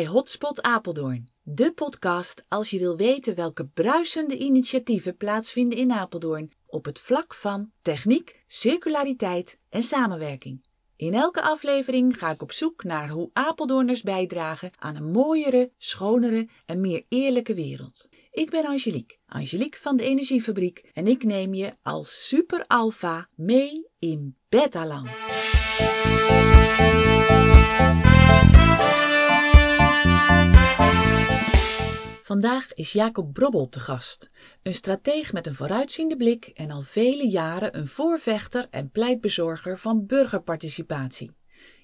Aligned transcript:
bij 0.00 0.08
Hotspot 0.08 0.62
Apeldoorn, 0.62 1.28
de 1.42 1.72
podcast 1.72 2.44
als 2.48 2.70
je 2.70 2.78
wil 2.78 2.96
weten 2.96 3.34
welke 3.34 3.66
bruisende 3.66 4.38
initiatieven 4.38 5.16
plaatsvinden 5.16 5.78
in 5.78 5.92
Apeldoorn 5.92 6.52
op 6.66 6.84
het 6.84 7.00
vlak 7.00 7.34
van 7.34 7.70
techniek, 7.82 8.42
circulariteit 8.46 9.58
en 9.68 9.82
samenwerking. 9.82 10.66
In 10.96 11.14
elke 11.14 11.42
aflevering 11.42 12.18
ga 12.18 12.30
ik 12.30 12.42
op 12.42 12.52
zoek 12.52 12.84
naar 12.84 13.08
hoe 13.08 13.30
Apeldoorners 13.32 14.02
bijdragen 14.02 14.70
aan 14.78 14.96
een 14.96 15.10
mooiere, 15.10 15.72
schonere 15.76 16.48
en 16.66 16.80
meer 16.80 17.04
eerlijke 17.08 17.54
wereld. 17.54 18.08
Ik 18.30 18.50
ben 18.50 18.66
Angelique, 18.66 19.16
Angelique 19.26 19.80
van 19.80 19.96
de 19.96 20.04
Energiefabriek 20.04 20.90
en 20.92 21.06
ik 21.06 21.24
neem 21.24 21.54
je 21.54 21.76
als 21.82 22.28
super 22.28 22.64
alpha 22.66 23.28
mee 23.36 23.86
in 23.98 24.36
Betaland. 24.48 25.08
Vandaag 32.30 32.74
is 32.74 32.92
Jacob 32.92 33.32
Brobbel 33.32 33.68
te 33.68 33.80
gast, 33.80 34.30
een 34.62 34.74
strateeg 34.74 35.32
met 35.32 35.46
een 35.46 35.54
vooruitziende 35.54 36.16
blik 36.16 36.46
en 36.46 36.70
al 36.70 36.82
vele 36.82 37.28
jaren 37.28 37.78
een 37.78 37.86
voorvechter 37.86 38.66
en 38.70 38.90
pleitbezorger 38.90 39.78
van 39.78 40.06
burgerparticipatie. 40.06 41.30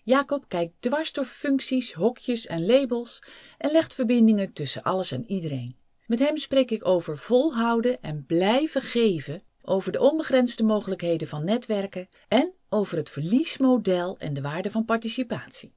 Jacob 0.05 0.45
kijkt 0.49 0.73
dwars 0.81 1.13
door 1.13 1.25
functies, 1.25 1.93
hokjes 1.93 2.47
en 2.47 2.67
labels 2.67 3.23
en 3.59 3.71
legt 3.71 3.95
verbindingen 3.95 4.53
tussen 4.53 4.83
alles 4.83 5.11
en 5.11 5.31
iedereen. 5.31 5.77
Met 6.07 6.19
hem 6.19 6.37
spreek 6.37 6.71
ik 6.71 6.87
over 6.87 7.19
volhouden 7.19 8.03
en 8.03 8.25
blijven 8.27 8.83
geven, 8.83 9.43
over 9.63 9.93
de 9.93 10.01
onbegrensde 10.01 10.65
mogelijkheden 10.65 11.29
van 11.29 11.45
netwerken 11.45 12.09
en 12.29 12.55
over 12.69 12.97
het 12.97 13.11
verliesmodel 13.11 14.19
en 14.19 14.35
de 14.35 14.43
waarde 14.43 14.71
van 14.71 14.85
participatie. 14.85 15.75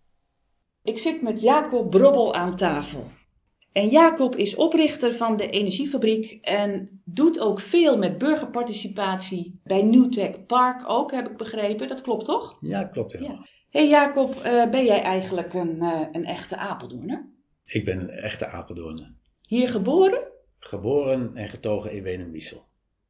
Ik 0.84 0.98
zit 0.98 1.22
met 1.22 1.42
Jacob 1.42 1.90
Brobbel 1.90 2.36
aan 2.36 2.56
tafel. 2.56 3.12
En 3.72 3.88
Jacob 3.88 4.36
is 4.36 4.56
oprichter 4.56 5.14
van 5.14 5.38
de 5.38 5.50
Energiefabriek 5.50 6.40
en 6.42 7.02
doet 7.04 7.40
ook 7.40 7.60
veel 7.60 7.98
met 7.98 8.18
burgerparticipatie 8.18 9.60
bij 9.64 9.84
Newtech 9.84 10.46
Park 10.46 10.90
ook, 10.90 11.12
heb 11.12 11.30
ik 11.30 11.38
begrepen. 11.38 11.88
Dat 11.88 12.02
klopt 12.02 12.26
toch? 12.26 12.58
Ja, 12.62 12.84
klopt 12.84 13.14
helemaal. 13.14 13.36
Ja. 13.36 13.46
hey 13.70 13.88
Jacob, 13.88 14.36
uh, 14.36 14.70
ben 14.70 14.86
jij 14.86 15.02
eigenlijk 15.02 15.54
een, 15.54 15.76
uh, 15.76 16.02
een 16.12 16.26
echte 16.26 16.58
Apeldoorner? 16.58 17.30
Ik 17.66 17.86
ben 17.86 18.00
een 18.00 18.10
echte 18.10 18.48
Apeldoorner. 18.48 19.14
Hier 19.48 19.70
geboren? 19.70 20.20
Geboren 20.60 21.36
en 21.36 21.50
getogen 21.50 21.92
in 21.92 22.04
Wenum-Wiesel. 22.04 22.68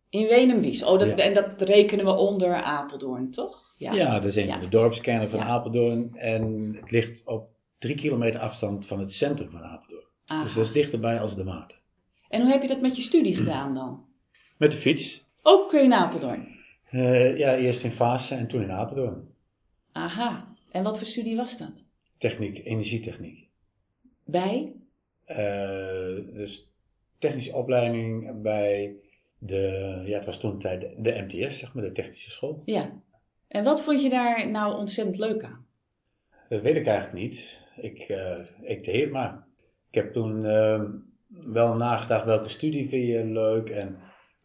In 0.10 0.28
Wenum-Wiesel. 0.28 0.92
Oh, 0.92 1.00
dat, 1.00 1.08
ja. 1.08 1.16
en 1.16 1.34
dat 1.34 1.62
rekenen 1.62 2.06
we 2.06 2.12
onder 2.12 2.54
Apeldoorn, 2.54 3.32
toch? 3.32 3.74
Ja, 3.78 3.94
ja 3.94 4.14
dat 4.14 4.24
is 4.24 4.36
een 4.36 4.52
van 4.52 4.62
de 4.62 4.70
dorpskernen 4.70 5.30
van 5.30 5.40
Apeldoorn. 5.40 6.16
En 6.16 6.74
het 6.76 6.92
ligt 6.92 7.26
op 7.26 7.50
drie 7.78 7.96
kilometer 7.96 8.40
afstand 8.40 8.86
van 8.86 9.00
het 9.00 9.14
centrum 9.14 9.50
van 9.50 9.64
Apeldoorn. 9.64 10.08
Aha. 10.30 10.44
Dus 10.44 10.53
dat 10.53 10.63
is 10.63 10.72
dichterbij 10.72 11.19
als 11.19 11.35
de 11.35 11.44
Maat. 11.44 11.80
En 12.30 12.41
hoe 12.41 12.52
heb 12.52 12.61
je 12.61 12.67
dat 12.67 12.81
met 12.81 12.95
je 12.95 13.02
studie 13.02 13.35
gedaan 13.35 13.73
dan? 13.73 14.05
Met 14.58 14.72
de 14.72 14.77
fiets. 14.77 15.25
Ook 15.41 15.73
in 15.73 15.94
Apeldoorn? 15.94 16.58
Uh, 16.91 17.38
ja, 17.38 17.55
eerst 17.55 17.83
in 17.83 17.91
Vaassen 17.91 18.38
en 18.38 18.47
toen 18.47 18.61
in 18.61 18.72
Apeldoorn. 18.72 19.27
Aha. 19.91 20.53
En 20.72 20.83
wat 20.83 20.97
voor 20.97 21.07
studie 21.07 21.35
was 21.35 21.57
dat? 21.57 21.84
Techniek, 22.18 22.66
energietechniek. 22.66 23.47
Bij? 24.23 24.73
Uh, 25.28 25.38
dus 26.34 26.69
technische 27.18 27.53
opleiding 27.53 28.41
bij 28.41 28.95
de, 29.38 30.01
ja, 30.06 30.16
het 30.16 30.25
was 30.25 30.39
toen 30.39 30.51
de 30.51 30.57
tijd 30.57 30.81
de 30.97 31.25
MTS, 31.28 31.59
zeg 31.59 31.73
maar, 31.73 31.84
de 31.84 31.91
technische 31.91 32.29
school. 32.29 32.62
Ja. 32.66 32.91
En 33.47 33.63
wat 33.63 33.81
vond 33.81 34.01
je 34.01 34.09
daar 34.09 34.50
nou 34.50 34.78
ontzettend 34.78 35.18
leuk 35.18 35.44
aan? 35.44 35.66
Dat 36.50 36.62
weet 36.62 36.75
ik 36.75 36.88
eigenlijk 36.88 37.23
niet. 37.23 37.62
Ik, 37.75 38.09
uh, 38.09 38.39
ik 38.62 38.84
deed 38.84 39.01
het 39.01 39.12
maar. 39.12 39.47
Ik 39.89 39.95
heb 39.95 40.13
toen 40.13 40.44
uh, 40.44 40.81
wel 41.27 41.75
nagedacht 41.75 42.25
welke 42.25 42.50
studie 42.50 42.89
vind 42.89 43.07
je 43.07 43.23
leuk. 43.23 43.69
En 43.69 43.97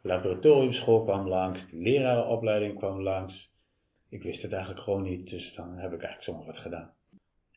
laboratoriumschool 0.03 1.03
kwam 1.03 1.29
langs, 1.29 1.71
de 1.71 1.77
lerarenopleiding 1.77 2.79
kwam 2.79 3.03
langs. 3.03 3.53
Ik 4.09 4.23
wist 4.23 4.43
het 4.43 4.53
eigenlijk 4.53 4.83
gewoon 4.83 5.03
niet, 5.03 5.31
dus 5.31 5.55
dan 5.55 5.69
heb 5.69 5.93
ik 5.93 6.03
eigenlijk 6.03 6.23
zomaar 6.23 6.47
wat 6.47 6.59
gedaan. 6.59 6.93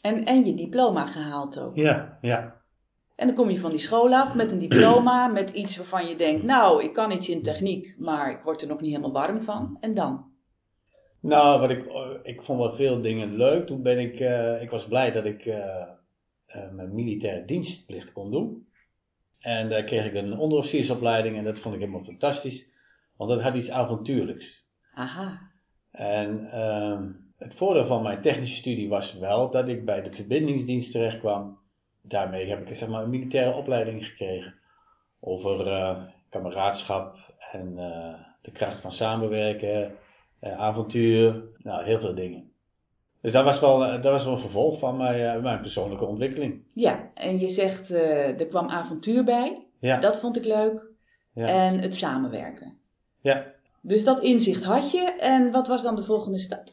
En, 0.01 0.25
en 0.25 0.45
je 0.45 0.53
diploma 0.53 1.05
gehaald 1.05 1.59
ook? 1.59 1.75
Ja, 1.75 2.17
ja. 2.21 2.61
En 3.15 3.27
dan 3.27 3.35
kom 3.35 3.49
je 3.49 3.59
van 3.59 3.69
die 3.69 3.79
school 3.79 4.13
af 4.13 4.35
met 4.35 4.51
een 4.51 4.59
diploma, 4.59 5.27
met 5.39 5.49
iets 5.49 5.77
waarvan 5.77 6.07
je 6.07 6.15
denkt, 6.15 6.43
nou, 6.43 6.83
ik 6.83 6.93
kan 6.93 7.11
iets 7.11 7.29
in 7.29 7.41
techniek, 7.41 7.95
maar 7.97 8.31
ik 8.31 8.41
word 8.43 8.61
er 8.61 8.67
nog 8.67 8.81
niet 8.81 8.95
helemaal 8.95 9.21
warm 9.21 9.41
van. 9.41 9.77
En 9.79 9.93
dan? 9.93 10.25
Nou, 11.19 11.59
wat 11.59 11.69
ik, 11.69 11.85
ik 12.23 12.43
vond 12.43 12.59
wel 12.59 12.71
veel 12.71 13.01
dingen 13.01 13.35
leuk. 13.35 13.67
Toen 13.67 13.81
ben 13.81 13.99
ik, 13.99 14.19
uh, 14.19 14.61
ik 14.61 14.69
was 14.69 14.87
blij 14.87 15.11
dat 15.11 15.25
ik 15.25 15.45
uh, 15.45 15.83
mijn 16.71 16.95
militaire 16.95 17.45
dienstplicht 17.45 18.11
kon 18.11 18.31
doen. 18.31 18.67
En 19.41 19.69
daar 19.69 19.83
kreeg 19.83 20.05
ik 20.05 20.13
een 20.13 20.37
onderofficiersopleiding 20.37 21.37
en 21.37 21.43
dat 21.43 21.59
vond 21.59 21.75
ik 21.75 21.79
helemaal 21.79 22.03
fantastisch. 22.03 22.67
Want 23.15 23.29
dat 23.29 23.41
had 23.41 23.55
iets 23.55 23.69
avontuurlijks. 23.69 24.67
Aha. 24.93 25.51
En 25.91 26.49
uh, 26.53 26.99
het 27.37 27.53
voordeel 27.53 27.85
van 27.85 28.03
mijn 28.03 28.21
technische 28.21 28.55
studie 28.55 28.89
was 28.89 29.13
wel 29.13 29.49
dat 29.49 29.67
ik 29.67 29.85
bij 29.85 30.01
de 30.01 30.11
verbindingsdienst 30.11 30.91
terecht 30.91 31.19
kwam. 31.19 31.59
Daarmee 32.01 32.49
heb 32.49 32.67
ik 32.67 32.75
zeg 32.75 32.89
maar, 32.89 33.03
een 33.03 33.09
militaire 33.09 33.53
opleiding 33.57 34.05
gekregen. 34.05 34.53
Over 35.19 35.67
uh, 35.67 36.03
kameraadschap 36.29 37.17
en 37.51 37.71
uh, 37.77 38.13
de 38.41 38.51
kracht 38.51 38.79
van 38.79 38.93
samenwerken, 38.93 39.95
avontuur, 40.41 41.43
nou 41.57 41.83
heel 41.83 41.99
veel 41.99 42.15
dingen. 42.15 42.46
Dus 43.21 43.31
dat 43.31 43.43
was 43.43 43.59
wel, 43.59 43.79
dat 43.79 44.03
was 44.03 44.23
wel 44.23 44.33
een 44.33 44.39
vervolg 44.39 44.79
van 44.79 44.97
mijn, 44.97 45.41
mijn 45.41 45.61
persoonlijke 45.61 46.05
ontwikkeling. 46.05 46.63
Ja, 46.73 47.11
en 47.13 47.39
je 47.39 47.49
zegt 47.49 47.91
uh, 47.91 48.39
er 48.39 48.47
kwam 48.47 48.69
avontuur 48.69 49.23
bij. 49.23 49.65
Ja. 49.79 49.99
Dat 49.99 50.19
vond 50.19 50.37
ik 50.37 50.45
leuk. 50.45 50.85
Ja. 51.33 51.47
En 51.47 51.79
het 51.79 51.95
samenwerken. 51.95 52.77
Ja. 53.21 53.45
Dus 53.81 54.03
dat 54.03 54.19
inzicht 54.19 54.63
had 54.63 54.91
je. 54.91 55.15
En 55.19 55.51
wat 55.51 55.67
was 55.67 55.83
dan 55.83 55.95
de 55.95 56.03
volgende 56.03 56.39
stap? 56.39 56.69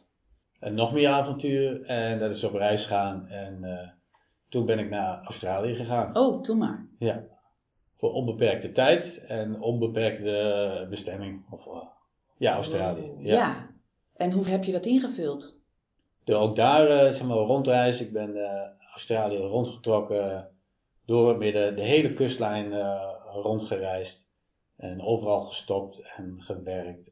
En 0.60 0.75
nog 0.75 0.93
meer 0.93 1.09
avontuur. 1.09 1.82
En 1.82 2.19
dat 2.19 2.31
is 2.31 2.44
op 2.44 2.55
reis 2.55 2.84
gaan. 2.84 3.28
En 3.28 3.59
uh, 3.62 3.88
toen 4.49 4.66
ben 4.66 4.78
ik 4.78 4.91
naar 4.91 5.22
Australië 5.25 5.75
gegaan. 5.75 6.16
Oh, 6.16 6.43
toen 6.43 6.59
maar. 6.59 6.87
Ja. 6.99 7.25
Voor 7.94 8.12
onbeperkte 8.12 8.72
tijd 8.72 9.25
en 9.26 9.61
onbeperkte 9.61 10.87
bestemming. 10.91 11.44
Of, 11.50 11.66
uh, 11.66 11.72
ja, 12.37 12.55
Australië. 12.55 13.11
Oh, 13.11 13.22
ja. 13.22 13.34
ja. 13.34 13.71
En 14.16 14.31
hoe 14.31 14.49
heb 14.49 14.65
je 14.65 14.72
dat 14.72 14.87
ingevuld? 14.87 15.62
Door 16.25 16.37
ook 16.41 16.57
daar 16.57 16.91
uh, 16.91 17.12
zeg 17.12 17.27
maar, 17.27 17.37
rondreizen. 17.37 18.07
Ik 18.07 18.12
ben 18.12 18.37
uh, 18.37 18.61
Australië 18.91 19.37
rondgetrokken, 19.37 20.49
door 21.05 21.29
het 21.29 21.39
midden, 21.39 21.77
de 21.77 21.85
hele 21.85 22.15
kustlijn 22.15 22.73
uh, 22.73 23.03
rondgereisd. 23.33 24.33
En 24.77 25.03
overal 25.03 25.41
gestopt 25.41 26.03
en 26.17 26.37
gewerkt. 26.39 27.11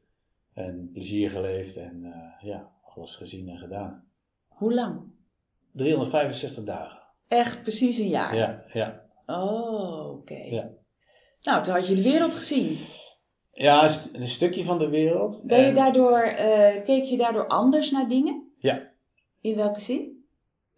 En 0.53 0.89
plezier 0.93 1.31
geleefd 1.31 1.77
en 1.77 2.13
ja, 2.39 2.71
alles 2.83 3.15
gezien 3.15 3.49
en 3.49 3.57
gedaan. 3.57 4.07
Hoe 4.47 4.73
lang? 4.73 5.01
365 5.71 6.63
dagen. 6.63 6.99
Echt 7.27 7.61
precies 7.61 7.97
een 7.97 8.07
jaar? 8.07 8.35
Ja, 8.35 8.63
ja. 8.71 9.01
Oh, 9.25 10.09
oké. 10.09 10.33
Okay. 10.33 10.49
Ja. 10.49 10.69
Nou, 11.41 11.63
toen 11.63 11.73
had 11.73 11.87
je 11.87 11.95
de 11.95 12.03
wereld 12.03 12.35
gezien. 12.35 12.77
Ja, 13.51 13.89
een 14.13 14.27
stukje 14.27 14.63
van 14.63 14.79
de 14.79 14.89
wereld. 14.89 15.43
Ben 15.45 15.65
je 15.65 15.73
daardoor, 15.73 16.33
keek 16.83 17.03
je 17.03 17.17
daardoor 17.17 17.47
anders 17.47 17.91
naar 17.91 18.09
dingen? 18.09 18.51
Ja, 18.57 18.92
in 19.43 19.55
welke 19.55 19.79
zin? 19.79 20.25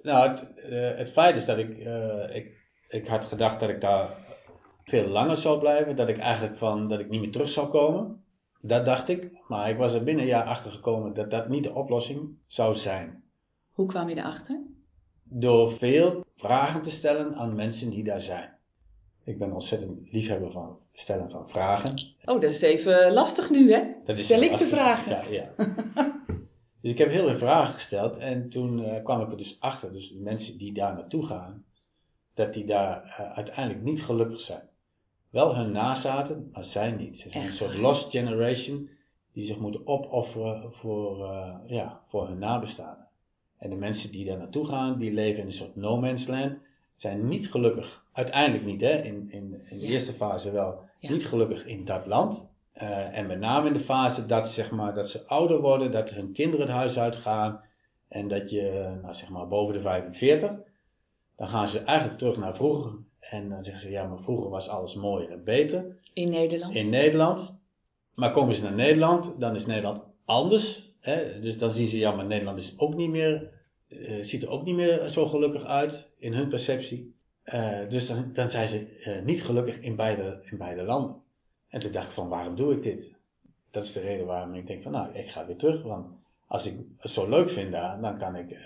Nou, 0.01 0.29
het, 0.29 0.47
uh, 0.69 0.97
het 0.97 1.11
feit 1.11 1.35
is 1.35 1.45
dat 1.45 1.57
ik, 1.57 1.77
uh, 1.77 2.35
ik, 2.35 2.57
ik 2.89 3.07
had 3.07 3.25
gedacht 3.25 3.59
dat 3.59 3.69
ik 3.69 3.81
daar 3.81 4.09
veel 4.83 5.07
langer 5.07 5.37
zou 5.37 5.59
blijven. 5.59 5.95
Dat 5.95 6.07
ik 6.09 6.17
eigenlijk 6.17 6.57
van, 6.57 6.89
dat 6.89 6.99
ik 6.99 7.09
niet 7.09 7.21
meer 7.21 7.31
terug 7.31 7.49
zou 7.49 7.67
komen. 7.67 8.23
Dat 8.61 8.85
dacht 8.85 9.09
ik. 9.09 9.31
Maar 9.47 9.69
ik 9.69 9.77
was 9.77 9.93
er 9.93 10.03
binnen 10.03 10.23
een 10.23 10.29
jaar 10.29 10.45
achter 10.45 10.71
gekomen 10.71 11.13
dat 11.13 11.31
dat 11.31 11.49
niet 11.49 11.63
de 11.63 11.73
oplossing 11.73 12.29
zou 12.47 12.75
zijn. 12.75 13.23
Hoe 13.71 13.87
kwam 13.87 14.09
je 14.09 14.15
erachter? 14.15 14.61
Door 15.23 15.71
veel 15.71 16.25
vragen 16.35 16.81
te 16.81 16.91
stellen 16.91 17.35
aan 17.35 17.55
mensen 17.55 17.89
die 17.89 18.03
daar 18.03 18.21
zijn. 18.21 18.53
Ik 19.23 19.37
ben 19.39 19.51
ontzettend 19.51 20.11
liefhebber 20.11 20.51
van 20.51 20.79
stellen 20.93 21.29
van 21.31 21.49
vragen. 21.49 21.93
Oh, 22.25 22.41
dat 22.41 22.51
is 22.51 22.61
even 22.61 23.13
lastig 23.13 23.49
nu, 23.49 23.73
hè? 23.73 23.81
Dat 24.05 24.17
is 24.17 24.23
Stel 24.23 24.41
ik 24.41 24.51
lastig. 24.51 24.69
de 24.69 24.75
vragen. 24.75 25.31
Ja, 25.31 25.45
ja. 25.57 26.13
Dus 26.85 26.93
ik 26.93 26.99
heb 26.99 27.11
heel 27.11 27.27
veel 27.27 27.37
vragen 27.37 27.73
gesteld 27.73 28.17
en 28.17 28.49
toen 28.49 28.79
uh, 28.79 29.03
kwam 29.03 29.21
ik 29.21 29.31
er 29.31 29.37
dus 29.37 29.57
achter, 29.59 29.93
dus 29.93 30.09
de 30.09 30.19
mensen 30.19 30.57
die 30.57 30.73
daar 30.73 30.93
naartoe 30.93 31.25
gaan, 31.25 31.65
dat 32.33 32.53
die 32.53 32.65
daar 32.65 33.03
uh, 33.05 33.31
uiteindelijk 33.31 33.83
niet 33.83 34.03
gelukkig 34.03 34.39
zijn. 34.39 34.61
Wel 35.29 35.55
hun 35.55 35.71
nazaten, 35.71 36.49
maar 36.53 36.65
zij 36.65 36.91
niet. 36.91 37.15
Ze 37.17 37.29
zijn 37.29 37.43
Echt 37.43 37.51
een 37.51 37.57
soort 37.57 37.77
lost 37.77 38.11
generation 38.11 38.89
die 39.31 39.43
zich 39.43 39.57
moeten 39.57 39.87
opofferen 39.87 40.73
voor, 40.73 41.19
uh, 41.19 41.55
ja, 41.67 42.01
voor 42.03 42.27
hun 42.27 42.37
nabestaanden. 42.39 43.07
En 43.57 43.69
de 43.69 43.75
mensen 43.75 44.11
die 44.11 44.25
daar 44.25 44.37
naartoe 44.37 44.65
gaan, 44.65 44.97
die 44.99 45.11
leven 45.11 45.39
in 45.39 45.45
een 45.45 45.51
soort 45.51 45.75
no 45.75 45.97
man's 45.99 46.27
land, 46.27 46.57
zijn 46.95 47.27
niet 47.27 47.51
gelukkig. 47.51 48.05
Uiteindelijk 48.11 48.65
niet, 48.65 48.81
hè? 48.81 49.01
In, 49.01 49.27
in, 49.31 49.61
in 49.69 49.79
de 49.79 49.85
Ja. 49.85 49.91
eerste 49.91 50.13
fase 50.13 50.51
wel. 50.51 50.83
Ja. 50.99 51.11
Niet 51.11 51.25
gelukkig 51.25 51.65
in 51.65 51.85
dat 51.85 52.05
land. 52.05 52.47
Uh, 52.81 53.17
en 53.17 53.27
met 53.27 53.39
name 53.39 53.67
in 53.67 53.73
de 53.73 53.79
fase 53.79 54.25
dat, 54.25 54.49
zeg 54.49 54.71
maar, 54.71 54.93
dat 54.93 55.09
ze 55.09 55.27
ouder 55.27 55.61
worden, 55.61 55.91
dat 55.91 56.09
hun 56.09 56.31
kinderen 56.31 56.65
het 56.65 56.75
huis 56.75 56.99
uitgaan. 56.99 57.61
En 58.07 58.27
dat 58.27 58.49
je, 58.49 58.95
nou 59.01 59.15
zeg 59.15 59.29
maar, 59.29 59.47
boven 59.47 59.73
de 59.73 59.79
45. 59.79 60.51
dan 61.35 61.47
gaan 61.47 61.67
ze 61.67 61.79
eigenlijk 61.79 62.17
terug 62.17 62.37
naar 62.37 62.55
vroeger. 62.55 62.91
En 63.19 63.49
dan 63.49 63.63
zeggen 63.63 63.81
ze, 63.81 63.89
ja, 63.89 64.07
maar 64.07 64.19
vroeger 64.19 64.49
was 64.49 64.69
alles 64.69 64.95
mooier 64.95 65.31
en 65.31 65.43
beter. 65.43 65.97
In 66.13 66.29
Nederland? 66.29 66.75
In 66.75 66.89
Nederland. 66.89 67.59
Maar 68.13 68.31
komen 68.31 68.55
ze 68.55 68.63
naar 68.63 68.73
Nederland, 68.73 69.39
dan 69.39 69.55
is 69.55 69.65
Nederland 69.65 70.01
anders. 70.25 70.93
Hè? 70.99 71.39
Dus 71.39 71.57
dan 71.57 71.71
zien 71.71 71.87
ze, 71.87 71.97
ja, 71.97 72.11
maar 72.11 72.25
Nederland 72.25 72.59
is 72.59 72.79
ook 72.79 72.95
niet 72.95 73.09
meer, 73.09 73.49
uh, 73.87 74.23
ziet 74.23 74.43
er 74.43 74.49
ook 74.49 74.63
niet 74.63 74.75
meer 74.75 75.09
zo 75.09 75.27
gelukkig 75.27 75.65
uit 75.65 76.09
in 76.17 76.33
hun 76.33 76.47
perceptie. 76.47 77.15
Uh, 77.45 77.89
dus 77.89 78.07
dan, 78.07 78.33
dan, 78.33 78.49
zijn 78.49 78.67
ze 78.67 79.21
niet 79.25 79.43
gelukkig 79.43 79.79
in 79.79 79.95
beide, 79.95 80.39
in 80.43 80.57
beide 80.57 80.83
landen. 80.83 81.23
En 81.69 81.79
toen 81.79 81.91
dacht 81.91 82.07
ik 82.07 82.13
van, 82.13 82.29
waarom 82.29 82.55
doe 82.55 82.73
ik 82.73 82.83
dit? 82.83 83.13
Dat 83.71 83.83
is 83.83 83.93
de 83.93 83.99
reden 83.99 84.25
waarom 84.25 84.53
ik 84.53 84.67
denk 84.67 84.83
van, 84.83 84.91
nou, 84.91 85.13
ik 85.13 85.31
ga 85.31 85.45
weer 85.45 85.57
terug. 85.57 85.83
Want 85.83 86.07
als 86.47 86.65
ik 86.65 86.85
het 86.97 87.11
zo 87.11 87.29
leuk 87.29 87.49
vind 87.49 87.71
daar, 87.71 88.01
dan 88.01 88.17
kan 88.17 88.35
ik 88.35 88.57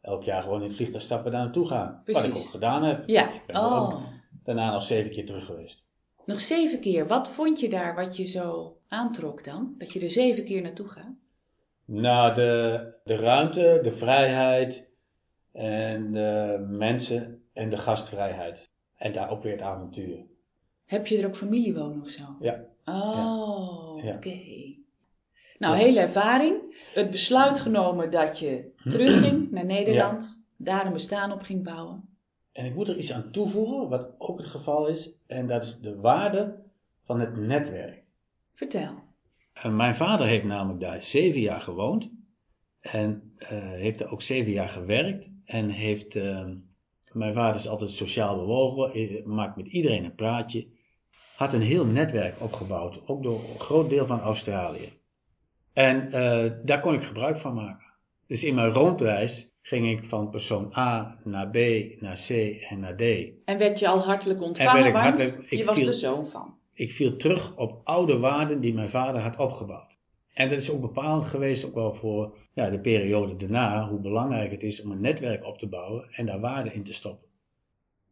elk 0.00 0.22
jaar 0.22 0.42
gewoon 0.42 0.60
in 0.60 0.66
het 0.66 0.76
vliegtuig 0.76 1.02
stappen 1.02 1.32
daar 1.32 1.42
naartoe 1.42 1.66
gaan. 1.66 2.00
Precies. 2.04 2.22
Wat 2.22 2.30
ik 2.30 2.36
ook 2.36 2.50
gedaan 2.50 2.84
heb. 2.84 3.08
Ja. 3.08 3.32
Ik 3.32 3.46
ben 3.46 3.56
oh. 3.56 3.72
ook 3.72 4.00
daarna 4.44 4.72
nog 4.72 4.82
zeven 4.82 5.10
keer 5.10 5.26
terug 5.26 5.44
geweest. 5.44 5.86
Nog 6.26 6.40
zeven 6.40 6.80
keer. 6.80 7.06
Wat 7.06 7.30
vond 7.30 7.60
je 7.60 7.68
daar 7.68 7.94
wat 7.94 8.16
je 8.16 8.24
zo 8.24 8.76
aantrok 8.88 9.44
dan? 9.44 9.74
Dat 9.78 9.92
je 9.92 10.00
er 10.00 10.10
zeven 10.10 10.44
keer 10.44 10.62
naartoe 10.62 10.88
gaat? 10.88 11.14
Nou, 11.84 12.34
de, 12.34 12.92
de 13.04 13.16
ruimte, 13.16 13.80
de 13.82 13.92
vrijheid 13.92 14.90
en 15.52 16.12
de 16.12 16.64
mensen 16.68 17.42
en 17.52 17.70
de 17.70 17.76
gastvrijheid. 17.76 18.70
En 18.96 19.12
daar 19.12 19.30
ook 19.30 19.42
weer 19.42 19.52
het 19.52 19.62
avontuur. 19.62 20.24
Heb 20.92 21.06
je 21.06 21.18
er 21.18 21.26
ook 21.26 21.36
familie 21.36 21.74
wonen 21.74 22.00
of 22.02 22.08
zo? 22.08 22.22
Ja. 22.40 22.64
Oh, 22.84 24.04
Ja. 24.04 24.14
oké. 24.14 24.38
Nou, 25.58 25.76
hele 25.76 26.00
ervaring. 26.00 26.54
Het 26.94 27.10
besluit 27.10 27.60
genomen 27.60 28.10
dat 28.10 28.38
je 28.38 28.70
terugging 28.88 29.50
naar 29.50 29.64
Nederland. 29.64 30.42
Daar 30.56 30.86
een 30.86 30.92
bestaan 30.92 31.32
op 31.32 31.42
ging 31.42 31.64
bouwen. 31.64 32.08
En 32.52 32.64
ik 32.64 32.74
moet 32.74 32.88
er 32.88 32.96
iets 32.98 33.12
aan 33.12 33.30
toevoegen, 33.30 33.88
wat 33.88 34.14
ook 34.18 34.38
het 34.38 34.46
geval 34.46 34.86
is. 34.86 35.10
En 35.26 35.46
dat 35.46 35.64
is 35.64 35.78
de 35.80 35.96
waarde 36.00 36.62
van 37.04 37.20
het 37.20 37.36
netwerk. 37.36 38.02
Vertel. 38.54 38.94
En 39.52 39.76
mijn 39.76 39.94
vader 39.96 40.26
heeft 40.26 40.44
namelijk 40.44 40.80
daar 40.80 41.02
zeven 41.02 41.40
jaar 41.40 41.60
gewoond. 41.60 42.10
En 42.80 43.32
eh, 43.38 43.48
heeft 43.58 44.00
er 44.00 44.10
ook 44.12 44.22
zeven 44.22 44.52
jaar 44.52 44.68
gewerkt. 44.68 45.30
En 45.44 45.68
heeft. 45.70 46.16
eh, 46.16 46.46
mijn 47.12 47.34
vader 47.34 47.60
is 47.60 47.68
altijd 47.68 47.90
sociaal 47.90 48.36
bewogen. 48.36 48.92
eh, 48.92 49.24
Maakt 49.24 49.56
met 49.56 49.66
iedereen 49.66 50.04
een 50.04 50.14
praatje. 50.14 50.66
Had 51.36 51.52
een 51.52 51.62
heel 51.62 51.86
netwerk 51.86 52.40
opgebouwd. 52.40 53.00
Ook 53.06 53.22
door 53.22 53.40
een 53.52 53.60
groot 53.60 53.90
deel 53.90 54.06
van 54.06 54.20
Australië. 54.20 54.92
En 55.72 56.12
eh, 56.12 56.50
daar 56.64 56.80
kon 56.80 56.94
ik 56.94 57.02
gebruik 57.02 57.38
van 57.38 57.54
maken. 57.54 57.86
Dus 58.26 58.44
in 58.44 58.54
mijn 58.54 58.72
rondreis 58.72 59.50
ging 59.62 59.90
ik 59.90 60.06
van 60.06 60.30
persoon 60.30 60.72
A 60.76 61.18
naar 61.24 61.48
B, 61.50 61.56
naar 62.00 62.20
C 62.28 62.30
en 62.68 62.80
naar 62.80 62.96
D. 62.96 63.00
En 63.44 63.58
werd 63.58 63.78
je 63.78 63.88
al 63.88 63.98
hartelijk 63.98 64.42
ontvangen, 64.42 64.86
ik 64.86 64.92
want 64.92 65.20
ik 65.20 65.58
je 65.58 65.64
was 65.64 65.76
viel- 65.76 65.84
de 65.86 65.92
zoon 65.92 66.26
van. 66.26 66.54
Ik 66.74 66.92
viel 66.92 67.16
terug 67.16 67.56
op 67.56 67.80
oude 67.84 68.18
waarden 68.18 68.60
die 68.60 68.74
mijn 68.74 68.88
vader 68.88 69.20
had 69.20 69.36
opgebouwd. 69.38 69.96
En 70.34 70.48
dat 70.48 70.58
is 70.58 70.70
ook 70.70 70.80
bepalend 70.80 71.24
geweest 71.24 71.64
ook 71.64 71.74
wel 71.74 71.92
voor 71.92 72.36
ja, 72.52 72.70
de 72.70 72.80
periode 72.80 73.36
daarna, 73.36 73.88
hoe 73.88 74.00
belangrijk 74.00 74.50
het 74.50 74.62
is 74.62 74.82
om 74.82 74.90
een 74.90 75.00
netwerk 75.00 75.44
op 75.44 75.58
te 75.58 75.68
bouwen 75.68 76.08
en 76.10 76.26
daar 76.26 76.40
waarden 76.40 76.74
in 76.74 76.84
te 76.84 76.92
stoppen. 76.92 77.28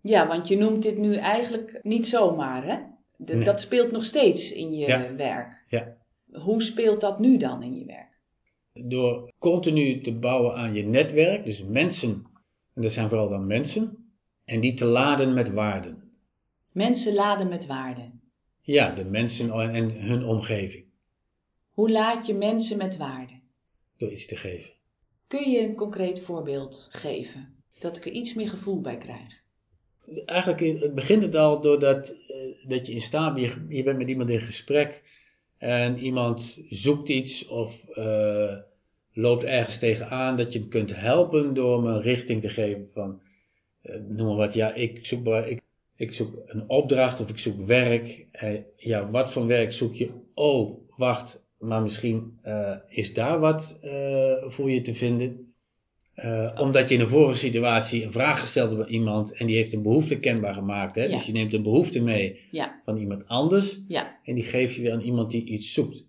Ja, 0.00 0.26
want 0.26 0.48
je 0.48 0.56
noemt 0.56 0.82
dit 0.82 0.98
nu 0.98 1.14
eigenlijk 1.14 1.78
niet 1.82 2.06
zomaar, 2.08 2.64
hè? 2.64 2.78
De-. 3.24 3.38
Dat 3.38 3.60
speelt 3.60 3.90
nog 3.90 4.04
steeds 4.04 4.52
in 4.52 4.72
je 4.74 4.86
Ja. 4.86 5.14
werk. 5.14 5.64
Ja. 5.68 5.96
Hoe 6.32 6.62
speelt 6.62 7.00
dat 7.00 7.18
nu 7.20 7.36
dan 7.36 7.62
in 7.62 7.78
je 7.78 7.84
werk? 7.84 8.18
Door 8.72 9.32
continu 9.38 10.00
te 10.00 10.12
bouwen 10.18 10.54
aan 10.54 10.74
je 10.74 10.82
netwerk, 10.82 11.44
dus 11.44 11.64
mensen, 11.64 12.10
en 12.74 12.82
dat 12.82 12.92
zijn 12.92 13.08
vooral 13.08 13.28
dan 13.28 13.46
mensen, 13.46 14.12
en 14.44 14.60
die 14.60 14.74
te 14.74 14.84
laden 14.84 15.34
met 15.34 15.50
waarden. 15.50 16.10
Mensen 16.72 17.14
laden 17.14 17.48
met 17.48 17.66
waarden. 17.66 18.20
Ja, 18.60 18.90
de 18.94 19.04
mensen 19.04 19.50
en 19.52 19.90
hun 19.90 20.24
omgeving, 20.24 20.84
Hoe 21.70 21.90
laat 21.90 22.26
je 22.26 22.34
mensen 22.34 22.76
met 22.78 22.96
waarden? 22.96 23.40
door 23.96 24.10
iets 24.12 24.26
te 24.26 24.36
geven. 24.36 24.70
Kun 25.26 25.50
je 25.50 25.60
een 25.60 25.74
concreet 25.74 26.20
voorbeeld 26.20 26.88
geven? 26.92 27.54
Dat 27.78 27.96
ik 27.96 28.04
er 28.06 28.12
iets 28.12 28.34
meer 28.34 28.48
gevoel 28.48 28.80
bij 28.80 28.98
krijg. 28.98 29.42
Eigenlijk 30.26 30.82
het 30.82 30.94
begint 30.94 31.22
het 31.22 31.34
al 31.34 31.60
doordat 31.60 32.08
eh, 32.08 32.68
dat 32.68 32.86
je 32.86 32.92
in 32.92 33.00
staat 33.00 33.34
bent, 33.34 33.56
je, 33.68 33.82
bent 33.82 33.98
met 33.98 34.08
iemand 34.08 34.30
in 34.30 34.40
gesprek 34.40 35.02
en 35.58 35.98
iemand 35.98 36.60
zoekt 36.68 37.08
iets 37.08 37.46
of 37.46 37.88
eh, 37.88 38.56
loopt 39.12 39.44
ergens 39.44 39.78
tegenaan 39.78 40.36
dat 40.36 40.52
je 40.52 40.58
hem 40.58 40.68
kunt 40.68 40.96
helpen 40.96 41.54
door 41.54 41.76
hem 41.76 41.86
een 41.86 42.02
richting 42.02 42.40
te 42.40 42.48
geven 42.48 42.90
van, 42.90 43.20
eh, 43.82 44.00
noem 44.08 44.26
maar 44.26 44.36
wat, 44.36 44.54
ja, 44.54 44.74
ik 44.74 45.06
zoek, 45.06 45.26
ik, 45.26 45.60
ik 45.96 46.12
zoek 46.12 46.42
een 46.46 46.68
opdracht 46.68 47.20
of 47.20 47.28
ik 47.28 47.38
zoek 47.38 47.60
werk. 47.60 48.26
Ja, 48.76 49.10
wat 49.10 49.32
voor 49.32 49.46
werk 49.46 49.72
zoek 49.72 49.94
je? 49.94 50.10
Oh, 50.34 50.78
wacht, 50.96 51.44
maar 51.58 51.82
misschien 51.82 52.40
is 52.88 53.14
daar 53.14 53.38
wat 53.38 53.78
voor 54.48 54.70
je 54.70 54.80
te 54.80 54.94
vinden. 54.94 55.49
Eh, 56.22 56.50
omdat 56.60 56.88
je 56.88 56.94
in 56.94 57.00
een 57.00 57.08
vorige 57.08 57.36
situatie 57.38 58.04
een 58.04 58.12
vraag 58.12 58.40
gesteld 58.40 58.70
hebt 58.70 58.82
aan 58.82 58.88
iemand 58.88 59.32
en 59.36 59.46
die 59.46 59.56
heeft 59.56 59.72
een 59.72 59.82
behoefte 59.82 60.18
kenbaar 60.18 60.54
gemaakt. 60.54 60.94
Hè? 60.94 61.02
Ja. 61.02 61.08
Dus 61.10 61.26
je 61.26 61.32
neemt 61.32 61.52
een 61.54 61.62
behoefte 61.62 62.02
mee 62.02 62.40
Ja, 62.50 62.80
van 62.84 62.96
iemand 62.96 63.26
anders 63.28 63.80
ja. 63.88 64.18
en 64.24 64.34
die 64.34 64.44
geef 64.44 64.76
je 64.76 64.82
weer 64.82 64.92
aan 64.92 65.00
iemand 65.00 65.30
die 65.30 65.44
iets 65.44 65.72
zoekt. 65.72 66.06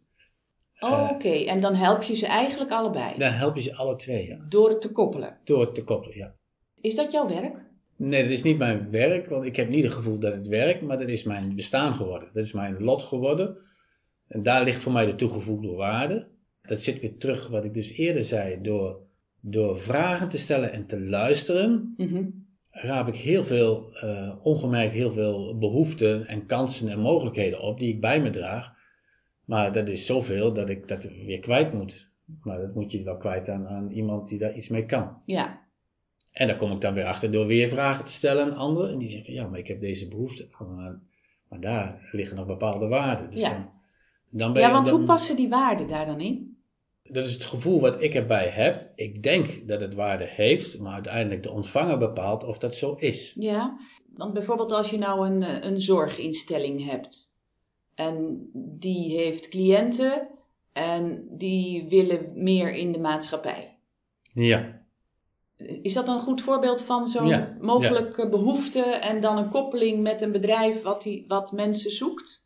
Oh, 0.80 0.92
Eh, 0.92 1.10
Oké, 1.12 1.30
en 1.30 1.60
dan 1.60 1.76
help 1.76 2.04
je 2.04 2.16
ze 2.16 2.26
eigenlijk 2.28 2.72
allebei. 2.72 3.18
Dan 3.18 3.32
help 3.32 3.56
je 3.56 3.62
ze 3.62 3.76
alle 3.76 3.96
twee, 3.96 4.28
ja. 4.28 4.46
Door 4.50 4.70
het 4.70 4.82
te 4.82 4.92
koppelen. 4.92 5.38
Door 5.44 5.62
het 5.62 5.76
te 5.76 5.84
koppelen, 5.84 6.18
ja. 6.18 6.36
Is 6.82 6.96
dat 6.96 7.12
jouw 7.12 7.28
werk? 7.28 7.56
Nee, 7.96 8.22
dat 8.24 8.32
is 8.32 8.44
niet 8.44 8.58
mijn 8.58 8.88
werk, 8.92 9.28
want 9.28 9.46
ik 9.46 9.56
heb 9.56 9.70
niet 9.70 9.84
het 9.84 9.94
gevoel 9.94 10.20
dat 10.20 10.34
het 10.34 10.48
werkt, 10.48 10.82
maar 10.82 11.00
dat 11.00 11.08
is 11.10 11.24
mijn 11.24 11.56
bestaan 11.56 11.94
geworden. 11.94 12.30
Dat 12.34 12.44
is 12.44 12.54
mijn 12.54 12.84
lot 12.84 13.04
geworden. 13.04 13.58
En 14.28 14.44
daar 14.44 14.64
ligt 14.64 14.82
voor 14.82 14.92
mij 14.92 15.06
de 15.06 15.16
toegevoegde 15.16 15.72
waarde. 15.72 16.28
Dat 16.62 16.80
zit 16.80 17.00
weer 17.00 17.18
terug 17.18 17.48
wat 17.48 17.64
ik 17.64 17.74
dus 17.74 17.92
eerder 17.92 18.24
zei. 18.24 18.62
Door, 18.62 19.00
door 19.42 19.80
vragen 19.80 20.30
te 20.30 20.38
stellen 20.38 20.72
en 20.72 20.86
te 20.88 21.00
luisteren, 21.00 21.94
Mhm. 21.98 22.24
raap 22.70 23.08
ik 23.08 23.16
heel 23.16 23.44
veel, 23.44 23.94
eh, 23.96 24.36
ongemerkt 24.44 24.94
heel 24.94 25.14
veel 25.14 25.58
behoeften 25.58 26.28
en 26.28 26.46
kansen 26.46 26.90
en 26.90 27.00
mogelijkheden 27.00 27.62
op 27.62 27.80
die 27.80 27.94
ik 27.94 28.02
bij 28.02 28.22
me 28.22 28.30
draag. 28.30 28.74
Maar 29.46 29.74
dat 29.74 29.88
is 29.88 30.06
zoveel 30.06 30.54
dat 30.54 30.70
ik 30.70 30.88
dat 30.88 31.04
weer 31.04 31.40
kwijt 31.40 31.74
moet. 31.74 32.10
Maar 32.42 32.60
dat 32.60 32.74
moet 32.76 32.92
je 32.92 33.04
wel 33.04 33.18
kwijt 33.18 33.50
aan, 33.50 33.68
aan 33.68 33.92
iemand 33.92 34.28
die 34.28 34.40
daar 34.40 34.56
iets 34.56 34.70
mee 34.70 34.86
kan. 34.86 35.22
Ja, 35.26 35.60
En 36.32 36.48
daar 36.48 36.58
kom 36.58 36.72
ik 36.72 36.82
dan 36.82 36.94
weer 36.94 37.06
achter 37.06 37.32
door 37.32 37.46
weer 37.46 37.70
vragen 37.70 38.06
te 38.06 38.12
stellen 38.12 38.44
aan 38.52 38.58
anderen. 38.58 38.92
En 38.92 38.98
die 38.98 39.08
zeggen, 39.08 39.34
ja, 39.34 39.48
maar 39.48 39.60
ik 39.60 39.68
heb 39.68 39.80
deze 39.80 40.08
behoefte. 40.08 40.48
Maar, 40.76 41.00
maar 41.50 41.60
daar 41.60 42.10
liggen 42.12 42.38
nog 42.38 42.46
bepaalde 42.46 42.88
waarden. 42.88 43.32
Dus 43.32 43.42
Ja. 43.42 43.50
dan, 43.50 43.70
dan 44.30 44.54
ben 44.54 44.62
ja 44.62 44.72
want 44.72 44.86
dan- 44.88 44.96
hoe 44.98 45.06
passen 45.06 45.36
die 45.36 45.50
waarden 45.50 45.88
daar 45.88 46.06
dan 46.06 46.20
in? 46.20 46.51
Dat 47.12 47.26
is 47.26 47.34
het 47.34 47.44
gevoel 47.44 47.80
wat 47.80 48.02
ik 48.02 48.14
erbij 48.14 48.48
heb. 48.48 48.92
Ik 48.96 49.24
denk 49.24 49.68
dat 49.68 49.82
het 49.82 49.94
waarde 49.94 50.26
heeft, 50.28 50.80
maar 50.80 50.94
uiteindelijk 50.94 51.44
de 51.44 51.52
ontvanger 51.52 51.98
bepaalt 51.98 52.44
of 52.44 52.58
dat 52.58 52.76
zo 52.76 52.94
is. 53.00 53.34
Ja, 53.40 53.78
want 54.16 54.34
bijvoorbeeld 54.34 54.72
als 54.72 54.90
je 54.90 54.98
nou 54.98 55.28
een, 55.28 55.44
eh, 55.44 55.70
een 55.72 55.82
zorginstelling 55.82 56.86
hebt 56.86 57.32
en 57.96 58.50
die 58.54 59.18
heeft 59.18 59.48
cliënten 59.50 60.28
en 60.74 61.26
die 61.30 61.88
willen 61.90 62.32
meer 62.36 62.74
in 62.74 62.92
de 62.92 63.00
maatschappij. 63.00 63.78
Ja, 64.34 64.80
Is 65.82 65.94
dat 65.94 66.08
een 66.08 66.20
goed 66.20 66.42
voorbeeld 66.42 66.82
van 66.84 67.08
zo'n 67.08 67.28
Ja, 67.28 67.56
mogelijke 67.60 68.30
behoefte 68.30 68.82
en 68.82 69.20
dan 69.22 69.38
een 69.38 69.50
koppeling 69.50 70.02
met 70.02 70.22
een 70.22 70.32
bedrijf 70.32 70.82
wat, 70.82 71.02
die, 71.02 71.26
wat 71.28 71.52
mensen 71.52 71.92
zoekt? 71.92 72.46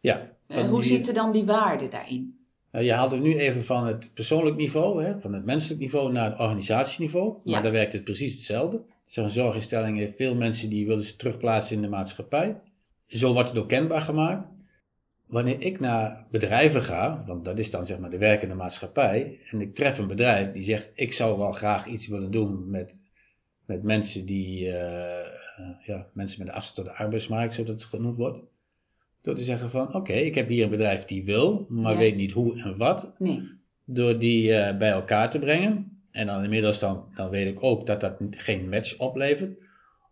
ja. 0.00 0.36
Eh, 0.46 0.56
Want 0.56 0.68
hoe 0.70 0.80
die- 0.80 0.88
zitten 0.90 1.14
dan 1.14 1.32
die 1.32 1.44
waarden 1.44 1.90
daarin? 1.90 2.39
Nou, 2.72 2.84
je 2.84 2.92
haalt 2.92 3.12
het 3.12 3.22
nu 3.22 3.38
even 3.38 3.64
van 3.64 3.86
het 3.86 4.10
persoonlijk 4.14 4.56
niveau, 4.56 5.04
hè, 5.04 5.20
van 5.20 5.32
het 5.32 5.44
menselijk 5.44 5.80
niveau 5.80 6.12
naar 6.12 6.30
het 6.30 6.38
organisatieniveau. 6.38 7.36
Ja. 7.44 7.52
Maar 7.52 7.62
daar 7.62 7.72
werkt 7.72 7.92
het 7.92 8.04
precies 8.04 8.34
hetzelfde. 8.34 8.82
Zo'n 9.06 9.30
zorginstelling 9.30 9.98
heeft 9.98 10.16
veel 10.16 10.34
mensen 10.34 10.70
die 10.70 10.86
willen 10.86 11.04
ze 11.04 11.16
terugplaatsen 11.16 11.76
in 11.76 11.82
de 11.82 11.88
maatschappij. 11.88 12.60
Zo 13.06 13.32
wordt 13.32 13.48
het 13.48 13.58
ook 13.58 13.68
kenbaar 13.68 14.00
gemaakt. 14.00 14.48
Wanneer 15.26 15.60
ik 15.60 15.80
naar 15.80 16.26
bedrijven 16.30 16.82
ga, 16.82 17.24
want 17.26 17.44
dat 17.44 17.58
is 17.58 17.70
dan 17.70 17.86
zeg 17.86 17.98
maar 17.98 18.10
de 18.10 18.18
werkende 18.18 18.54
maatschappij, 18.54 19.40
en 19.50 19.60
ik 19.60 19.74
tref 19.74 19.98
een 19.98 20.06
bedrijf 20.06 20.52
die 20.52 20.62
zegt, 20.62 20.90
ik 20.94 21.12
zou 21.12 21.38
wel 21.38 21.52
graag 21.52 21.86
iets 21.86 22.08
willen 22.08 22.30
doen 22.30 22.70
met, 22.70 23.00
met 23.66 23.82
mensen 23.82 24.26
die, 24.26 24.72
eh, 24.72 25.20
eh, 25.20 25.86
ja, 25.86 26.06
mensen 26.12 26.44
met 26.44 26.54
afstand 26.54 26.86
tot 26.86 26.96
de 26.96 27.02
arbeidsmarkt, 27.02 27.54
zoals 27.54 27.70
het 27.70 27.84
genoemd 27.84 28.16
wordt. 28.16 28.38
Door 29.22 29.34
te 29.34 29.42
zeggen 29.42 29.70
van, 29.70 29.94
oké, 29.94 30.12
ik 30.12 30.34
heb 30.34 30.48
hier 30.48 30.64
een 30.64 30.70
bedrijf 30.70 31.04
die 31.04 31.24
wil, 31.24 31.66
maar 31.68 31.92
Ja. 31.92 31.98
weet 31.98 32.16
niet 32.16 32.32
hoe 32.32 32.60
en 32.62 32.76
wat 32.76 33.12
Nee. 33.18 33.42
door 33.84 34.18
die 34.18 34.54
eh, 34.54 34.78
bij 34.78 34.90
elkaar 34.90 35.30
te 35.30 35.38
brengen. 35.38 35.98
En 36.10 36.26
dan 36.26 36.42
inmiddels 36.42 36.78
dan, 36.78 37.04
dan 37.14 37.30
weet 37.30 37.46
ik 37.46 37.62
ook 37.62 37.86
dat 37.86 38.00
dat 38.00 38.16
geen 38.30 38.68
match 38.68 38.96
oplevert. 38.98 39.58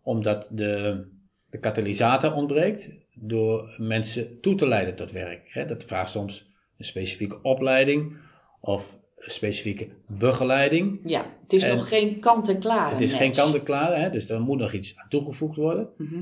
Omdat 0.03 0.47
de, 0.51 1.03
de 1.49 1.57
katalysator 1.57 2.33
ontbreekt 2.33 2.89
door 3.13 3.75
mensen 3.77 4.39
toe 4.41 4.55
te 4.55 4.67
leiden 4.67 4.95
tot 4.95 5.11
werk. 5.11 5.41
Hè, 5.53 5.65
dat 5.65 5.83
vraagt 5.83 6.11
soms 6.11 6.49
een 6.77 6.85
specifieke 6.85 7.41
opleiding 7.41 8.17
of 8.61 8.99
specifieke 9.17 9.87
begeleiding. 10.07 10.99
Ja, 11.05 11.25
het 11.41 11.53
is 11.53 11.63
En- 11.63 11.75
nog 11.75 11.87
geen 11.87 12.19
kant-en-klaar. 12.19 12.91
Het 12.91 13.01
is 13.01 13.11
match. 13.11 13.23
geen 13.23 13.33
kant-en-klaar, 13.33 14.01
hè, 14.01 14.09
dus 14.09 14.29
er 14.29 14.41
moet 14.41 14.59
nog 14.59 14.73
iets 14.73 14.95
aan 14.97 15.09
toegevoegd 15.09 15.57
worden. 15.57 15.89
Mhm. 15.97 16.21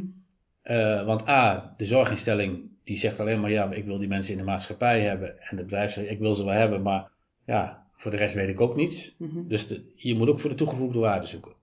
Eh, 0.62 1.06
want 1.06 1.28
A, 1.28 1.74
de 1.78 1.86
zorginstelling 1.86 2.70
die 2.88 2.98
zegt 2.98 3.20
alleen 3.20 3.40
maar 3.40 3.52
ja, 3.52 3.72
ik 3.72 3.86
wil 3.86 3.98
die 3.98 4.08
mensen 4.08 4.32
in 4.32 4.38
de 4.40 4.46
maatschappij 4.46 5.02
hebben. 5.02 5.42
En 5.42 5.58
het 5.58 5.66
bedrijf 5.66 5.92
zegt 5.92 6.10
ik 6.10 6.20
wil 6.20 6.36
ze 6.36 6.46
wel 6.46 6.54
hebben, 6.54 6.82
maar 6.82 7.12
ja, 7.46 7.88
voor 7.94 8.12
de 8.12 8.18
rest 8.18 8.34
weet 8.36 8.50
ik 8.50 8.62
ook 8.62 8.76
niets. 8.76 9.16
Mhm. 9.18 9.48
Dus 9.48 9.68
de, 9.68 9.92
je 9.96 10.16
moet 10.16 10.30
ook 10.30 10.40
voor 10.40 10.50
de 10.50 10.56
toegevoegde 10.56 11.00
waarde 11.00 11.28
zoeken. 11.28 11.54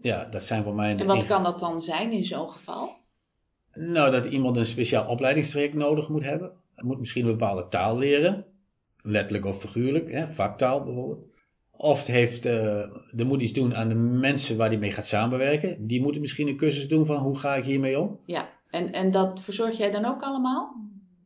Ja, 0.00 0.24
dat 0.24 0.42
zijn 0.42 0.62
voor 0.62 0.74
mij. 0.74 0.96
En 0.96 1.06
wat 1.06 1.26
kan 1.26 1.42
dat 1.42 1.58
dan 1.58 1.80
zijn 1.80 2.12
in 2.12 2.24
zo'n 2.24 2.50
geval? 2.50 2.98
Nou, 3.74 4.10
dat 4.10 4.26
iemand 4.26 4.56
een 4.56 4.64
speciaal 4.64 5.06
opleidingstraject 5.06 5.74
nodig 5.74 6.08
moet 6.08 6.24
hebben. 6.24 6.52
Hij 6.74 6.84
moet 6.84 6.98
misschien 6.98 7.24
een 7.24 7.36
bepaalde 7.36 7.68
taal 7.68 7.98
leren. 7.98 8.44
Letterlijk 9.02 9.44
of 9.44 9.60
figuurlijk, 9.60 10.10
hè, 10.10 10.28
vaktaal 10.28 10.84
bijvoorbeeld. 10.84 11.28
Of 11.70 12.06
heeft, 12.06 12.46
eh, 12.46 12.78
er 13.16 13.26
moet 13.26 13.40
iets 13.40 13.52
doen 13.52 13.74
aan 13.74 13.88
de 13.88 13.94
mensen 13.94 14.56
waar 14.56 14.68
hij 14.68 14.78
mee 14.78 14.92
gaat 14.92 15.06
samenwerken. 15.06 15.86
Die 15.86 16.02
moeten 16.02 16.20
misschien 16.20 16.48
een 16.48 16.56
cursus 16.56 16.88
doen 16.88 17.06
van 17.06 17.16
hoe 17.16 17.38
ga 17.38 17.54
ik 17.54 17.64
hiermee 17.64 18.00
om. 18.00 18.20
Ja, 18.24 18.48
en, 18.70 18.92
en 18.92 19.10
dat 19.10 19.42
verzorg 19.42 19.76
jij 19.76 19.90
dan 19.90 20.04
ook 20.04 20.22
allemaal? 20.22 20.74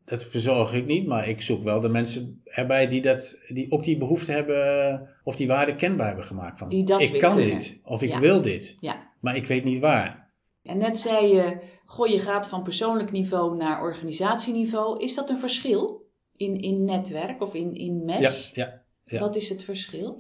Dat 0.05 0.25
verzorg 0.25 0.75
ik 0.75 0.87
niet, 0.87 1.07
maar 1.07 1.29
ik 1.29 1.43
zoek 1.43 1.63
wel 1.63 1.81
de 1.81 1.89
mensen 1.89 2.43
erbij 2.45 2.89
die, 2.89 3.03
dat, 3.03 3.39
die 3.49 3.71
ook 3.73 3.85
die 3.85 3.99
behoefte 3.99 4.33
hebben 4.33 4.89
eh, 4.91 5.01
of 5.25 5.37
die 5.37 5.47
waarde 5.47 5.77
kenbaar 5.77 6.07
hebben 6.07 6.25
gemaakt. 6.25 6.59
Van, 6.59 6.69
Die 6.69 6.85
dat 6.85 7.01
ik 7.01 7.19
kan 7.19 7.37
kunnen. 7.37 7.59
dit, 7.59 7.81
of 7.85 8.03
ik 8.03 8.09
Ja. 8.11 8.19
wil 8.21 8.43
dit, 8.43 8.77
Ja. 8.81 9.11
maar 9.21 9.37
ik 9.37 9.47
weet 9.47 9.65
niet 9.65 9.81
waar. 9.81 10.31
En 10.63 10.79
net 10.79 10.99
zei 10.99 11.35
je, 11.35 11.57
goh, 11.85 12.07
je 12.07 12.19
gaat 12.19 12.49
van 12.49 12.63
persoonlijk 12.63 13.13
niveau 13.13 13.57
naar 13.57 13.83
organisatieniveau. 13.83 15.03
Is 15.05 15.15
dat 15.15 15.31
een 15.31 15.39
verschil 15.39 16.07
in, 16.37 16.61
in 16.61 16.85
netwerk 16.85 17.43
of 17.43 17.55
in, 17.55 17.75
in 17.75 17.99
Ja, 18.07 18.21
match? 18.21 18.55
ja. 18.55 18.83
ja. 19.05 19.21
Wat 19.21 19.37
is 19.37 19.49
het 19.49 19.65
verschil? 19.65 20.17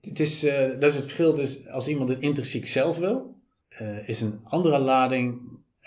Het 0.00 0.20
is, 0.20 0.44
eh, 0.44 0.68
dat 0.68 0.82
is 0.90 0.94
het 0.94 1.02
verschil 1.02 1.34
dus 1.34 1.68
als 1.68 1.88
iemand 1.88 2.10
een 2.10 2.20
intrinsiek 2.22 2.66
zelf 2.66 2.98
wil, 2.98 3.34
eh, 3.68 4.08
is 4.08 4.20
een 4.20 4.40
andere 4.44 4.78
lading 4.78 5.40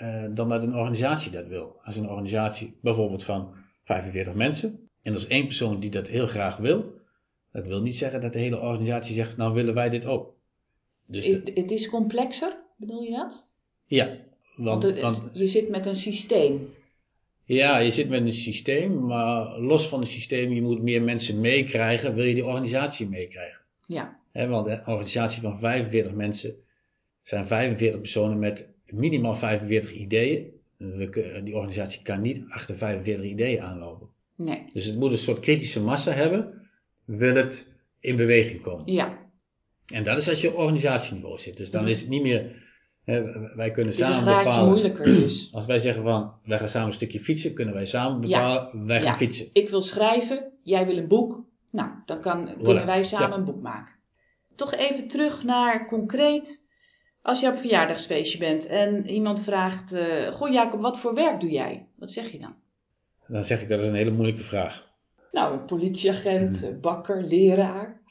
eh, 0.03 0.24
dan 0.36 0.50
dat 0.50 0.63
een 0.63 0.75
organisatie 0.75 1.31
dat 1.31 1.48
wil. 1.48 1.75
Als 1.81 1.95
een 1.95 2.10
organisatie 2.10 2.77
bijvoorbeeld 2.81 3.24
van 3.24 3.53
45 3.83 4.33
mensen 4.33 4.89
en 5.01 5.12
er 5.12 5.17
is 5.17 5.27
één 5.27 5.45
persoon 5.45 5.79
die 5.79 5.89
dat 5.89 6.07
heel 6.07 6.27
graag 6.27 6.57
wil, 6.57 6.93
dat 7.51 7.65
wil 7.65 7.81
niet 7.81 7.95
zeggen 7.95 8.22
dat 8.22 8.33
de 8.33 8.39
hele 8.39 8.60
organisatie 8.60 9.15
zegt, 9.15 9.38
nou 9.38 9.53
willen 9.53 9.74
wij 9.74 9.89
dit 9.89 10.05
ook. 10.05 10.36
Dus 11.05 11.25
de- 11.25 11.31
Het, 11.31 11.51
het 11.53 11.72
is 11.72 11.89
complexer, 11.89 12.57
bedoel 12.77 13.01
je 13.01 13.12
dat? 13.12 13.51
ja, 13.88 14.17
want, 14.55 14.83
het- 14.83 15.00
want 15.01 15.29
je 15.33 15.48
zit 15.48 15.69
met 15.69 15.86
een 15.86 15.95
systeem. 15.95 16.74
ja, 17.45 17.77
je 17.77 17.91
zit 17.91 18.10
met 18.10 18.22
een 18.22 18.33
systeem, 18.33 19.05
maar 19.05 19.60
los 19.60 19.88
van 19.88 20.00
het 20.00 20.10
systeem, 20.10 20.51
je 20.51 20.62
moet 20.62 20.81
meer 20.81 21.01
mensen 21.01 21.41
meekrijgen, 21.41 22.15
wil 22.15 22.25
je 22.25 22.33
die 22.33 22.45
organisatie 22.45 23.07
meekrijgen. 23.10 23.60
Ja, 23.88 24.19
want 24.33 24.67
een 24.67 24.88
organisatie 24.88 25.41
van 25.41 25.60
45 25.60 26.12
mensen 26.13 26.55
zijn 27.22 27.45
45 27.45 28.00
personen 28.00 28.39
met 28.39 28.73
minimaal 28.93 29.35
45 29.35 29.93
ideeën. 29.93 30.45
We 30.77 31.41
Die 31.43 31.55
organisatie 31.55 32.01
kan 32.01 32.21
niet 32.21 32.43
achter 32.50 32.77
45 32.77 33.25
ideeën 33.25 33.62
aanlopen. 33.62 34.07
nee. 34.35 34.69
Dus 34.73 34.85
het 34.85 34.95
moet 35.00 35.12
een 35.12 35.17
soort 35.17 35.39
kritische 35.39 35.81
massa 35.81 36.12
hebben, 36.12 36.67
wil 37.05 37.35
het 37.35 37.73
in 38.00 38.15
beweging 38.15 38.62
komen. 38.62 38.93
Ja, 38.93 39.17
En 39.93 40.03
dat 40.03 40.17
is 40.17 40.29
als 40.29 40.41
je 40.41 40.47
op 40.51 40.57
organisatieniveau 40.57 41.39
zit. 41.39 41.57
Dus 41.57 41.71
dan 41.71 41.88
is 41.88 42.00
het 42.01 42.09
niet 42.09 42.21
meer, 42.21 42.63
hè, 43.03 43.21
wij 43.55 43.71
kunnen 43.71 43.91
het 43.93 44.01
is 44.01 44.07
een 44.07 44.13
samen 44.15 44.38
bepalen. 44.38 44.69
moeilijker 44.69 45.05
dus. 45.05 45.50
Als 45.53 45.65
wij 45.65 45.79
zeggen 45.79 46.03
van, 46.03 46.33
wij 46.45 46.59
gaan 46.59 46.69
samen 46.69 46.88
een 46.88 46.93
stukje 46.93 47.19
fietsen, 47.19 47.53
kunnen 47.53 47.73
wij 47.73 47.85
samen 47.85 48.21
bepalen, 48.21 48.85
wij 48.85 48.97
gaan 49.01 49.12
Ja. 49.12 49.15
fietsen. 49.17 49.47
Ik 49.53 49.69
wil 49.69 49.81
schrijven, 49.81 50.51
jij 50.63 50.85
wil 50.85 50.97
een 50.97 51.07
boek. 51.07 51.43
Nou, 51.69 51.89
dan 52.05 52.21
kan, 52.21 52.50
kunnen 52.62 52.85
wij 52.85 53.03
samen 53.03 53.29
Ja. 53.29 53.35
een 53.35 53.43
boek 53.45 53.62
maken. 53.62 53.93
Toch 54.55 54.73
even 54.73 55.07
terug 55.07 55.43
naar 55.43 55.88
concreet. 55.88 56.62
Als 57.24 57.39
je 57.39 57.48
op 57.48 57.53
een 57.53 57.60
verjaardagsfeestje 57.60 58.38
bent 58.38 58.65
en 58.65 59.10
iemand 59.10 59.39
vraagt: 59.42 59.94
eh, 59.94 60.32
Goh, 60.32 60.51
Jacob, 60.51 60.82
wat 60.82 61.00
voor 61.00 61.13
werk 61.13 61.39
doe 61.39 61.50
jij? 61.50 61.88
Wat 61.96 62.12
zeg 62.12 62.32
je 62.32 62.39
dan? 62.39 62.56
Dan 63.27 63.44
zeg 63.44 63.62
ik 63.62 63.70
dat 63.70 63.80
is 63.80 63.88
een 63.88 63.96
hele 63.96 64.12
moeilijke 64.12 64.42
vraag. 64.42 64.92
Nou, 65.32 65.53
een 65.53 65.65
politieagent, 65.65 66.63
eh, 66.63 66.80
bakker, 66.82 67.24
leraar. 67.24 68.01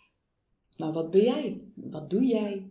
Maar 0.76 0.92
wat 0.92 1.10
ben 1.10 1.20
jij? 1.24 1.60
Wat 1.74 2.10
doe 2.10 2.24
jij? 2.24 2.70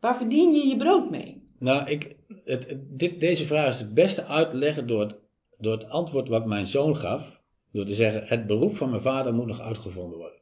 Waar 0.00 0.16
verdien 0.16 0.52
je 0.52 0.66
je 0.68 0.76
brood 0.76 1.10
mee? 1.10 1.44
Nou, 1.58 1.90
ik, 1.90 2.16
het, 2.44 2.68
het- 2.68 2.98
dit, 2.98 3.20
deze 3.20 3.44
vraag 3.46 3.68
is 3.68 3.78
het 3.78 3.94
beste 3.94 4.24
uit 4.24 4.50
te 4.50 4.56
leggen 4.56 4.86
door 4.86 5.00
het, 5.00 5.16
door 5.58 5.72
het 5.72 5.88
antwoord 5.88 6.28
wat 6.28 6.46
mijn 6.46 6.66
zoon 6.68 6.96
gaf. 6.96 7.40
Door 7.72 7.84
te 7.84 7.94
zeggen, 7.94 8.26
het 8.26 8.46
beroep 8.46 8.74
van 8.74 8.90
mijn 8.90 9.02
vader 9.02 9.34
moet 9.34 9.46
nog 9.46 9.60
uitgevonden 9.60 10.18
worden. 10.18 10.38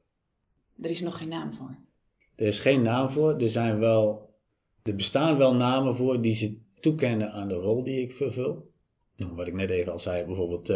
Er 0.83 0.91
is 0.91 1.01
nog 1.01 1.19
geen 1.19 1.29
naam 1.29 1.55
voor. 1.55 1.71
Er 2.37 2.47
is 2.47 2.61
geen 2.61 2.83
naam 2.83 3.11
voor, 3.11 3.37
er 3.41 3.49
zijn 3.49 3.79
wel, 3.79 4.28
er 4.83 4.95
bestaan 4.95 5.37
wel 5.39 5.55
namen 5.55 5.95
voor 5.95 6.21
die 6.23 6.35
ze 6.35 6.57
toekennen 6.81 7.33
aan 7.33 7.49
de 7.49 7.55
rol 7.55 7.83
die 7.85 8.01
ik 8.03 8.13
vervul. 8.13 8.71
Nou, 9.17 9.35
wat 9.35 9.47
ik 9.47 9.55
net 9.55 9.71
even 9.71 9.93
al 9.93 9.99
zei, 9.99 10.25
bijvoorbeeld 10.25 10.73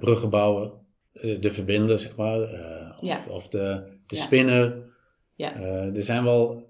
bruggen 0.00 0.30
bouwen, 0.30 0.72
eh, 1.12 1.40
de 1.40 1.50
verbinder, 1.52 1.98
zeg 1.98 2.16
maar, 2.16 2.40
of, 3.00 3.28
of 3.28 3.48
de, 3.48 3.82
de 4.06 4.16
Ja. 4.16 4.22
spinner. 4.22 4.92
Ja. 5.34 5.60
Er 5.94 6.02
zijn 6.02 6.24
wel, 6.24 6.68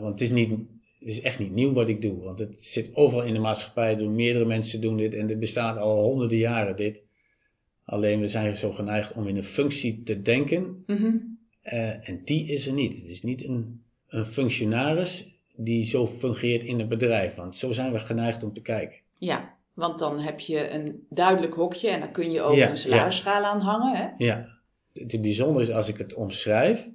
want 0.00 0.12
het 0.12 0.20
is, 0.20 0.30
niet, 0.30 0.50
het 0.50 1.08
is 1.08 1.20
echt 1.20 1.38
niet 1.38 1.52
nieuw 1.52 1.72
wat 1.72 1.88
ik 1.88 2.02
doe, 2.02 2.22
want 2.22 2.38
het 2.38 2.60
zit 2.60 2.90
overal 2.94 3.24
in 3.24 3.32
de 3.34 3.40
maatschappij, 3.40 3.96
doen 3.96 4.14
meerdere 4.14 4.44
mensen 4.44 4.80
doen 4.80 4.96
dit 4.96 5.14
en 5.14 5.28
het 5.28 5.38
bestaat 5.38 5.76
al 5.78 6.02
honderden 6.02 6.38
jaren 6.38 6.76
dit. 6.76 7.02
Alleen 7.84 8.20
we 8.20 8.26
zijn 8.28 8.56
zo 8.56 8.72
geneigd 8.72 9.12
om 9.12 9.28
in 9.28 9.36
een 9.36 9.42
functie 9.44 10.02
te 10.02 10.22
denken 10.22 10.82
Mhm. 10.86 11.16
en 11.62 12.20
die 12.24 12.46
is 12.48 12.66
er 12.66 12.72
niet. 12.72 12.94
Het 12.94 13.04
is 13.10 13.22
niet 13.22 13.44
een, 13.44 13.82
een 14.08 14.24
functionaris 14.26 15.29
die 15.64 15.84
zo 15.84 16.06
fungeert 16.06 16.64
in 16.64 16.80
een 16.80 16.88
bedrijf, 16.88 17.34
want 17.34 17.56
zo 17.56 17.72
zijn 17.72 17.92
we 17.92 17.98
geneigd 17.98 18.42
om 18.42 18.52
te 18.52 18.60
kijken. 18.60 18.98
Ja, 19.18 19.54
want 19.74 19.98
dan 19.98 20.18
heb 20.18 20.40
je 20.40 20.70
een 20.70 21.06
duidelijk 21.08 21.54
hokje 21.54 21.88
en 21.88 22.00
daar 22.00 22.10
kun 22.10 22.30
je 22.30 22.42
ook 22.42 22.54
Ja, 22.54 22.70
een 22.70 22.76
salarisschaal 22.76 23.44
aan 23.44 23.60
hangen. 23.60 23.96
Hè? 23.96 24.24
Ja, 24.24 24.58
het 24.92 25.12
het 25.12 25.22
bijzondere 25.22 25.64
is 25.64 25.70
als 25.70 25.88
ik 25.88 25.98
het 25.98 26.14
omschrijf, 26.14 26.88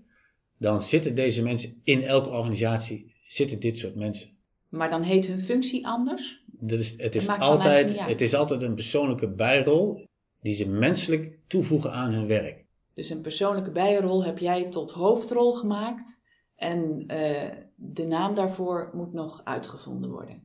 dan 0.57 0.81
zitten 0.81 1.15
deze 1.15 1.43
mensen 1.43 1.81
in 1.84 2.03
elke 2.03 2.29
organisatie, 2.29 3.13
zitten 3.27 3.60
dit 3.60 3.77
soort 3.77 3.95
mensen. 3.95 4.29
Maar 4.69 4.89
dan 4.89 5.01
heet 5.01 5.25
hun 5.25 5.39
functie 5.39 5.88
anders. 5.88 6.43
Dat 6.45 6.79
is, 6.79 6.93
het, 6.98 7.15
is 7.15 7.25
dan 7.25 7.39
altijd, 7.39 8.00
het 8.00 8.22
is 8.22 8.34
altijd 8.34 8.62
een 8.62 8.75
persoonlijke 8.75 9.27
bijrol 9.27 10.07
die 10.41 10.53
ze 10.53 10.69
menselijk 10.69 11.38
toevoegen 11.48 11.91
aan 11.91 12.12
hun 12.12 12.27
werk. 12.27 12.65
Dus 12.93 13.10
een 13.10 13.22
persoonlijke 13.22 13.72
bijrol 13.72 14.24
heb 14.24 14.38
jij 14.38 14.69
tot 14.69 14.91
hoofdrol 14.91 15.53
gemaakt. 15.53 16.17
En 16.55 17.03
eh, 17.07 17.51
de 17.75 18.05
naam 18.05 18.36
daarvoor 18.36 18.89
moet 18.94 19.13
nog 19.13 19.41
uitgevonden 19.44 20.10
worden. 20.10 20.44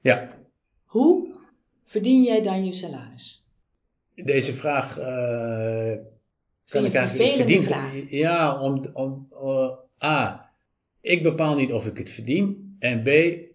Ja, 0.00 0.28
Hoe 0.84 1.34
verdien 1.84 2.22
jij 2.22 2.42
dan 2.42 2.64
je 2.64 2.72
salaris? 2.72 3.44
deze 4.14 4.52
vraag 4.52 4.98
eh, 4.98 5.92
kan 6.68 6.84
ik 6.84 6.94
eigenlijk 6.94 7.34
verdienen. 7.36 7.66
vraag? 7.66 8.10
Ja, 8.10 8.60
om, 8.60 8.86
om 8.92 9.28
eh, 9.32 9.70
A, 10.04 10.50
ik 11.00 11.22
bepaal 11.22 11.54
niet 11.54 11.72
of 11.72 11.86
ik 11.86 11.98
het 11.98 12.10
verdien. 12.10 12.76
En 12.78 13.02
B, 13.02 13.06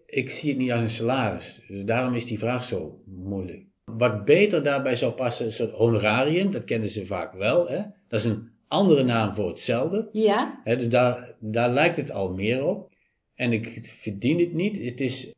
ik 0.05 0.29
zie 0.29 0.49
het 0.49 0.59
niet 0.59 0.71
als 0.71 0.81
een 0.81 0.89
salaris. 0.89 1.61
Dus 1.67 1.85
daarom 1.85 2.13
is 2.13 2.25
die 2.25 2.39
vraag 2.39 2.63
zo 2.63 3.01
moeilijk. 3.05 3.65
Wat 3.85 4.25
beter 4.25 4.63
daarbij 4.63 4.95
zou 4.95 5.11
passen, 5.11 5.45
is 5.45 5.59
een 5.59 5.65
soort 5.65 5.77
honorarium. 5.77 6.51
Dat 6.51 6.63
kennen 6.63 6.89
ze 6.89 7.05
vaak 7.05 7.33
wel. 7.33 7.67
Hè? 7.67 7.81
Dat 8.07 8.19
is 8.19 8.25
een 8.25 8.49
andere 8.67 9.03
naam 9.03 9.33
voor 9.33 9.47
hetzelfde. 9.47 10.09
Ja, 10.11 10.61
dus 10.63 10.89
daar, 10.89 11.35
daar 11.39 11.69
lijkt 11.69 11.97
het 11.97 12.11
al 12.11 12.33
meer 12.33 12.65
op. 12.65 12.90
En 13.35 13.53
ik 13.53 13.79
verdien 13.83 14.39
het 14.39 14.53
niet. 14.53 14.77
Het 14.83 15.01
is 15.01 15.33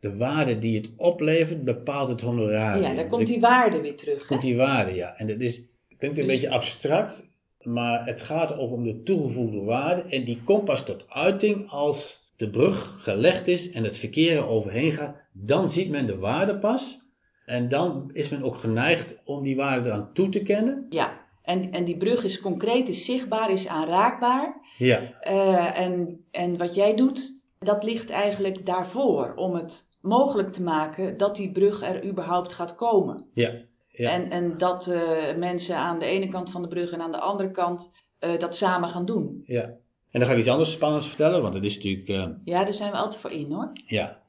de 0.00 0.16
waarde 0.16 0.58
die 0.58 0.76
het 0.76 0.90
oplevert, 0.96 1.64
bepaalt 1.64 2.08
het 2.08 2.20
honorarium. 2.20 2.82
ja 2.88 2.94
daar 2.94 3.08
komt 3.08 3.26
die 3.26 3.40
waarde 3.40 3.80
weer 3.80 3.96
terug. 3.96 4.20
Hè? 4.20 4.26
komt 4.26 4.42
die 4.42 4.56
waarde, 4.56 4.94
ja. 4.94 5.16
En 5.16 5.26
dat 5.26 5.40
is, 5.40 5.62
klinkt 5.98 6.18
een 6.18 6.24
Dus- 6.24 6.32
beetje 6.34 6.50
abstract, 6.50 7.28
maar 7.62 8.06
het 8.06 8.20
gaat 8.20 8.56
ook 8.56 8.72
om 8.72 8.84
de 8.84 9.02
toegevoegde 9.02 9.60
waarde. 9.60 10.02
En 10.02 10.24
die 10.24 10.40
komt 10.44 10.64
pas 10.64 10.84
tot 10.84 11.04
uiting 11.08 11.68
als 11.68 12.30
de 12.36 12.50
brug 12.50 13.02
gelegd 13.02 13.48
is 13.48 13.70
en 13.70 13.84
het 13.84 13.98
verkeer 13.98 14.36
er 14.36 14.46
overheen 14.46 14.92
gaat. 14.92 15.16
Dan 15.32 15.70
ziet 15.70 15.90
men 15.90 16.06
de 16.06 16.16
waarde 16.18 16.58
pas. 16.58 17.00
En 17.46 17.68
dan 17.68 18.10
is 18.12 18.28
men 18.28 18.42
ook 18.42 18.56
geneigd 18.56 19.14
om 19.24 19.42
die 19.42 19.56
waarde 19.56 19.88
eraan 19.88 20.10
toe 20.12 20.28
te 20.28 20.42
kennen. 20.42 20.86
Ja, 20.90 21.20
en, 21.42 21.72
en 21.72 21.84
die 21.84 21.96
brug 21.96 22.24
is 22.24 22.40
concreet, 22.40 22.88
is 22.88 23.04
zichtbaar, 23.04 23.50
is 23.52 23.68
aanraakbaar. 23.68 24.54
Ja, 24.78 25.20
Eh, 25.20 25.78
en, 25.80 26.24
en 26.30 26.56
wat 26.56 26.74
jij 26.74 26.94
doet, 26.94 27.31
dat 27.64 27.84
ligt 27.84 28.10
eigenlijk 28.10 28.66
daarvoor 28.66 29.32
om 29.36 29.54
het 29.54 29.88
mogelijk 30.00 30.48
te 30.48 30.62
maken 30.62 31.16
dat 31.16 31.36
die 31.36 31.52
brug 31.52 31.82
er 31.82 32.04
überhaupt 32.04 32.52
gaat 32.52 32.74
komen. 32.74 33.24
ja, 33.34 33.52
ja. 33.88 34.10
En, 34.10 34.30
en 34.30 34.56
dat 34.58 34.86
eh, 34.86 35.36
mensen 35.36 35.76
aan 35.76 35.98
de 35.98 36.04
ene 36.04 36.28
kant 36.28 36.50
van 36.50 36.62
de 36.62 36.68
brug 36.68 36.90
en 36.90 37.00
aan 37.00 37.12
de 37.12 37.18
andere 37.20 37.50
kant 37.50 37.92
eh, 38.18 38.38
dat 38.38 38.56
samen 38.56 38.88
gaan 38.88 39.04
doen. 39.04 39.42
ja. 39.46 39.80
En 40.10 40.20
dan 40.20 40.28
ga 40.28 40.32
ik 40.34 40.40
iets 40.40 40.48
anders 40.48 40.72
spannends 40.72 41.06
vertellen, 41.08 41.42
want 41.42 41.54
het 41.54 41.64
is 41.64 41.76
natuurlijk, 41.76 42.08
eh, 42.08 42.28
Ja, 42.44 42.64
daar 42.64 42.72
zijn 42.72 42.90
we 42.90 42.96
altijd 42.96 43.20
voor 43.20 43.30
in 43.30 43.52
hoor. 43.52 43.72
ja. 43.86 44.20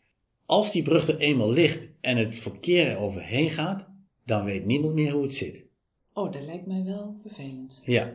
Als 0.46 0.72
die 0.72 0.84
brug 0.84 1.08
er 1.08 1.18
eenmaal 1.18 1.50
ligt 1.52 1.88
en 2.02 2.18
het 2.18 2.36
verkeer 2.40 2.88
er 2.90 2.98
overheen 2.98 3.50
gaat, 3.50 3.86
dan 4.26 4.44
weet 4.46 4.66
niemand 4.66 4.94
meer 4.94 5.12
hoe 5.12 5.24
het 5.24 5.34
zit. 5.34 5.66
Oh, 6.14 6.32
dat 6.32 6.42
lijkt 6.42 6.66
mij 6.66 6.84
wel 6.86 7.16
vervelend. 7.22 7.84
Ja. 7.86 8.14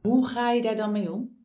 Hoe 0.00 0.26
ga 0.26 0.50
je 0.52 0.62
daar 0.62 0.76
dan 0.76 0.92
mee 0.92 1.12
om? 1.12 1.35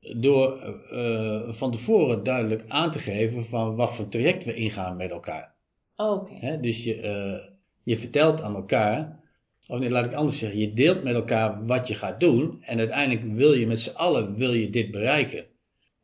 Door 0.00 0.78
uh, 0.92 1.52
van 1.52 1.70
tevoren 1.70 2.24
duidelijk 2.24 2.64
aan 2.68 2.90
te 2.90 2.98
geven 2.98 3.46
van 3.46 3.76
wat 3.76 3.94
voor 3.94 4.08
traject 4.08 4.44
we 4.44 4.54
ingaan 4.54 4.96
met 4.96 5.10
elkaar. 5.10 5.54
Oké. 5.96 6.58
Dus 6.60 6.84
je, 6.84 7.02
uh, 7.02 7.54
je 7.82 7.98
vertelt 7.98 8.42
aan 8.42 8.54
elkaar, 8.54 9.20
of 9.66 9.78
nee, 9.78 9.90
laat 9.90 10.06
ik 10.06 10.12
anders 10.12 10.38
zeggen, 10.38 10.58
je 10.58 10.72
deelt 10.72 11.02
met 11.02 11.14
elkaar 11.14 11.66
wat 11.66 11.88
je 11.88 11.94
gaat 11.94 12.20
doen 12.20 12.62
en 12.62 12.78
uiteindelijk 12.78 13.34
wil 13.34 13.52
je 13.52 13.66
met 13.66 13.80
z'n 13.80 13.96
allen 13.96 14.34
wil 14.36 14.52
je 14.52 14.70
dit 14.70 14.90
bereiken. 14.90 15.44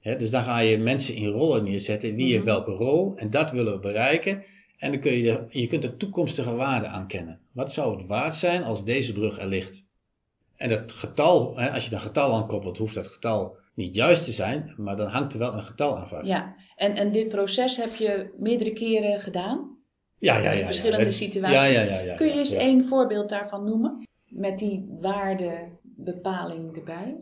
dus 0.00 0.30
dan 0.30 0.42
ga 0.42 0.58
je 0.58 0.78
mensen 0.78 1.14
in 1.14 1.26
rollen 1.26 1.64
neerzetten, 1.64 2.14
wie 2.14 2.32
heeft 2.32 2.44
mhm. 2.44 2.52
welke 2.52 2.70
rol 2.70 3.16
en 3.16 3.30
dat 3.30 3.50
willen 3.50 3.72
we 3.72 3.78
bereiken. 3.78 4.44
En 4.78 4.90
dan 4.90 5.00
kun 5.00 5.12
je, 5.12 5.22
de, 5.22 5.60
je 5.60 5.66
kunt 5.66 5.82
de 5.82 5.96
toekomstige 5.96 6.54
waarde 6.54 6.86
aankennen. 6.86 7.40
Wat 7.52 7.72
zou 7.72 7.96
het 7.96 8.06
waard 8.06 8.34
zijn 8.34 8.62
als 8.62 8.84
deze 8.84 9.12
brug 9.12 9.38
er 9.38 9.46
ligt? 9.46 9.84
En 10.56 10.68
dat 10.68 10.92
getal, 10.92 11.60
als 11.60 11.84
je 11.84 11.90
dat 11.90 12.00
getal 12.00 12.34
aankoppelt, 12.34 12.78
hoeft 12.78 12.94
dat 12.94 13.06
getal 13.06 13.56
niet 13.76 13.94
juist 13.94 14.24
te 14.24 14.32
zijn, 14.32 14.74
maar 14.76 14.96
dan 14.96 15.08
hangt 15.08 15.32
er 15.32 15.38
wel 15.38 15.52
een 15.54 15.62
getal 15.62 15.96
aan 15.96 16.08
vast. 16.08 16.26
Ja, 16.26 16.54
en, 16.76 16.94
en 16.94 17.12
dit 17.12 17.28
proces 17.28 17.76
heb 17.76 17.94
je 17.94 18.34
meerdere 18.38 18.72
keren 18.72 19.20
gedaan? 19.20 19.78
Ja, 20.18 20.36
ja, 20.36 20.50
ja. 20.50 20.58
In 20.58 20.64
verschillende 20.64 21.10
situaties. 21.10 21.56
Ja, 21.56 21.64
ja, 21.64 21.80
ja, 21.80 22.00
ja, 22.00 22.14
Kun 22.14 22.26
je 22.26 22.32
eens 22.32 22.52
één 22.52 22.84
voorbeeld 22.84 23.28
daarvan 23.28 23.64
noemen? 23.64 24.08
Met 24.28 24.58
die 24.58 24.96
waardebepaling 25.00 26.76
erbij? 26.76 27.16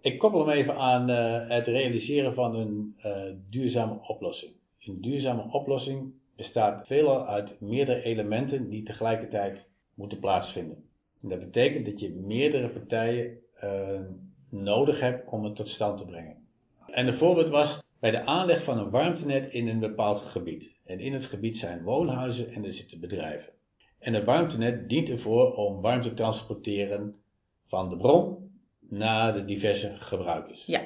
Ik 0.00 0.18
koppel 0.18 0.46
hem 0.46 0.58
even 0.58 0.76
aan 0.76 1.10
uh, 1.10 1.48
het 1.48 1.66
realiseren 1.66 2.34
van 2.34 2.54
een 2.54 2.96
uh, 3.06 3.12
duurzame 3.50 3.98
oplossing. 4.06 4.52
Een 4.80 5.00
duurzame 5.00 5.46
oplossing 5.50 6.12
bestaat 6.36 6.86
veelal 6.86 7.26
uit 7.26 7.60
meerdere 7.60 8.02
elementen 8.02 8.68
die 8.68 8.82
tegelijkertijd 8.82 9.68
moeten 9.94 10.18
plaatsvinden. 10.18 10.84
En 11.22 11.28
dat 11.28 11.38
betekent 11.38 11.86
dat 11.86 12.00
je 12.00 12.10
meerdere 12.10 12.68
partijen 12.68 13.38
uh, 13.64 14.00
nodig 14.52 15.00
hebt 15.00 15.28
om 15.28 15.44
het 15.44 15.56
tot 15.56 15.68
stand 15.68 15.98
te 15.98 16.04
brengen. 16.04 16.36
En 16.86 17.06
een 17.06 17.14
voorbeeld 17.14 17.48
was 17.48 17.82
bij 17.98 18.10
de 18.10 18.24
aanleg 18.24 18.62
van 18.62 18.78
een 18.78 18.90
warmtenet 18.90 19.52
in 19.52 19.68
een 19.68 19.78
bepaald 19.78 20.20
gebied. 20.20 20.70
En 20.84 21.00
in 21.00 21.12
het 21.12 21.24
gebied 21.24 21.58
zijn 21.58 21.82
woonhuizen 21.82 22.52
en 22.52 22.64
er 22.64 22.72
zitten 22.72 23.00
bedrijven. 23.00 23.52
En 23.98 24.14
het 24.14 24.24
warmtenet 24.24 24.88
dient 24.88 25.08
ervoor 25.08 25.54
om 25.54 25.80
warmte 25.80 26.08
te 26.08 26.14
transporteren 26.14 27.14
van 27.66 27.88
de 27.88 27.96
bron 27.96 28.50
naar 28.80 29.32
de 29.32 29.44
diverse 29.44 29.92
gebruikers. 29.98 30.66
Ja. 30.66 30.82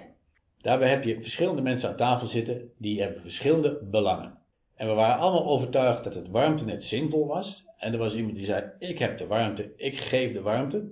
Daarbij 0.61 0.89
heb 0.91 1.05
je 1.05 1.23
verschillende 1.23 1.63
mensen 1.63 1.89
aan 1.89 1.97
tafel 1.97 2.27
zitten 2.27 2.73
die 2.77 3.03
hebben 3.03 3.21
verschillende 3.21 3.79
belangen. 3.83 4.39
En 4.75 4.89
we 4.89 4.93
waren 4.93 5.19
allemaal 5.19 5.47
overtuigd 5.47 6.05
dat 6.05 6.15
het 6.15 6.29
warmtenet 6.29 6.85
zinvol 6.85 7.27
was. 7.27 7.65
En 7.77 7.93
er 7.93 7.99
was 7.99 8.15
iemand 8.15 8.37
die 8.37 8.45
zei: 8.45 8.71
Ik 8.79 8.99
heb 8.99 9.19
de 9.19 9.27
warmte, 9.27 9.73
ik 9.77 9.97
geef 9.97 10.33
de 10.33 10.43
warmte. 10.43 10.91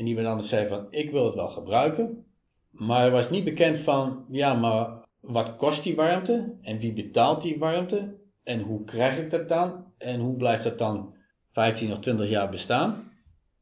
En 0.00 0.06
iemand 0.06 0.26
anders 0.26 0.48
zei 0.48 0.68
van, 0.68 0.86
ik 0.90 1.10
wil 1.10 1.24
het 1.24 1.34
wel 1.34 1.48
gebruiken. 1.48 2.24
Maar 2.70 3.04
er 3.04 3.10
was 3.10 3.30
niet 3.30 3.44
bekend 3.44 3.78
van, 3.78 4.24
ja, 4.30 4.54
maar 4.54 5.04
wat 5.20 5.56
kost 5.56 5.82
die 5.82 5.96
warmte? 5.96 6.54
En 6.62 6.78
wie 6.78 6.92
betaalt 6.92 7.42
die 7.42 7.58
warmte? 7.58 8.14
En 8.42 8.60
hoe 8.60 8.84
krijg 8.84 9.18
ik 9.18 9.30
dat 9.30 9.48
dan? 9.48 9.84
En 9.98 10.20
hoe 10.20 10.36
blijft 10.36 10.64
dat 10.64 10.78
dan 10.78 11.14
15 11.52 11.92
of 11.92 11.98
20 11.98 12.28
jaar 12.28 12.50
bestaan? 12.50 13.12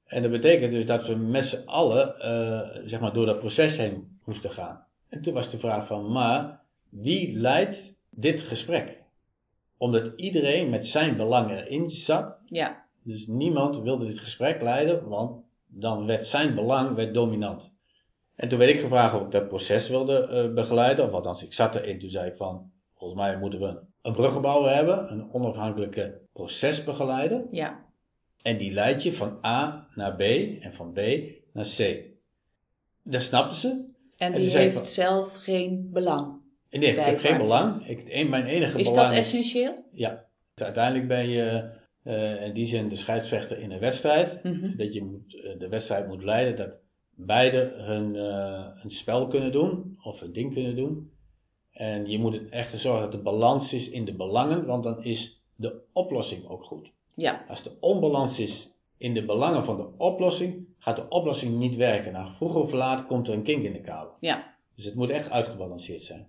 En 0.04 0.22
dat 0.22 0.30
betekent 0.30 0.70
dus 0.70 0.86
dat 0.86 1.06
we 1.06 1.14
met 1.14 1.44
z'n 1.44 1.66
allen, 1.66 2.14
uh, 2.18 2.82
zeg 2.84 3.00
maar, 3.00 3.12
door 3.12 3.26
dat 3.26 3.38
proces 3.38 3.76
heen 3.76 4.18
moesten 4.24 4.50
gaan. 4.50 4.84
En 5.08 5.22
toen 5.22 5.34
was 5.34 5.50
de 5.50 5.58
vraag 5.58 5.86
van, 5.86 6.12
maar 6.12 6.60
wie 6.88 7.38
leidt 7.38 7.94
dit 8.10 8.40
gesprek? 8.40 9.02
Omdat 9.76 10.12
iedereen 10.16 10.70
met 10.70 10.86
zijn 10.86 11.16
belang 11.16 11.50
erin 11.50 11.90
zat. 11.90 12.40
Ja. 12.44 12.84
Dus 13.02 13.26
niemand 13.26 13.80
wilde 13.80 14.06
dit 14.06 14.18
gesprek 14.18 14.62
leiden, 14.62 15.08
want 15.08 15.46
dan 15.68 16.06
werd 16.06 16.26
zijn 16.26 16.54
belang 16.54 16.94
werd 16.94 17.14
dominant. 17.14 17.76
En 18.34 18.48
toen 18.48 18.58
werd 18.58 18.70
ik 18.70 18.80
gevraagd 18.80 19.14
of 19.14 19.22
ik 19.22 19.30
dat 19.30 19.48
proces 19.48 19.88
wilde 19.88 20.28
uh, 20.30 20.54
begeleiden, 20.54 21.04
of 21.04 21.12
althans 21.12 21.42
ik 21.42 21.52
zat 21.52 21.74
erin, 21.76 21.98
toen 21.98 22.10
zei 22.10 22.30
ik 22.30 22.36
van, 22.36 22.70
volgens 22.94 23.20
mij 23.20 23.38
moeten 23.38 23.60
we 23.60 23.80
een 24.02 24.12
bruggenbouwer 24.12 24.74
hebben, 24.74 25.12
een 25.12 25.32
onafhankelijke 25.32 26.20
procesbegeleider. 26.32 27.46
Ja. 27.50 27.86
En 28.42 28.58
die 28.58 28.72
leidt 28.72 29.02
je 29.02 29.12
van 29.12 29.38
A 29.44 29.88
naar 29.94 30.16
B 30.16 30.20
en 30.60 30.72
van 30.72 30.92
B 30.92 31.00
naar 31.52 31.68
C. 31.76 32.04
Dat 33.02 33.22
snapten 33.22 33.56
ze. 33.56 33.84
En 34.16 34.34
die 34.34 34.50
heeft 34.50 34.86
zelf 34.86 35.36
geen 35.36 35.90
belang. 35.92 36.40
En 36.68 36.80
die 36.80 37.00
heeft 37.00 37.20
geen 37.20 37.38
belang. 37.38 37.88
Ik, 37.88 38.28
mijn 38.28 38.46
enige 38.46 38.78
is 38.78 38.90
belang 38.90 39.08
dat 39.08 39.18
essentieel? 39.18 39.84
Ja. 39.92 40.24
Uiteindelijk 40.54 41.08
ben 41.08 41.28
je 41.28 41.70
uh, 42.08 42.42
in 42.42 42.54
die 42.54 42.66
zin 42.66 42.88
de 42.88 42.96
scheidsrechter 42.96 43.58
in 43.58 43.70
een 43.70 43.78
wedstrijd. 43.78 44.42
Mhm. 44.42 44.76
Dat 44.76 44.92
je 44.92 45.04
moet, 45.04 45.34
uh, 45.34 45.58
de 45.58 45.68
wedstrijd 45.68 46.08
moet 46.08 46.22
leiden 46.22 46.56
dat 46.56 46.70
beide 47.14 47.72
hun, 47.76 48.14
uh, 48.14 48.66
hun 48.74 48.90
spel 48.90 49.26
kunnen 49.26 49.52
doen 49.52 49.98
of 50.02 50.20
hun 50.20 50.32
ding 50.32 50.52
kunnen 50.52 50.76
doen. 50.76 51.10
En 51.72 52.06
je 52.10 52.18
moet 52.18 52.48
echt 52.48 52.80
zorgen 52.80 53.02
dat 53.02 53.12
de 53.12 53.22
balans 53.22 53.72
is 53.72 53.90
in 53.90 54.04
de 54.04 54.14
belangen, 54.14 54.66
want 54.66 54.84
dan 54.84 55.04
is 55.04 55.42
de 55.56 55.80
oplossing 55.92 56.48
ook 56.48 56.64
goed. 56.64 56.90
Ja. 57.14 57.44
Als 57.48 57.62
de 57.62 57.76
onbalans 57.80 58.40
is 58.40 58.70
in 58.96 59.14
de 59.14 59.24
belangen 59.24 59.64
van 59.64 59.76
de 59.76 59.88
oplossing, 59.96 60.66
gaat 60.78 60.96
de 60.96 61.08
oplossing 61.08 61.58
niet 61.58 61.76
werken. 61.76 62.12
Nou, 62.12 62.32
vroeger 62.32 62.60
of 62.60 62.72
laat 62.72 63.06
komt 63.06 63.28
er 63.28 63.34
een 63.34 63.42
kink 63.42 63.64
in 63.64 63.72
de 63.72 63.80
kabel. 63.80 64.14
Ja. 64.20 64.54
Dus 64.74 64.84
het 64.84 64.94
moet 64.94 65.10
echt 65.10 65.30
uitgebalanceerd 65.30 66.02
zijn. 66.02 66.28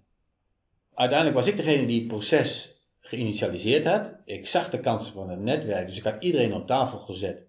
Uiteindelijk 0.94 1.38
was 1.38 1.48
ik 1.48 1.56
degene 1.56 1.88
die 1.88 2.00
het 2.00 2.08
proces 2.08 2.79
geïnitialiseerd 3.10 3.86
had. 3.86 4.14
Ik 4.26 4.46
zag 4.46 4.70
de 4.70 4.80
kansen 4.80 5.14
van 5.14 5.30
het 5.30 5.40
netwerk, 5.40 5.88
dus 5.88 5.98
ik 5.98 6.04
had 6.04 6.24
iedereen 6.24 6.54
op 6.54 6.68
tafel 6.68 7.00
gezet. 7.00 7.48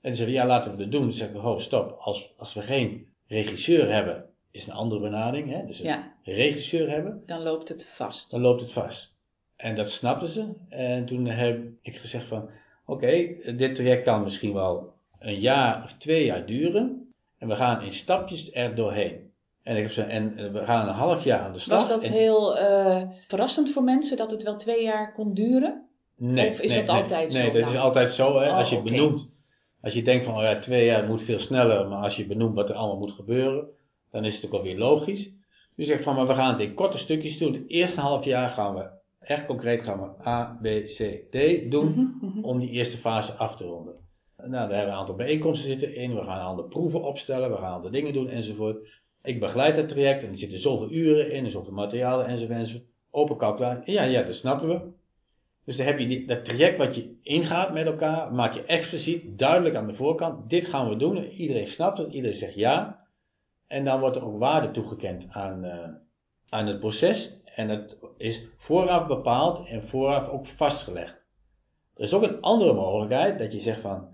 En 0.00 0.10
ze 0.10 0.16
zeiden, 0.16 0.34
ja, 0.34 0.46
laten 0.46 0.76
we 0.76 0.82
het 0.82 0.92
doen. 0.92 1.06
Dus 1.06 1.16
zeg 1.16 1.28
ik, 1.28 1.36
ho, 1.36 1.58
stop. 1.58 1.96
Als, 1.98 2.34
als 2.36 2.54
we 2.54 2.62
geen 2.62 3.06
regisseur 3.26 3.92
hebben, 3.92 4.28
is 4.50 4.66
een 4.66 4.72
andere 4.72 5.00
benadering. 5.00 5.50
Hè? 5.50 5.66
Dus 5.66 5.78
een 5.78 5.86
ja. 5.86 6.14
regisseur 6.22 6.90
hebben. 6.90 7.22
Dan 7.26 7.42
loopt 7.42 7.68
het 7.68 7.86
vast. 7.86 8.30
Dan 8.30 8.40
loopt 8.40 8.60
het 8.60 8.72
vast. 8.72 9.14
En 9.56 9.74
dat 9.74 9.90
snapten 9.90 10.28
ze. 10.28 10.52
En 10.68 11.06
toen 11.06 11.26
heb 11.26 11.62
ik 11.80 11.96
gezegd 11.96 12.26
van, 12.26 12.50
oké, 12.86 13.34
dit 13.56 13.74
traject 13.74 14.04
kan 14.04 14.22
misschien 14.22 14.52
wel 14.52 14.92
een 15.18 15.40
jaar 15.40 15.82
of 15.84 15.92
twee 15.92 16.24
jaar 16.24 16.46
duren. 16.46 17.12
En 17.38 17.48
we 17.48 17.56
gaan 17.56 17.82
in 17.82 17.92
stapjes 17.92 18.52
er 18.52 18.74
doorheen. 18.74 19.29
En, 19.62 19.76
ik 19.76 19.82
heb 19.82 19.92
ze, 19.92 20.02
en 20.02 20.52
we 20.52 20.64
gaan 20.64 20.88
een 20.88 20.94
half 20.94 21.24
jaar 21.24 21.40
aan 21.40 21.52
de 21.52 21.58
slag. 21.58 21.78
Was 21.78 21.88
dat 21.88 22.06
heel 22.06 22.58
uh, 22.58 23.02
verrassend 23.26 23.70
voor 23.70 23.82
mensen 23.82 24.16
dat 24.16 24.30
het 24.30 24.42
wel 24.42 24.56
twee 24.56 24.82
jaar 24.82 25.12
kon 25.12 25.34
duren? 25.34 25.88
Nee. 26.16 26.48
Of 26.48 26.60
is 26.60 26.74
nee, 26.74 26.84
dat 26.84 26.96
altijd 26.96 27.32
nee, 27.32 27.42
zo? 27.44 27.52
Nee, 27.52 27.62
dat 27.62 27.72
is 27.72 27.78
altijd 27.78 28.10
zo. 28.10 28.40
Hè? 28.40 28.48
Oh, 28.48 28.56
als 28.56 28.70
je 28.70 28.82
benoemt, 28.82 29.28
als 29.80 29.92
je 29.92 30.02
denkt 30.02 30.24
van 30.24 30.36
oh 30.36 30.42
ja, 30.42 30.58
twee 30.58 30.84
jaar 30.84 31.06
moet 31.06 31.22
veel 31.22 31.38
sneller, 31.38 31.88
maar 31.88 32.02
als 32.02 32.16
je 32.16 32.26
benoemt 32.26 32.54
wat 32.54 32.68
er 32.68 32.74
allemaal 32.74 32.98
moet 32.98 33.12
gebeuren, 33.12 33.68
dan 34.10 34.24
is 34.24 34.34
het 34.34 34.46
ook 34.46 34.52
alweer 34.52 34.78
logisch. 34.78 35.32
Dus 35.76 35.88
ik 35.88 35.94
zeg 35.94 36.02
van, 36.02 36.14
maar 36.14 36.26
we 36.26 36.34
gaan 36.34 36.52
het 36.52 36.60
in 36.60 36.74
korte 36.74 36.98
stukjes 36.98 37.38
doen. 37.38 37.52
Het 37.52 37.68
eerste 37.68 38.00
half 38.00 38.24
jaar 38.24 38.50
gaan 38.50 38.74
we, 38.74 38.88
echt 39.20 39.46
concreet 39.46 39.80
gaan 39.80 40.00
we 40.00 40.28
A, 40.28 40.58
B, 40.62 40.64
C, 40.84 41.24
D 41.30 41.70
doen, 41.70 41.90
mhm, 41.90 42.26
mhm. 42.26 42.44
om 42.44 42.58
die 42.58 42.70
eerste 42.70 42.96
fase 42.96 43.32
af 43.32 43.56
te 43.56 43.64
ronden. 43.64 43.94
Nou, 44.36 44.50
daar 44.50 44.60
hebben 44.60 44.78
we 44.78 44.92
een 44.92 44.98
aantal 44.98 45.14
bijeenkomsten 45.14 45.68
zitten 45.68 45.94
in, 45.94 46.14
we 46.14 46.24
gaan 46.24 46.38
een 46.38 46.46
aantal 46.46 46.64
proeven 46.64 47.02
opstellen, 47.02 47.50
we 47.50 47.56
gaan 47.56 47.64
een 47.64 47.74
aantal 47.74 47.90
dingen 47.90 48.12
doen 48.12 48.28
enzovoort. 48.28 48.88
Ik 49.22 49.40
begeleid 49.40 49.76
het 49.76 49.88
traject 49.88 50.22
en 50.22 50.30
er 50.30 50.36
zitten 50.36 50.58
zoveel 50.58 50.90
uren 50.90 51.30
in 51.32 51.44
en 51.44 51.50
zoveel 51.50 51.72
materialen 51.72 52.26
enzovoort. 52.26 52.84
Open 53.10 53.36
calculatie. 53.36 53.92
Ja, 53.92 54.02
ja, 54.02 54.22
dat 54.22 54.34
snappen 54.34 54.68
we. 54.68 54.80
Dus 55.64 55.76
dan 55.76 55.86
heb 55.86 55.98
je 55.98 56.06
die, 56.06 56.26
dat 56.26 56.44
traject 56.44 56.78
wat 56.78 56.94
je 56.94 57.16
ingaat 57.22 57.72
met 57.72 57.86
elkaar, 57.86 58.32
maak 58.32 58.54
je 58.54 58.64
expliciet 58.64 59.38
duidelijk 59.38 59.74
aan 59.74 59.86
de 59.86 59.94
voorkant. 59.94 60.50
Dit 60.50 60.66
gaan 60.66 60.88
we 60.88 60.96
doen. 60.96 61.24
Iedereen 61.24 61.66
snapt 61.66 61.98
het, 61.98 62.12
iedereen 62.12 62.36
zegt 62.36 62.54
ja. 62.54 63.06
En 63.66 63.84
dan 63.84 64.00
wordt 64.00 64.16
er 64.16 64.24
ook 64.24 64.38
waarde 64.38 64.70
toegekend 64.70 65.26
aan, 65.30 65.64
uh, 65.64 65.88
aan 66.48 66.66
het 66.66 66.80
proces. 66.80 67.40
En 67.54 67.68
het 67.68 67.96
is 68.16 68.44
vooraf 68.56 69.06
bepaald 69.06 69.66
en 69.66 69.84
vooraf 69.84 70.28
ook 70.28 70.46
vastgelegd. 70.46 71.20
Er 71.94 72.02
is 72.02 72.14
ook 72.14 72.22
een 72.22 72.40
andere 72.40 72.72
mogelijkheid 72.72 73.38
dat 73.38 73.52
je 73.52 73.60
zegt 73.60 73.80
van, 73.80 74.08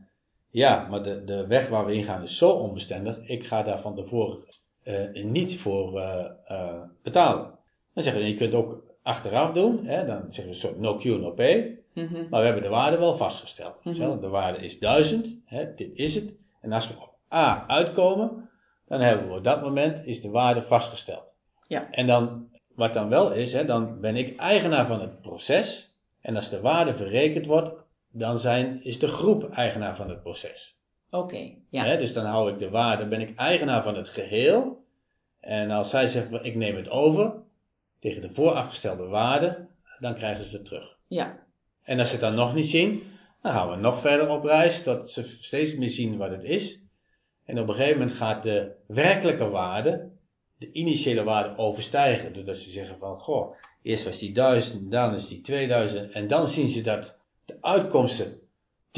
ja, 0.50 0.86
maar 0.90 1.02
de, 1.02 1.24
de 1.24 1.46
weg 1.46 1.68
waar 1.68 1.86
we 1.86 1.92
ingaan 1.92 2.22
is 2.22 2.38
zo 2.38 2.50
onbestendig. 2.50 3.28
Ik 3.28 3.46
ga 3.46 3.62
daar 3.62 3.80
van 3.80 3.94
tevoren 3.94 4.38
uh, 4.86 5.24
niet 5.24 5.58
voor 5.58 5.92
uh, 5.92 6.82
betalen. 7.02 7.58
Dan 7.94 8.02
zeggen 8.02 8.22
we, 8.22 8.28
je 8.28 8.34
kunt 8.34 8.54
ook 8.54 8.82
achteraf 9.02 9.52
doen, 9.52 9.86
hè, 9.86 10.06
dan 10.06 10.20
zeggen 10.20 10.42
we 10.44 10.48
een 10.48 10.54
soort 10.54 10.78
no 10.78 10.96
Q, 10.96 11.04
no 11.04 11.30
pay. 11.30 11.78
Mm 11.92 12.06
-hmm. 12.06 12.26
Maar 12.30 12.40
we 12.40 12.46
hebben 12.46 12.62
de 12.62 12.68
waarde 12.68 12.98
wel 12.98 13.16
vastgesteld. 13.16 13.84
Mm 13.84 13.92
-hmm. 13.92 14.20
De 14.20 14.28
waarde 14.28 14.58
is 14.58 14.78
1000, 14.78 15.36
hè, 15.44 15.74
dit 15.74 15.90
is 15.94 16.14
het. 16.14 16.32
En 16.60 16.72
als 16.72 16.88
we 16.88 16.94
op 16.94 17.14
A 17.32 17.64
uitkomen, 17.66 18.50
dan 18.86 19.00
hebben 19.00 19.28
we 19.28 19.34
op 19.34 19.44
dat 19.44 19.62
moment 19.62 20.06
is 20.06 20.20
de 20.20 20.30
waarde 20.30 20.62
vastgesteld. 20.62 21.34
Ja. 21.66 21.90
En 21.90 22.06
dan, 22.06 22.48
wat 22.74 22.94
dan 22.94 23.08
wel 23.08 23.32
is, 23.32 23.52
hè, 23.52 23.64
dan 23.64 24.00
ben 24.00 24.16
ik 24.16 24.36
eigenaar 24.38 24.86
van 24.86 25.00
het 25.00 25.20
proces. 25.20 25.94
En 26.20 26.36
als 26.36 26.50
de 26.50 26.60
waarde 26.60 26.94
verrekend 26.94 27.46
wordt, 27.46 27.72
dan 28.10 28.38
zijn, 28.38 28.84
is 28.84 28.98
de 28.98 29.08
groep 29.08 29.50
eigenaar 29.50 29.96
van 29.96 30.08
het 30.08 30.22
proces. 30.22 30.75
Oké, 31.10 31.54
ja. 31.70 31.96
dus 31.96 32.12
dan 32.12 32.24
hou 32.24 32.52
ik 32.52 32.58
de 32.58 32.70
waarde, 32.70 33.06
ben 33.06 33.20
ik 33.20 33.36
eigenaar 33.36 33.82
van 33.82 33.96
het 33.96 34.08
geheel. 34.08 34.84
En 35.40 35.70
als 35.70 35.90
zij 35.90 36.06
zegt, 36.06 36.28
ik 36.42 36.54
neem 36.54 36.76
het 36.76 36.88
over, 36.88 37.34
tegen 37.98 38.22
de 38.22 38.30
voorafgestelde 38.30 39.06
waarde, 39.06 39.66
dan 39.98 40.14
krijgen 40.14 40.44
ze 40.44 40.56
het 40.56 40.66
terug. 40.66 40.96
Ja. 41.06 41.46
En 41.82 41.98
als 41.98 42.08
ze 42.08 42.14
het 42.14 42.24
dan 42.24 42.34
nog 42.34 42.54
niet 42.54 42.66
zien, 42.66 43.02
dan 43.42 43.52
gaan 43.52 43.70
we 43.70 43.76
nog 43.76 44.00
verder 44.00 44.28
op 44.28 44.44
reis, 44.44 44.82
tot 44.82 45.10
ze 45.10 45.22
steeds 45.40 45.76
meer 45.76 45.90
zien 45.90 46.16
wat 46.16 46.30
het 46.30 46.44
is. 46.44 46.82
En 47.44 47.58
op 47.58 47.68
een 47.68 47.74
gegeven 47.74 47.98
moment 47.98 48.16
gaat 48.16 48.42
de 48.42 48.72
werkelijke 48.86 49.48
waarde, 49.48 50.10
de 50.58 50.72
initiële 50.72 51.22
waarde 51.22 51.58
overstijgen. 51.58 52.32
Doordat 52.32 52.56
ze 52.56 52.70
zeggen 52.70 52.98
van, 52.98 53.20
goh, 53.20 53.56
eerst 53.82 54.04
was 54.04 54.18
die 54.18 54.32
1000, 54.32 54.90
dan 54.90 55.14
is 55.14 55.28
die 55.28 55.40
2000. 55.40 56.12
En 56.12 56.28
dan 56.28 56.48
zien 56.48 56.68
ze 56.68 56.82
dat 56.82 57.18
de 57.44 57.56
uitkomsten 57.60 58.40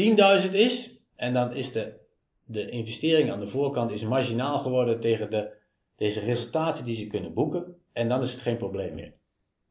10.000 0.03 0.53
is. 0.53 0.98
En 1.19 1.35
dan 1.35 1.53
is 1.53 1.73
de, 1.73 1.93
de 2.45 2.71
investering 2.71 3.31
aan 3.31 3.41
de 3.41 3.49
voorkant 3.49 3.91
is 3.91 4.05
marginaal 4.05 4.59
geworden 4.59 5.01
tegen 5.01 5.31
de, 5.31 5.53
deze 5.97 6.21
resultaten 6.21 6.85
die 6.85 6.97
ze 6.97 7.07
kunnen 7.07 7.35
boeken. 7.35 7.77
En 7.93 8.09
dan 8.09 8.21
is 8.21 8.33
het 8.33 8.41
geen 8.41 8.57
probleem 8.57 8.95
meer. 8.95 9.13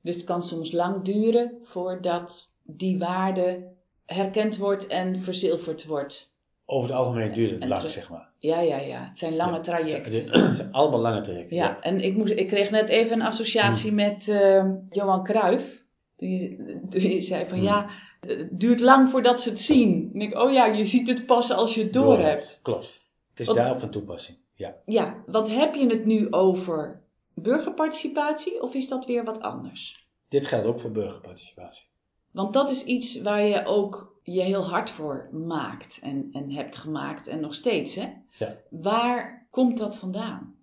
Dus 0.02 0.16
het 0.16 0.24
kan 0.24 0.42
soms 0.42 0.72
lang 0.72 1.04
duren 1.04 1.58
voordat 1.64 2.54
die 2.64 2.98
waarde 2.98 3.68
herkend 4.06 4.58
wordt 4.58 4.88
en 4.88 5.18
verzilverd 5.18 5.86
wordt. 5.86 6.34
Over 6.66 6.90
het 6.90 6.98
algemeen 6.98 7.34
duurt 7.34 7.52
het 7.52 7.66
lang, 7.66 7.90
zeg 7.90 8.10
maar. 8.10 8.30
Ja, 8.38 8.60
ja, 8.60 8.80
ja. 8.80 9.08
Het 9.08 9.18
zijn 9.18 9.36
lange 9.36 9.60
trajecten. 9.60 10.30
Het 10.30 10.56
zijn 10.56 10.72
allemaal 10.72 11.00
lange 11.00 11.22
trajecten. 11.22 11.56
Ja, 11.56 11.82
en 11.82 12.02
ik, 12.02 12.16
moest, 12.16 12.34
ik 12.34 12.48
kreeg 12.48 12.72
net 12.72 12.90
even 12.90 13.20
een 13.20 13.26
associatie 13.26 13.88
hmm. 13.88 13.96
met 13.96 14.28
uh, 14.28 14.66
Johan 14.90 15.24
Cruijff. 15.24 15.77
Toen 16.18 16.30
je, 16.30 16.80
toen 16.90 17.02
je 17.02 17.22
zei 17.22 17.46
van 17.46 17.58
hmm. 17.58 17.68
ja, 17.68 17.90
het 18.20 18.60
duurt 18.60 18.80
lang 18.80 19.10
voordat 19.10 19.42
ze 19.42 19.50
het 19.50 19.60
zien. 19.60 20.10
En 20.14 20.22
ik, 20.22 20.40
oh 20.40 20.52
ja, 20.52 20.66
je 20.66 20.86
ziet 20.86 21.08
het 21.08 21.26
pas 21.26 21.52
als 21.52 21.76
je 21.76 21.84
het 21.84 21.94
door 21.94 22.20
hebt. 22.20 22.60
Klopt. 22.64 23.02
Het 23.30 23.48
is 23.48 23.54
daarop 23.54 23.80
van 23.80 23.90
toepassing. 23.90 24.38
Ja. 24.54 24.76
Ja, 24.86 25.24
wat 25.26 25.50
heb 25.50 25.76
je 25.76 25.88
het 25.88 26.06
nu 26.06 26.32
over 26.32 27.02
burgerparticipatie 27.34 28.62
of 28.62 28.74
is 28.74 28.88
dat 28.88 29.06
weer 29.06 29.24
wat 29.24 29.42
anders? 29.42 30.08
Dit 30.30 30.46
geldt 30.46 30.68
ook 30.68 30.80
voor 30.80 30.92
burgerparticipatie. 30.92 31.86
Want 32.32 32.54
dat 32.54 32.70
is 32.70 32.84
iets 32.84 33.22
waar 33.22 33.42
je 33.42 33.66
ook 33.66 34.20
je 34.24 34.42
heel 34.42 34.66
hard 34.66 34.90
voor 34.90 35.30
maakt 35.32 36.00
en, 36.04 36.30
en 36.32 36.52
hebt 36.52 36.78
gemaakt 36.78 37.28
en 37.28 37.40
nog 37.40 37.54
steeds. 37.54 37.96
Hè? 37.96 38.08
Ja. 38.38 38.56
Waar 38.70 39.48
komt 39.50 39.78
dat 39.78 39.98
vandaan? 39.98 40.56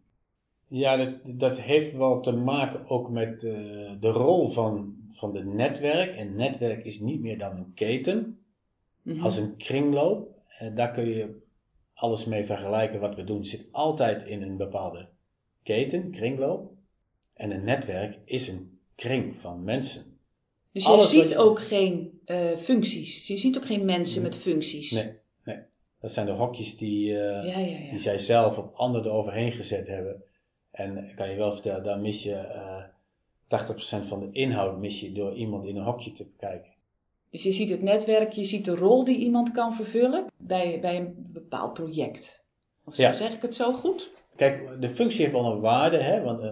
Ja, 0.68 0.96
dat, 0.96 1.14
dat 1.24 1.60
heeft 1.60 1.96
wel 1.96 2.20
te 2.20 2.32
maken 2.32 2.88
ook 2.88 3.10
met 3.10 3.42
uh, 3.42 3.52
de 4.00 4.10
rol 4.10 4.48
van, 4.48 4.96
van 5.24 5.32
de 5.32 5.44
netwerk. 5.44 6.16
En 6.16 6.36
netwerk 6.36 6.84
is 6.84 7.00
niet 7.00 7.20
meer 7.20 7.38
dan 7.38 7.56
een 7.56 7.74
keten, 7.74 8.38
mm 9.02 9.14
-hmm. 9.14 9.22
als 9.22 9.36
een 9.36 9.56
kringloop. 9.56 10.28
En 10.58 10.74
daar 10.74 10.92
kun 10.92 11.08
je 11.08 11.42
alles 11.94 12.24
mee 12.24 12.44
vergelijken 12.44 13.00
wat 13.00 13.14
we 13.14 13.24
doen. 13.24 13.44
zit 13.44 13.68
altijd 13.72 14.24
in 14.24 14.42
een 14.42 14.56
bepaalde 14.56 15.08
keten, 15.62 16.10
kringloop. 16.10 16.72
En 17.34 17.50
een 17.50 17.64
netwerk 17.64 18.18
is 18.24 18.48
een 18.48 18.78
kring 18.94 19.40
van 19.40 19.64
mensen. 19.64 20.18
Dus 20.72 20.84
je 20.84 21.02
ziet 21.02 21.36
ook 21.36 21.60
geen 21.60 22.20
uh, 22.26 22.56
functies. 22.56 23.26
Je 23.26 23.36
ziet 23.36 23.56
ook 23.56 23.66
geen 23.66 23.84
mensen 23.84 24.22
met 24.22 24.36
functies. 24.36 24.90
Nee, 24.90 25.12
nee. 25.44 25.58
Dat 26.00 26.12
zijn 26.12 26.26
de 26.26 26.32
hokjes 26.32 26.76
die, 26.76 27.10
uh, 27.10 27.16
ja, 27.16 27.42
ja, 27.42 27.58
ja. 27.58 27.90
die 27.90 27.98
zij 27.98 28.18
zelf 28.18 28.58
of 28.58 28.74
anderen 28.74 29.06
eroverheen 29.06 29.52
gezet 29.52 29.86
hebben. 29.86 30.22
En 30.70 31.08
ik 31.08 31.16
kan 31.16 31.30
je 31.30 31.36
wel 31.36 31.52
vertellen, 31.52 31.84
daar 31.84 32.00
mis 32.00 32.22
je 32.22 32.30
uh, 32.30 32.84
80% 33.44 34.06
van 34.06 34.20
de 34.20 34.28
inhoud 34.32 34.78
mis 34.78 35.00
je 35.00 35.12
door 35.12 35.34
iemand 35.34 35.64
in 35.64 35.76
een 35.76 35.84
hokje 35.84 36.12
te 36.12 36.24
bekijken. 36.24 36.72
Dus 37.30 37.42
je 37.42 37.52
ziet 37.52 37.70
het 37.70 37.82
netwerk, 37.82 38.32
je 38.32 38.44
ziet 38.44 38.64
de 38.64 38.74
rol 38.74 39.04
die 39.04 39.18
iemand 39.18 39.52
kan 39.52 39.74
vervullen 39.74 40.26
bij, 40.36 40.80
bij 40.80 40.96
een 40.96 41.14
bepaald 41.32 41.72
project. 41.72 42.44
Of 42.84 42.94
zo 42.94 43.12
zeg 43.12 43.34
ik 43.34 43.42
het 43.42 43.54
zo 43.54 43.72
goed? 43.72 44.12
Kijk, 44.36 44.80
de 44.80 44.88
functie 44.88 45.20
heeft 45.20 45.32
wel 45.32 45.52
een 45.52 45.60
waarde, 45.60 45.96
hè? 45.96 46.22
want 46.22 46.42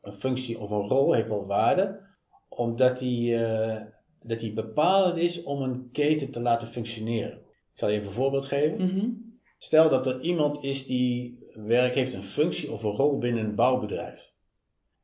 een 0.00 0.12
functie 0.12 0.58
of 0.58 0.70
een 0.70 0.88
rol 0.88 1.12
heeft 1.12 1.28
wel 1.28 1.46
waarde 1.46 2.08
omdat 2.50 2.98
die, 2.98 3.34
uh, 3.34 3.76
dat 4.22 4.40
die 4.40 4.52
bepalend 4.52 5.16
is 5.16 5.42
om 5.42 5.62
een 5.62 5.88
keten 5.92 6.30
te 6.30 6.40
laten 6.40 6.68
functioneren. 6.68 7.38
Ik 7.72 7.78
zal 7.78 7.88
je 7.88 7.94
even 7.94 8.06
een 8.06 8.14
voorbeeld 8.14 8.46
geven. 8.46 8.82
Mm 8.82 9.28
Stel 9.62 9.88
dat 9.88 10.06
er 10.06 10.20
iemand 10.20 10.64
is 10.64 10.86
die 10.86 11.38
werk 11.54 11.94
heeft, 11.94 12.14
een 12.14 12.22
functie 12.22 12.72
of 12.72 12.82
een 12.82 12.90
rol 12.90 13.18
binnen 13.18 13.44
een 13.44 13.54
bouwbedrijf. 13.54 14.32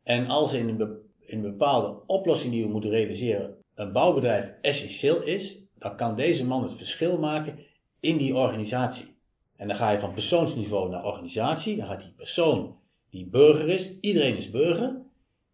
En 0.02 0.26
als 0.26 0.52
in 0.52 0.68
een, 0.68 0.98
in 1.26 1.36
een 1.36 1.50
bepaalde 1.50 2.02
oplossing 2.06 2.52
die 2.52 2.64
we 2.64 2.70
moeten 2.70 2.90
realiseren 2.90 3.56
een 3.74 3.92
bouwbedrijf 3.92 4.52
essentieel 4.60 5.22
is, 5.22 5.58
dan 5.78 5.96
kan 5.96 6.16
deze 6.16 6.46
man 6.46 6.62
het 6.62 6.74
verschil 6.74 7.18
maken 7.18 7.58
in 8.00 8.16
die 8.16 8.34
organisatie. 8.34 9.14
En 9.56 9.68
dan 9.68 9.76
ga 9.76 9.90
je 9.90 9.98
van 9.98 10.12
persoonsniveau 10.12 10.90
naar 10.90 11.04
organisatie. 11.04 11.76
Dan 11.76 11.86
gaat 11.86 12.00
die 12.00 12.12
persoon 12.16 12.76
die 13.10 13.26
burger 13.26 13.68
is, 13.68 14.00
iedereen 14.00 14.36
is 14.36 14.50
burger 14.50 15.04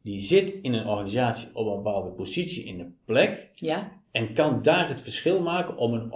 die 0.03 0.21
zit 0.21 0.59
in 0.63 0.73
een 0.73 0.87
organisatie 0.87 1.49
op 1.53 1.67
een 1.67 1.83
bepaalde 1.83 2.11
positie 2.11 2.65
in 2.65 2.81
een 2.81 2.97
plek. 3.05 3.49
Ja. 3.55 4.01
En 4.11 4.35
kan 4.35 4.63
daar 4.63 4.89
het 4.89 5.01
verschil 5.01 5.43
maken 5.43 5.77
om 5.77 5.93
een 5.93 6.13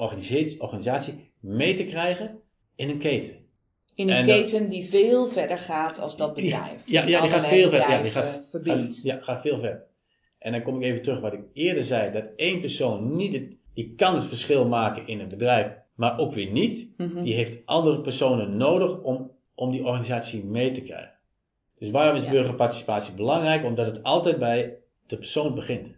organisatie 0.59 1.31
mee 1.41 1.75
te 1.75 1.85
krijgen 1.85 2.41
in 2.75 2.89
een 2.89 2.99
keten. 2.99 3.46
In 3.97 4.11
een 4.11 4.25
keten 4.25 4.69
die 4.69 4.85
veel 4.85 5.29
verder 5.29 5.59
gaat 5.59 6.01
als 6.01 6.17
dat 6.17 6.35
bedrijf. 6.35 6.83
ja, 6.87 7.07
ja, 7.07 7.21
die 7.21 7.31
gaat 7.31 7.47
veel 7.47 7.71
verder. 7.71 7.91
Ja, 7.91 8.03
die 8.03 8.11
gaat, 8.11 9.01
ja, 9.03 9.19
gaat 9.21 9.41
veel 9.41 9.59
verder. 9.59 9.85
En 10.39 10.53
dan 10.53 10.63
kom 10.63 10.77
ik 10.77 10.83
even 10.83 11.03
terug 11.03 11.21
wat 11.21 11.33
ik 11.33 11.41
eerder 11.53 11.85
zei. 11.85 12.13
Dat 12.13 12.25
één 12.37 12.61
persoon 12.61 13.17
niet 13.17 13.33
het, 13.33 13.57
die 13.75 13.95
kan 13.97 14.15
het 14.15 14.25
verschil 14.25 14.69
maken 14.69 15.07
in 15.07 15.21
een 15.21 15.29
bedrijf, 15.29 15.73
maar 15.95 16.19
ook 16.19 16.35
weer 16.35 16.51
niet. 16.51 16.89
Mhm. 16.97 17.23
Die 17.23 17.35
heeft 17.35 17.59
andere 17.65 18.01
personen 18.01 18.57
nodig 18.57 19.01
om, 19.03 19.31
om 19.55 19.71
die 19.71 19.85
organisatie 19.85 20.45
mee 20.45 20.71
te 20.71 20.83
krijgen. 20.83 21.13
Dus 21.79 21.91
waarom 21.91 22.23
is 22.23 22.29
burgerparticipatie 22.29 23.15
belangrijk? 23.15 23.65
Omdat 23.65 23.87
het 23.87 24.03
altijd 24.03 24.39
bij 24.39 24.77
de 25.07 25.17
persoon 25.17 25.55
begint. 25.55 25.89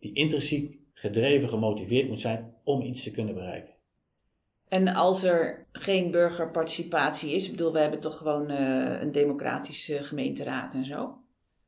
Die 0.00 0.14
intrinsiek 0.14 0.78
gedreven, 0.92 1.48
gemotiveerd 1.48 2.08
moet 2.08 2.20
zijn 2.20 2.54
om 2.64 2.82
iets 2.82 3.02
te 3.02 3.10
kunnen 3.10 3.34
bereiken. 3.34 3.74
En 4.68 4.88
als 4.88 5.22
er 5.22 5.66
geen 5.72 6.10
burgerparticipatie 6.10 7.34
is, 7.34 7.44
ik 7.44 7.50
bedoel, 7.50 7.72
we 7.72 7.78
hebben 7.78 8.00
toch 8.00 8.16
gewoon 8.16 8.50
uh, 8.50 9.00
een 9.00 9.12
democratische 9.12 10.02
gemeenteraad 10.02 10.74
en 10.74 10.84
zo. 10.84 11.18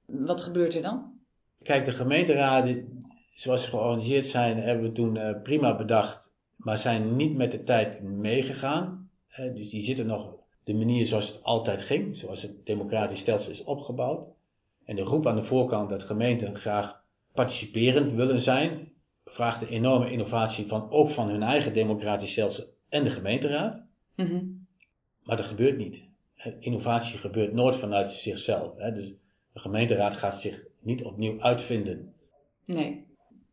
Wat 0.06 0.40
gebeurt 0.40 0.74
er 0.74 0.82
dan? 0.82 1.12
Kijk, 1.62 1.84
de 1.84 1.92
gemeenteraden, 1.92 3.04
zoals 3.34 3.64
ze 3.64 3.70
georganiseerd 3.70 4.26
zijn, 4.26 4.58
hebben 4.58 4.84
we 4.84 4.92
toen 4.92 5.16
uh, 5.16 5.42
prima 5.42 5.76
bedacht, 5.76 6.30
maar 6.56 6.78
zijn 6.78 7.16
niet 7.16 7.36
met 7.36 7.52
de 7.52 7.64
tijd 7.64 8.02
meegegaan. 8.02 9.10
Uh, 9.38 9.54
dus 9.54 9.70
die 9.70 9.82
zitten 9.82 10.06
nog 10.06 10.34
de 10.64 10.74
manier 10.74 11.06
zoals 11.06 11.28
het 11.28 11.42
altijd 11.42 11.82
ging, 11.82 12.16
zoals 12.16 12.42
het 12.42 12.66
democratisch 12.66 13.20
stelsel 13.20 13.52
is 13.52 13.64
opgebouwd. 13.64 14.28
En 14.84 14.96
de 14.96 15.02
roep 15.02 15.26
aan 15.26 15.36
de 15.36 15.42
voorkant 15.42 15.90
dat 15.90 16.02
gemeenten 16.02 16.58
graag 16.58 17.00
participerend 17.32 18.14
willen 18.14 18.40
zijn, 18.40 18.92
vraagt 19.24 19.62
een 19.62 19.68
enorme 19.68 20.10
innovatie 20.10 20.66
van 20.66 20.90
ook 20.90 21.08
van 21.08 21.28
hun 21.28 21.42
eigen 21.42 21.74
democratisch 21.74 22.30
stelsel 22.30 22.76
en 22.88 23.04
de 23.04 23.10
gemeenteraad. 23.10 23.82
Mm 24.16 24.66
Maar 25.22 25.36
dat 25.36 25.46
gebeurt 25.46 25.76
niet. 25.76 26.02
Innovatie 26.60 27.18
gebeurt 27.18 27.52
nooit 27.52 27.76
vanuit 27.76 28.10
zichzelf. 28.10 28.76
Hè? 28.76 28.92
Dus 28.92 29.14
de 29.52 29.60
gemeenteraad 29.60 30.14
gaat 30.14 30.40
zich 30.40 30.64
niet 30.80 31.04
opnieuw 31.04 31.40
uitvinden. 31.40 32.14
Nee. 32.64 33.06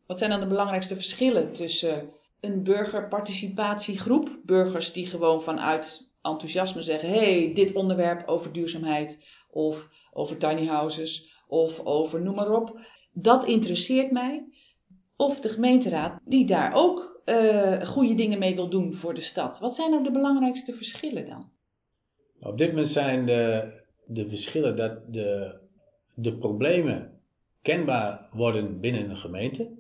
Wat 0.05 0.17
zijn 0.17 0.29
dan 0.29 0.39
de 0.39 0.47
belangrijkste 0.47 0.95
verschillen 0.95 1.53
tussen 1.53 2.09
een 2.39 2.63
burgerparticipatiegroep, 2.63 4.39
burgers 4.43 4.93
die 4.93 5.07
gewoon 5.07 5.41
vanuit 5.41 6.09
enthousiasme 6.21 6.81
zeggen: 6.81 7.09
hey, 7.09 7.51
dit 7.53 7.73
onderwerp 7.73 8.27
over 8.27 8.51
duurzaamheid 8.51 9.19
of 9.49 9.89
over 10.11 10.37
tiny 10.37 10.65
houses 10.65 11.41
of 11.47 11.79
over 11.79 12.21
noem 12.21 12.35
maar 12.35 12.51
op. 12.51 12.79
Dat 13.11 13.45
interesseert 13.45 14.11
mij. 14.11 14.45
Of 15.15 15.39
de 15.39 15.49
gemeenteraad 15.49 16.19
die 16.25 16.45
daar 16.45 16.73
ook 16.73 17.14
uh, 17.25 17.81
goede 17.81 18.15
dingen 18.15 18.39
mee 18.39 18.55
wil 18.55 18.69
doen 18.69 18.93
voor 18.93 19.13
de 19.13 19.21
stad. 19.21 19.59
Wat 19.59 19.75
zijn 19.75 19.91
nou 19.91 20.03
de 20.03 20.11
belangrijkste 20.11 20.73
verschillen 20.73 21.27
dan? 21.27 21.49
Op 22.39 22.57
dit 22.57 22.69
moment 22.69 22.89
zijn 22.89 23.25
de, 23.25 23.71
de 24.05 24.29
verschillen 24.29 24.75
dat 24.75 25.13
de, 25.13 25.55
de 26.13 26.37
problemen 26.37 27.19
kenbaar 27.61 28.29
worden 28.31 28.79
binnen 28.79 29.09
een 29.09 29.17
gemeente. 29.17 29.71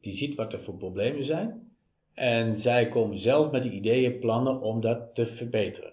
Die 0.00 0.14
ziet 0.14 0.34
wat 0.34 0.52
er 0.52 0.60
voor 0.60 0.76
problemen 0.76 1.24
zijn. 1.24 1.72
En 2.14 2.56
zij 2.56 2.88
komen 2.88 3.18
zelf 3.18 3.50
met 3.50 3.62
de 3.62 3.70
ideeën, 3.70 4.18
plannen 4.18 4.60
om 4.60 4.80
dat 4.80 5.14
te 5.14 5.26
verbeteren. 5.26 5.92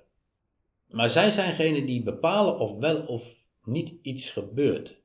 Maar 0.89 1.09
zij 1.09 1.29
zijn 1.29 1.49
degene 1.49 1.85
die 1.85 2.03
bepalen 2.03 2.59
of 2.59 2.77
wel 2.77 3.01
of 3.01 3.43
niet 3.63 3.93
iets 4.01 4.29
gebeurt. 4.29 5.01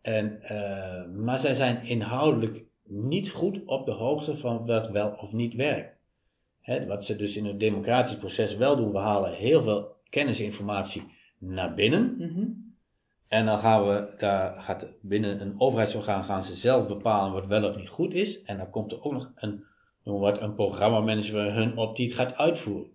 En, 0.00 0.38
uh, 0.42 1.24
maar 1.24 1.38
zij 1.38 1.54
zijn 1.54 1.86
inhoudelijk 1.86 2.64
niet 2.86 3.30
goed 3.30 3.64
op 3.66 3.86
de 3.86 3.92
hoogte 3.92 4.36
van 4.36 4.66
wat 4.66 4.88
wel 4.90 5.10
of 5.10 5.32
niet 5.32 5.54
werkt. 5.54 5.96
He, 6.60 6.86
wat 6.86 7.04
ze 7.04 7.16
dus 7.16 7.36
in 7.36 7.46
het 7.46 7.60
democratisch 7.60 8.16
proces 8.16 8.56
wel 8.56 8.76
doen, 8.76 8.92
we 8.92 8.98
halen 8.98 9.32
heel 9.32 9.62
veel 9.62 9.96
kennisinformatie 10.10 11.02
naar 11.38 11.74
binnen. 11.74 12.14
Mm 12.18 12.74
En 13.28 13.46
dan 13.46 13.60
gaan 13.60 13.86
we, 13.86 14.14
daar 14.18 14.60
gaat 14.60 14.86
binnen 15.00 15.40
een 15.40 15.60
overheidsorgaan 15.60 16.24
gaan 16.24 16.44
ze 16.44 16.54
zelf 16.54 16.86
bepalen 16.86 17.32
wat 17.32 17.46
wel 17.46 17.68
of 17.70 17.76
niet 17.76 17.88
goed 17.88 18.14
is. 18.14 18.42
En 18.42 18.56
dan 18.56 18.70
komt 18.70 18.92
er 18.92 19.02
ook 19.02 19.12
nog 19.12 19.32
een 19.34 19.64
wat, 20.02 20.40
een 20.40 20.54
programmamanager 20.54 21.54
hun 21.54 21.76
op 21.76 21.96
die 21.96 22.06
het 22.06 22.14
gaat 22.14 22.36
uitvoeren. 22.36 22.90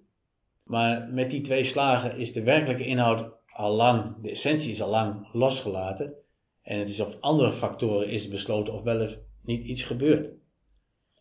Maar 0.64 1.10
met 1.12 1.32
die 1.32 1.42
twee 1.42 1.64
slagen 1.64 2.18
is 2.18 2.34
de 2.34 2.44
werkelijke 2.44 2.86
inhoud 2.86 3.32
al 3.54 3.72
lang, 3.72 4.16
de 4.22 4.30
essentie 4.30 4.72
is 4.72 4.82
al 4.82 4.90
lang 4.90 5.34
losgelaten. 5.34 6.14
En 6.62 6.80
het 6.80 6.90
is 6.90 7.00
op 7.00 7.18
andere 7.20 7.52
factoren 7.52 8.08
is 8.08 8.28
besloten 8.28 8.74
of 8.74 8.82
wel 8.82 9.02
of 9.02 9.18
niet 9.42 9.66
iets 9.66 9.84
gebeurt. 9.84 10.30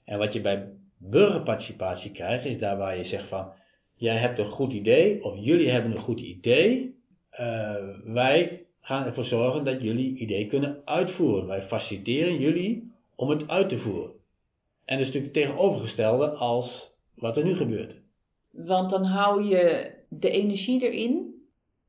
En 0.05 0.19
wat 0.19 0.33
je 0.33 0.41
bij 0.41 0.73
burgerparticipatie 0.97 2.11
krijgt, 2.11 2.45
is 2.45 2.59
daar 2.59 2.77
waar 2.77 2.97
je 2.97 3.05
zegt 3.05 3.29
van, 3.29 3.53
jij 3.95 4.17
hebt 4.17 4.39
een 4.39 4.51
goed 4.51 4.73
idee, 4.73 5.25
of 5.25 5.35
jullie 5.39 5.69
hebben 5.69 5.93
een 5.93 5.99
goed 5.99 6.21
idee. 6.21 6.97
Uh, 7.41 7.75
wij 8.05 8.67
gaan 8.81 9.05
ervoor 9.05 9.25
zorgen 9.25 9.65
dat 9.65 9.83
jullie 9.83 10.17
idee 10.17 10.47
kunnen 10.47 10.83
uitvoeren. 10.85 11.47
Wij 11.47 11.63
faciliteren 11.63 12.39
jullie 12.39 12.93
om 13.15 13.29
het 13.29 13.49
uit 13.49 13.69
te 13.69 13.79
voeren. 13.79 14.13
En 14.85 14.99
dat 14.99 15.07
is 15.07 15.13
natuurlijk 15.13 15.35
het 15.35 15.45
tegenovergestelde 15.45 16.31
als 16.31 16.93
wat 17.15 17.37
er 17.37 17.45
nu 17.45 17.57
gebeurt. 17.57 17.95
Want 18.51 18.91
dan 18.91 19.05
hou 19.05 19.45
je 19.45 19.93
de 20.09 20.31
energie 20.31 20.83
erin 20.83 21.35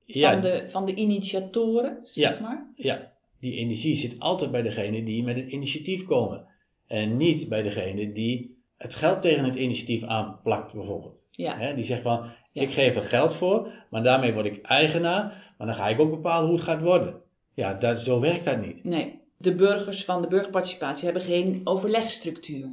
van, 0.07 0.41
de, 0.41 0.65
van 0.69 0.85
de 0.85 0.93
initiatoren, 0.93 1.99
zeg 2.03 2.33
ja, 2.33 2.41
maar. 2.41 2.71
Ja, 2.75 3.13
die 3.39 3.55
energie 3.55 3.95
zit 3.95 4.19
altijd 4.19 4.51
bij 4.51 4.61
degene 4.61 5.03
die 5.03 5.23
met 5.23 5.35
het 5.35 5.51
initiatief 5.51 6.05
komen. 6.05 6.45
En 6.87 7.17
niet 7.17 7.49
bij 7.49 7.61
degene 7.61 8.11
die 8.11 8.57
het 8.77 8.95
geld 8.95 9.21
tegen 9.21 9.43
het 9.43 9.55
initiatief 9.55 10.03
aanplakt, 10.03 10.73
bijvoorbeeld. 10.73 11.23
Ja. 11.31 11.73
die 11.73 11.83
zegt 11.83 12.01
van, 12.01 12.31
ik 12.53 12.71
geef 12.71 12.95
er 12.95 13.03
geld 13.03 13.33
voor, 13.33 13.71
maar 13.89 14.03
daarmee 14.03 14.33
word 14.33 14.45
ik 14.45 14.61
eigenaar, 14.61 15.53
maar 15.57 15.67
dan 15.67 15.75
ga 15.75 15.87
ik 15.87 15.99
ook 15.99 16.09
bepalen 16.09 16.47
hoe 16.47 16.55
het 16.55 16.65
gaat 16.65 16.81
worden. 16.81 17.21
Ja, 17.53 17.73
dat, 17.73 17.97
zo 17.97 18.19
werkt 18.19 18.45
dat 18.45 18.61
niet. 18.61 18.83
Nee, 18.83 19.19
de 19.37 19.55
burgers 19.55 20.05
van 20.05 20.21
de 20.21 20.27
burgerparticipatie 20.27 21.05
hebben 21.05 21.23
geen 21.23 21.61
overlegstructuur. 21.63 22.67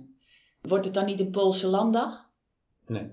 Wordt 0.61 0.85
het 0.85 0.95
dan 0.95 1.05
niet 1.05 1.21
een 1.21 1.31
Poolse 1.31 1.67
landdag? 1.67 2.31
Nee. 2.87 3.09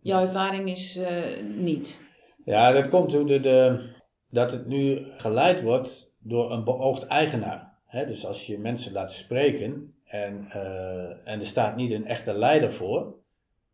Jouw 0.00 0.20
ervaring 0.20 0.70
is 0.70 0.96
uh, 0.96 1.42
niet. 1.56 2.00
Ja, 2.44 2.72
dat 2.72 2.88
komt 2.88 3.10
door 3.10 3.26
de, 3.26 3.40
de, 3.40 3.88
dat 4.30 4.50
het 4.50 4.66
nu 4.66 5.06
geleid 5.16 5.62
wordt 5.62 6.07
door 6.18 6.52
een 6.52 6.64
beoogd 6.64 7.06
eigenaar. 7.06 7.74
dus 7.90 8.26
als 8.26 8.46
je 8.46 8.58
mensen 8.58 8.92
laat 8.92 9.12
spreken 9.12 9.94
en, 10.04 10.48
uh, 10.56 11.28
en 11.28 11.40
er 11.40 11.46
staat 11.46 11.76
niet 11.76 11.90
een 11.90 12.06
echte 12.06 12.32
leider 12.32 12.72
voor, 12.72 13.14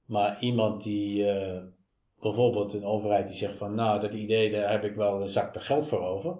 maar 0.04 0.36
iemand 0.40 0.82
die 0.82 1.24
uh, 1.24 1.62
bijvoorbeeld 2.20 2.74
een 2.74 2.84
overheid 2.84 3.26
die 3.26 3.36
zegt 3.36 3.56
van 3.56 3.74
nou 3.74 4.00
dat 4.00 4.12
idee 4.12 4.50
daar 4.50 4.70
heb 4.70 4.84
ik 4.84 4.94
wel 4.94 5.22
een 5.22 5.28
zak 5.28 5.62
geld 5.62 5.86
voor 5.86 6.00
over, 6.00 6.36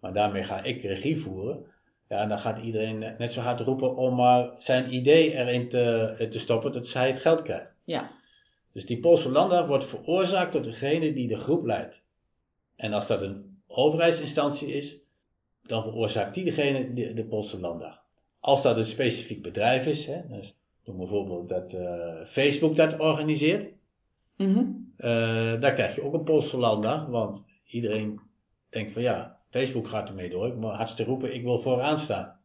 maar 0.00 0.12
daarmee 0.12 0.42
ga 0.42 0.62
ik 0.62 0.82
regie 0.82 1.20
voeren. 1.20 1.66
Ja, 2.08 2.26
dan 2.26 2.38
gaat 2.38 2.58
iedereen 2.58 2.98
net 2.98 3.32
zo 3.32 3.40
hard 3.40 3.60
roepen 3.60 3.96
om 3.96 4.14
maar 4.14 4.50
zijn 4.58 4.94
idee 4.94 5.34
erin 5.34 5.68
te, 5.68 6.26
te 6.30 6.38
stoppen 6.38 6.72
dat 6.72 6.86
zij 6.86 7.06
het 7.06 7.18
geld 7.18 7.42
krijgt. 7.42 7.72
Ja. 7.84 8.10
Dus 8.72 8.86
die 8.86 9.00
Poolse 9.00 9.30
landdag 9.30 9.66
wordt 9.66 9.84
veroorzaakt 9.84 10.52
door 10.52 10.62
degene 10.62 11.12
die 11.12 11.28
de 11.28 11.38
groep 11.38 11.64
leidt. 11.64 12.02
En 12.76 12.92
als 12.92 13.06
dat 13.06 13.22
een 13.22 13.62
overheidsinstantie 13.66 14.72
is, 14.72 15.03
dan 15.66 15.82
veroorzaakt 15.82 16.34
die 16.34 16.44
degene 16.44 16.92
de, 16.92 17.14
de 17.14 17.58
landdag. 17.60 18.02
Als 18.40 18.62
dat 18.62 18.76
een 18.76 18.86
specifiek 18.86 19.42
bedrijf 19.42 19.86
is, 19.86 20.06
hè, 20.06 20.20
dus 20.28 20.56
noem 20.84 20.96
bijvoorbeeld 20.96 21.48
dat 21.48 21.72
uh, 21.72 22.24
Facebook 22.26 22.76
dat 22.76 22.98
organiseert, 22.98 23.68
mm 24.36 24.54
-hmm. 24.54 24.92
uh, 24.98 25.60
daar 25.60 25.74
krijg 25.74 25.94
je 25.94 26.02
ook 26.02 26.28
een 26.28 26.58
landdag, 26.58 27.06
want 27.06 27.44
iedereen 27.66 28.20
denkt 28.68 28.92
van 28.92 29.02
ja, 29.02 29.38
Facebook 29.50 29.88
gaat 29.88 30.08
ermee 30.08 30.30
door, 30.30 30.46
ik 30.46 30.56
moet 30.56 30.72
hartstikke 30.72 31.10
roepen, 31.10 31.34
ik 31.34 31.42
wil 31.42 31.58
vooraan 31.58 31.98
staan. 31.98 32.40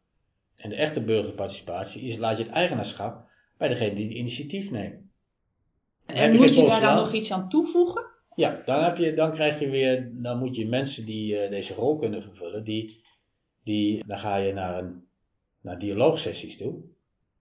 En 0.56 0.70
de 0.70 0.76
echte 0.76 1.02
burgerparticipatie 1.02 2.02
is, 2.02 2.18
laat 2.18 2.38
je 2.38 2.44
het 2.44 2.54
eigenaarschap 2.54 3.28
bij 3.58 3.68
degene 3.68 3.96
die 3.96 4.08
het 4.08 4.18
initiatief 4.18 4.72
neemt. 4.72 5.02
En 6.06 6.36
moet 6.36 6.56
je 6.56 6.66
daar 6.66 6.82
dan 6.82 6.96
nog 6.96 7.14
iets 7.14 7.32
aan 7.32 7.50
toevoegen? 7.50 8.06
Ja, 8.36 8.62
dan, 8.66 8.84
heb 8.84 8.98
je, 8.98 9.14
dan 9.14 9.34
krijg 9.34 9.60
je 9.60 9.70
weer, 9.70 10.10
dan 10.14 10.40
moet 10.40 10.56
je 10.56 10.68
mensen 10.68 11.06
die 11.06 11.44
uh, 11.44 11.50
deze 11.50 11.74
rol 11.74 11.98
kunnen 11.98 12.22
vervullen, 12.22 12.64
die, 12.64 13.04
die, 13.70 14.04
dan 14.06 14.20
ga 14.20 14.36
je 14.36 14.54
naar, 14.54 14.78
een, 14.78 15.08
naar 15.62 15.80
dialoogsessies 15.80 16.58
toe. 16.58 16.76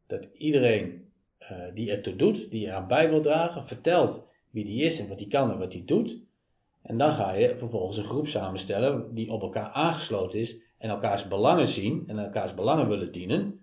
Dat 0.06 0.26
iedereen 0.32 1.12
uh, 1.42 1.48
die 1.74 1.90
ertoe 1.90 2.16
doet, 2.16 2.50
die 2.50 2.66
eraan 2.66 2.86
bij 2.86 3.10
wil 3.10 3.20
dragen, 3.20 3.66
vertelt 3.66 4.22
wie 4.50 4.64
die 4.64 4.82
is 4.82 5.00
en 5.00 5.08
wat 5.08 5.18
die 5.18 5.28
kan 5.28 5.50
en 5.50 5.58
wat 5.58 5.72
die 5.72 5.84
doet. 5.84 6.18
En 6.82 6.98
dan 6.98 7.12
ga 7.12 7.32
je 7.32 7.58
vervolgens 7.58 7.96
een 7.96 8.04
groep 8.04 8.26
samenstellen 8.26 9.14
die 9.14 9.30
op 9.30 9.42
elkaar 9.42 9.68
aangesloten 9.68 10.38
is 10.38 10.56
en 10.78 10.90
elkaars 10.90 11.28
belangen 11.28 11.68
zien 11.68 12.04
en 12.06 12.18
elkaars 12.18 12.54
belangen 12.54 12.88
willen 12.88 13.12
dienen. 13.12 13.60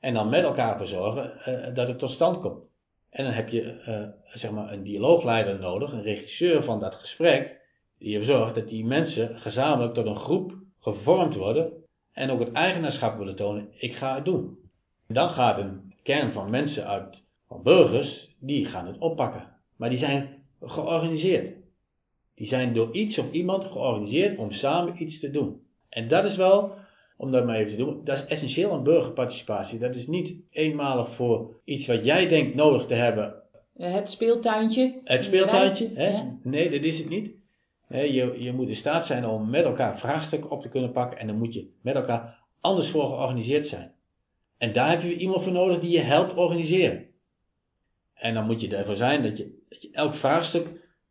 En 0.00 0.14
dan 0.14 0.28
met 0.28 0.44
elkaar 0.44 0.78
voor 0.78 0.86
zorgen 0.86 1.32
uh, 1.48 1.74
dat 1.74 1.88
het 1.88 1.98
tot 1.98 2.10
stand 2.10 2.40
komt. 2.40 2.64
En 3.10 3.24
dan 3.24 3.32
heb 3.32 3.48
je 3.48 3.82
uh, 3.88 4.36
zeg 4.38 4.50
maar 4.50 4.72
een 4.72 4.82
dialoogleider 4.82 5.58
nodig, 5.58 5.92
een 5.92 6.02
regisseur 6.02 6.62
van 6.62 6.80
dat 6.80 6.94
gesprek, 6.94 7.60
die 7.98 8.16
ervoor 8.16 8.36
zorgt 8.36 8.54
dat 8.54 8.68
die 8.68 8.84
mensen 8.84 9.40
gezamenlijk 9.40 9.94
tot 9.94 10.06
een 10.06 10.16
groep 10.16 10.56
gevormd 10.78 11.34
worden 11.34 11.81
en 12.12 12.30
ook 12.30 12.40
het 12.40 12.52
eigenaarschap 12.52 13.18
willen 13.18 13.36
tonen, 13.36 13.68
ik 13.76 13.94
ga 13.94 14.14
het 14.14 14.24
doen. 14.24 14.58
En 15.06 15.14
dan 15.14 15.28
gaat 15.28 15.58
een 15.58 15.94
kern 16.02 16.32
van 16.32 16.50
mensen 16.50 16.86
uit, 16.86 17.22
van 17.48 17.62
burgers, 17.62 18.36
die 18.38 18.66
gaan 18.66 18.86
het 18.86 18.98
oppakken. 18.98 19.48
Maar 19.76 19.88
die 19.88 19.98
zijn 19.98 20.44
georganiseerd. 20.60 21.56
Die 22.34 22.46
zijn 22.46 22.74
door 22.74 22.92
iets 22.92 23.18
of 23.18 23.32
iemand 23.32 23.64
georganiseerd 23.64 24.38
om 24.38 24.52
samen 24.52 25.02
iets 25.02 25.20
te 25.20 25.30
doen. 25.30 25.60
En 25.88 26.08
dat 26.08 26.24
is 26.24 26.36
wel 26.36 26.74
om 27.16 27.30
dat 27.30 27.46
maar 27.46 27.56
even 27.56 27.70
te 27.70 27.76
doen. 27.76 28.00
Dat 28.04 28.18
is 28.18 28.26
essentieel 28.26 28.72
aan 28.72 28.82
burgerparticipatie. 28.82 29.78
Dat 29.78 29.94
is 29.94 30.06
niet 30.06 30.34
eenmalig 30.50 31.10
voor 31.10 31.60
iets 31.64 31.86
wat 31.86 32.04
jij 32.04 32.28
denkt 32.28 32.54
nodig 32.54 32.86
te 32.86 32.94
hebben. 32.94 33.34
Het 33.76 34.10
speeltuintje. 34.10 35.00
Het 35.04 35.24
speeltuintje, 35.24 35.90
hè? 35.94 36.08
Ja. 36.08 36.36
Nee, 36.42 36.70
dat 36.70 36.82
is 36.82 36.98
het 36.98 37.08
niet. 37.08 37.30
Je, 37.92 38.42
je 38.42 38.52
moet 38.52 38.68
in 38.68 38.76
staat 38.76 39.06
zijn 39.06 39.26
om 39.26 39.50
met 39.50 39.64
elkaar 39.64 39.98
vraagstukken 39.98 40.50
op 40.50 40.62
te 40.62 40.68
kunnen 40.68 40.92
pakken 40.92 41.18
en 41.18 41.26
dan 41.26 41.38
moet 41.38 41.54
je 41.54 41.70
met 41.80 41.94
elkaar 41.94 42.44
anders 42.60 42.88
voor 42.88 43.06
georganiseerd 43.06 43.66
zijn. 43.66 43.94
En 44.58 44.72
daar 44.72 44.90
heb 44.90 45.02
je 45.02 45.16
iemand 45.16 45.42
voor 45.42 45.52
nodig 45.52 45.78
die 45.78 45.90
je 45.90 46.00
helpt 46.00 46.34
organiseren. 46.34 47.06
En 48.14 48.34
dan 48.34 48.46
moet 48.46 48.60
je 48.60 48.76
ervoor 48.76 48.96
zijn 48.96 49.22
dat 49.22 49.36
je, 49.36 49.64
dat 49.68 49.82
je 49.82 49.90
elk 49.92 50.14
vraagstuk 50.14 50.66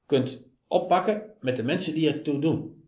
kunt 0.05 0.43
oppakken 0.67 1.23
met 1.39 1.55
de 1.55 1.63
mensen 1.63 1.93
die 1.93 2.11
ertoe 2.11 2.39
doen 2.39 2.81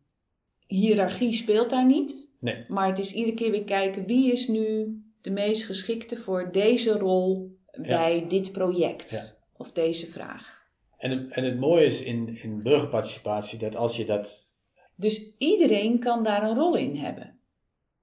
hiërarchie 0.68 1.34
speelt 1.34 1.70
daar 1.70 1.86
niet. 1.86 2.32
Nee. 2.40 2.66
Maar 2.68 2.88
het 2.88 3.00
is 3.00 3.14
iedere 3.14 3.36
keer 3.36 3.52
weer 3.52 3.64
kijken 3.64 4.06
wie 4.06 4.32
is 4.32 4.48
nu 4.48 4.98
de 5.22 5.30
meest 5.30 5.66
geschikte 5.66 6.18
voor 6.18 6.52
deze 6.52 6.92
rol 6.92 7.58
bij 7.72 8.26
dit 8.28 8.52
project 8.52 9.10
ja. 9.10 9.24
of 9.58 9.72
deze 9.72 10.08
vraag. 10.08 10.62
En, 11.04 11.12
het, 11.12 11.32
en 11.32 11.44
het 11.44 11.60
mooie 11.60 11.86
is 11.86 12.02
in, 12.02 12.40
in 12.42 12.62
burgerparticipatie 12.62 13.60
dat 13.60 13.76
als 13.76 13.98
je 13.98 14.06
dat. 14.06 14.48
Dus 14.96 15.36
iedereen 15.38 16.00
kan 16.00 16.24
daar 16.24 16.44
een 16.44 16.56
rol 16.56 16.76
in 16.76 16.96
hebben. 16.96 17.40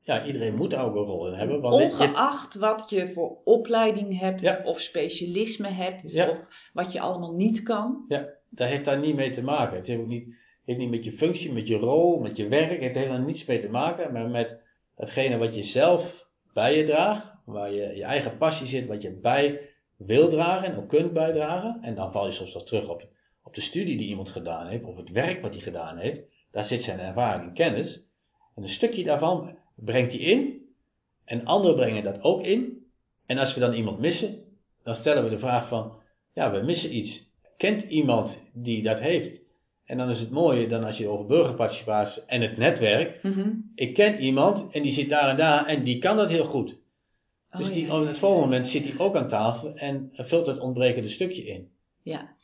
Ja, 0.01 0.27
iedereen 0.27 0.55
moet 0.55 0.71
daar 0.71 0.85
ook 0.85 0.95
een 0.95 1.03
rol 1.03 1.27
in 1.27 1.33
hebben. 1.33 1.61
Want 1.61 1.83
Ongeacht 1.83 2.53
dit, 2.53 2.63
wat 2.63 2.91
je 2.91 3.09
voor 3.09 3.39
opleiding 3.45 4.19
hebt 4.19 4.41
ja. 4.41 4.61
of 4.65 4.81
specialisme 4.81 5.69
hebt 5.69 6.13
ja. 6.13 6.29
of 6.29 6.71
wat 6.73 6.93
je 6.93 7.01
allemaal 7.01 7.35
niet 7.35 7.63
kan. 7.63 8.05
Ja, 8.09 8.29
dat 8.49 8.69
heeft 8.69 8.85
daar 8.85 8.99
niet 8.99 9.15
mee 9.15 9.31
te 9.31 9.43
maken. 9.43 9.77
Het 9.77 9.87
heeft 9.87 10.01
ook 10.01 10.07
niet 10.07 10.35
heeft 10.65 10.79
niet 10.79 10.91
met 10.91 11.05
je 11.05 11.13
functie, 11.13 11.53
met 11.53 11.69
je 11.69 11.77
rol, 11.77 12.19
met 12.19 12.37
je 12.37 12.49
werk, 12.49 12.81
heeft 12.81 12.95
helemaal 12.95 13.27
niets 13.27 13.45
mee 13.45 13.61
te 13.61 13.69
maken, 13.69 14.13
maar 14.13 14.29
met 14.29 14.57
datgene 14.97 15.37
wat 15.37 15.55
je 15.55 15.63
zelf 15.63 16.29
bij 16.53 16.77
je 16.77 16.85
draagt, 16.85 17.35
waar 17.45 17.73
je, 17.73 17.97
je 17.97 18.05
eigen 18.05 18.37
passie 18.37 18.67
zit, 18.67 18.87
wat 18.87 19.03
je 19.03 19.11
bij 19.11 19.70
wil 20.07 20.29
dragen 20.29 20.69
en 20.69 20.77
ook 20.77 20.89
kunt 20.89 21.13
bijdragen. 21.13 21.79
En 21.83 21.95
dan 21.95 22.13
val 22.13 22.27
je 22.27 22.33
soms 22.33 22.55
wel 22.55 22.65
terug 22.65 22.89
op, 22.89 23.09
op 23.43 23.55
de 23.55 23.61
studie 23.61 23.99
die 23.99 24.09
iemand 24.09 24.31
gedaan 24.31 24.67
heeft, 24.67 24.85
of 24.85 24.97
het 24.97 25.11
werk 25.11 25.43
wat 25.43 25.55
hij 25.55 25.63
gedaan 25.63 25.99
heeft. 25.99 26.21
Daar 26.51 26.65
zit 26.65 26.83
zijn 26.83 26.99
ervaring 26.99 27.49
en 27.49 27.55
kennis. 27.55 28.05
En 28.55 28.63
een 28.63 28.69
stukje 28.69 29.05
daarvan 29.05 29.59
brengt 29.75 30.13
hij 30.13 30.21
in, 30.21 30.69
en 31.25 31.45
anderen 31.45 31.77
brengen 31.77 32.05
dat 32.05 32.23
ook 32.23 32.45
in. 32.45 32.87
En 33.27 33.39
als 33.39 33.55
we 33.55 33.61
dan 33.61 33.73
iemand 33.73 33.99
missen, 33.99 34.45
dan 34.83 34.95
stellen 34.95 35.25
we 35.25 35.31
de 35.31 35.39
vraag 35.39 35.69
van, 35.69 35.93
ja, 36.33 36.53
we 36.53 36.63
missen 36.63 36.97
iets. 36.97 37.29
Kent 37.57 37.83
iemand 37.83 38.43
die 38.53 38.83
dat 38.83 39.01
heeft? 39.01 39.41
En 39.85 39.99
dan 39.99 40.09
is 40.09 40.21
het 40.21 40.31
mooie, 40.31 40.69
dan 40.69 40.85
als 40.85 40.99
je 40.99 41.09
over 41.09 41.27
burgerparticipatie 41.27 42.23
en 42.27 42.41
het 42.41 42.57
netwerk. 42.57 43.23
Mm 43.23 43.33
-hmm. 43.33 43.73
Ik 43.75 43.95
ken 43.95 44.21
iemand 44.21 44.69
en 44.71 44.83
die 44.83 44.93
zit 44.93 45.09
daar 45.09 45.29
en 45.29 45.37
daar 45.37 45.67
en 45.67 45.85
die 45.85 45.99
kan 45.99 46.17
dat 46.17 46.31
heel 46.31 46.45
goed. 46.45 46.80
Oh, 47.53 47.59
dus 47.59 47.73
die, 47.73 47.87
ja. 47.87 48.01
op 48.01 48.07
het 48.07 48.19
volgende 48.19 48.45
moment 48.45 48.69
zit 48.69 48.85
hij 48.85 48.99
ook 48.99 49.17
aan 49.17 49.29
tafel 49.29 49.75
en 49.75 50.11
vult 50.13 50.47
het 50.47 50.61
ontbrekende 50.61 51.09
stukje 51.09 51.47
in. 51.47 51.71
Ja. 52.03 52.35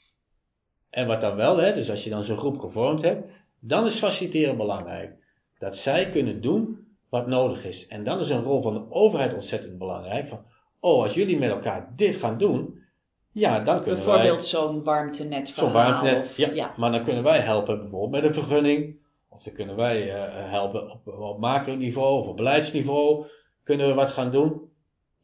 En 0.90 1.07
wat 1.07 1.21
dan 1.21 1.37
wel, 1.37 1.57
hè, 1.57 1.75
dus 1.75 1.90
als 1.90 2.05
je 2.05 2.11
dan 2.11 2.25
zo'n 2.25 2.38
groep 2.38 2.59
gevormd 2.59 3.03
hebt, 3.03 3.31
dan 3.59 3.87
is 3.87 3.99
faciliteren 3.99 4.57
belangrijk. 4.57 5.16
Dat 5.59 5.77
zij 5.77 6.11
kunnen 6.11 6.40
doen 6.40 6.87
wat 7.09 7.27
nodig 7.27 7.64
is. 7.64 7.87
En 7.87 8.05
dan 8.05 8.19
is 8.19 8.29
een 8.29 8.42
rol 8.42 8.61
van 8.61 8.75
de 8.75 8.90
overheid 8.90 9.35
ontzettend 9.35 9.79
belangrijk. 9.79 10.29
Van, 10.29 10.45
oh, 10.81 11.03
als 11.03 11.14
jullie 11.14 11.38
met 11.38 11.51
elkaar 11.51 11.92
dit 11.97 12.14
gaan 12.14 12.38
doen, 12.38 12.85
ja, 13.33 13.61
dan 13.61 13.83
kunnen 13.83 13.95
Bijvoorbeeld 13.95 14.45
zo'n 14.45 14.83
warmtenet 14.83 15.49
Zo'n 15.49 15.73
warmtenet, 15.73 16.21
of, 16.21 16.37
ja, 16.37 16.51
ja. 16.53 16.75
Maar 16.77 16.90
dan 16.90 17.05
kunnen 17.05 17.23
wij 17.23 17.40
helpen 17.40 17.79
bijvoorbeeld 17.79 18.11
met 18.11 18.25
een 18.25 18.45
vergunning. 18.45 18.97
Of 19.29 19.42
dan 19.42 19.55
kunnen 19.55 19.77
wij 19.77 20.07
uh, 20.07 20.51
helpen 20.51 20.90
op, 20.90 21.07
op 21.07 21.38
macroniveau 21.38 22.19
of 22.19 22.27
op 22.27 22.37
beleidsniveau. 22.37 23.27
Kunnen 23.62 23.87
we 23.87 23.95
wat 23.95 24.11
gaan 24.11 24.31
doen. 24.31 24.71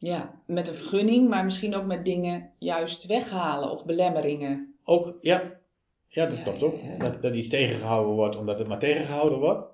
Ja, 0.03 0.41
met 0.45 0.67
een 0.67 0.75
vergunning, 0.75 1.29
maar 1.29 1.43
misschien 1.43 1.75
ook 1.75 1.85
met 1.85 2.05
dingen 2.05 2.51
juist 2.57 3.05
weghalen 3.05 3.71
of 3.71 3.85
belemmeringen. 3.85 4.75
Ook, 4.83 5.17
ja. 5.21 5.59
Ja, 6.07 6.25
dat 6.25 6.37
ja, 6.37 6.43
klopt 6.43 6.63
ook. 6.63 6.81
Ja. 6.81 6.97
Dat, 6.97 7.21
dat 7.21 7.33
iets 7.33 7.49
tegengehouden 7.49 8.15
wordt 8.15 8.35
omdat 8.35 8.59
het 8.59 8.67
maar 8.67 8.79
tegengehouden 8.79 9.39
wordt. 9.39 9.67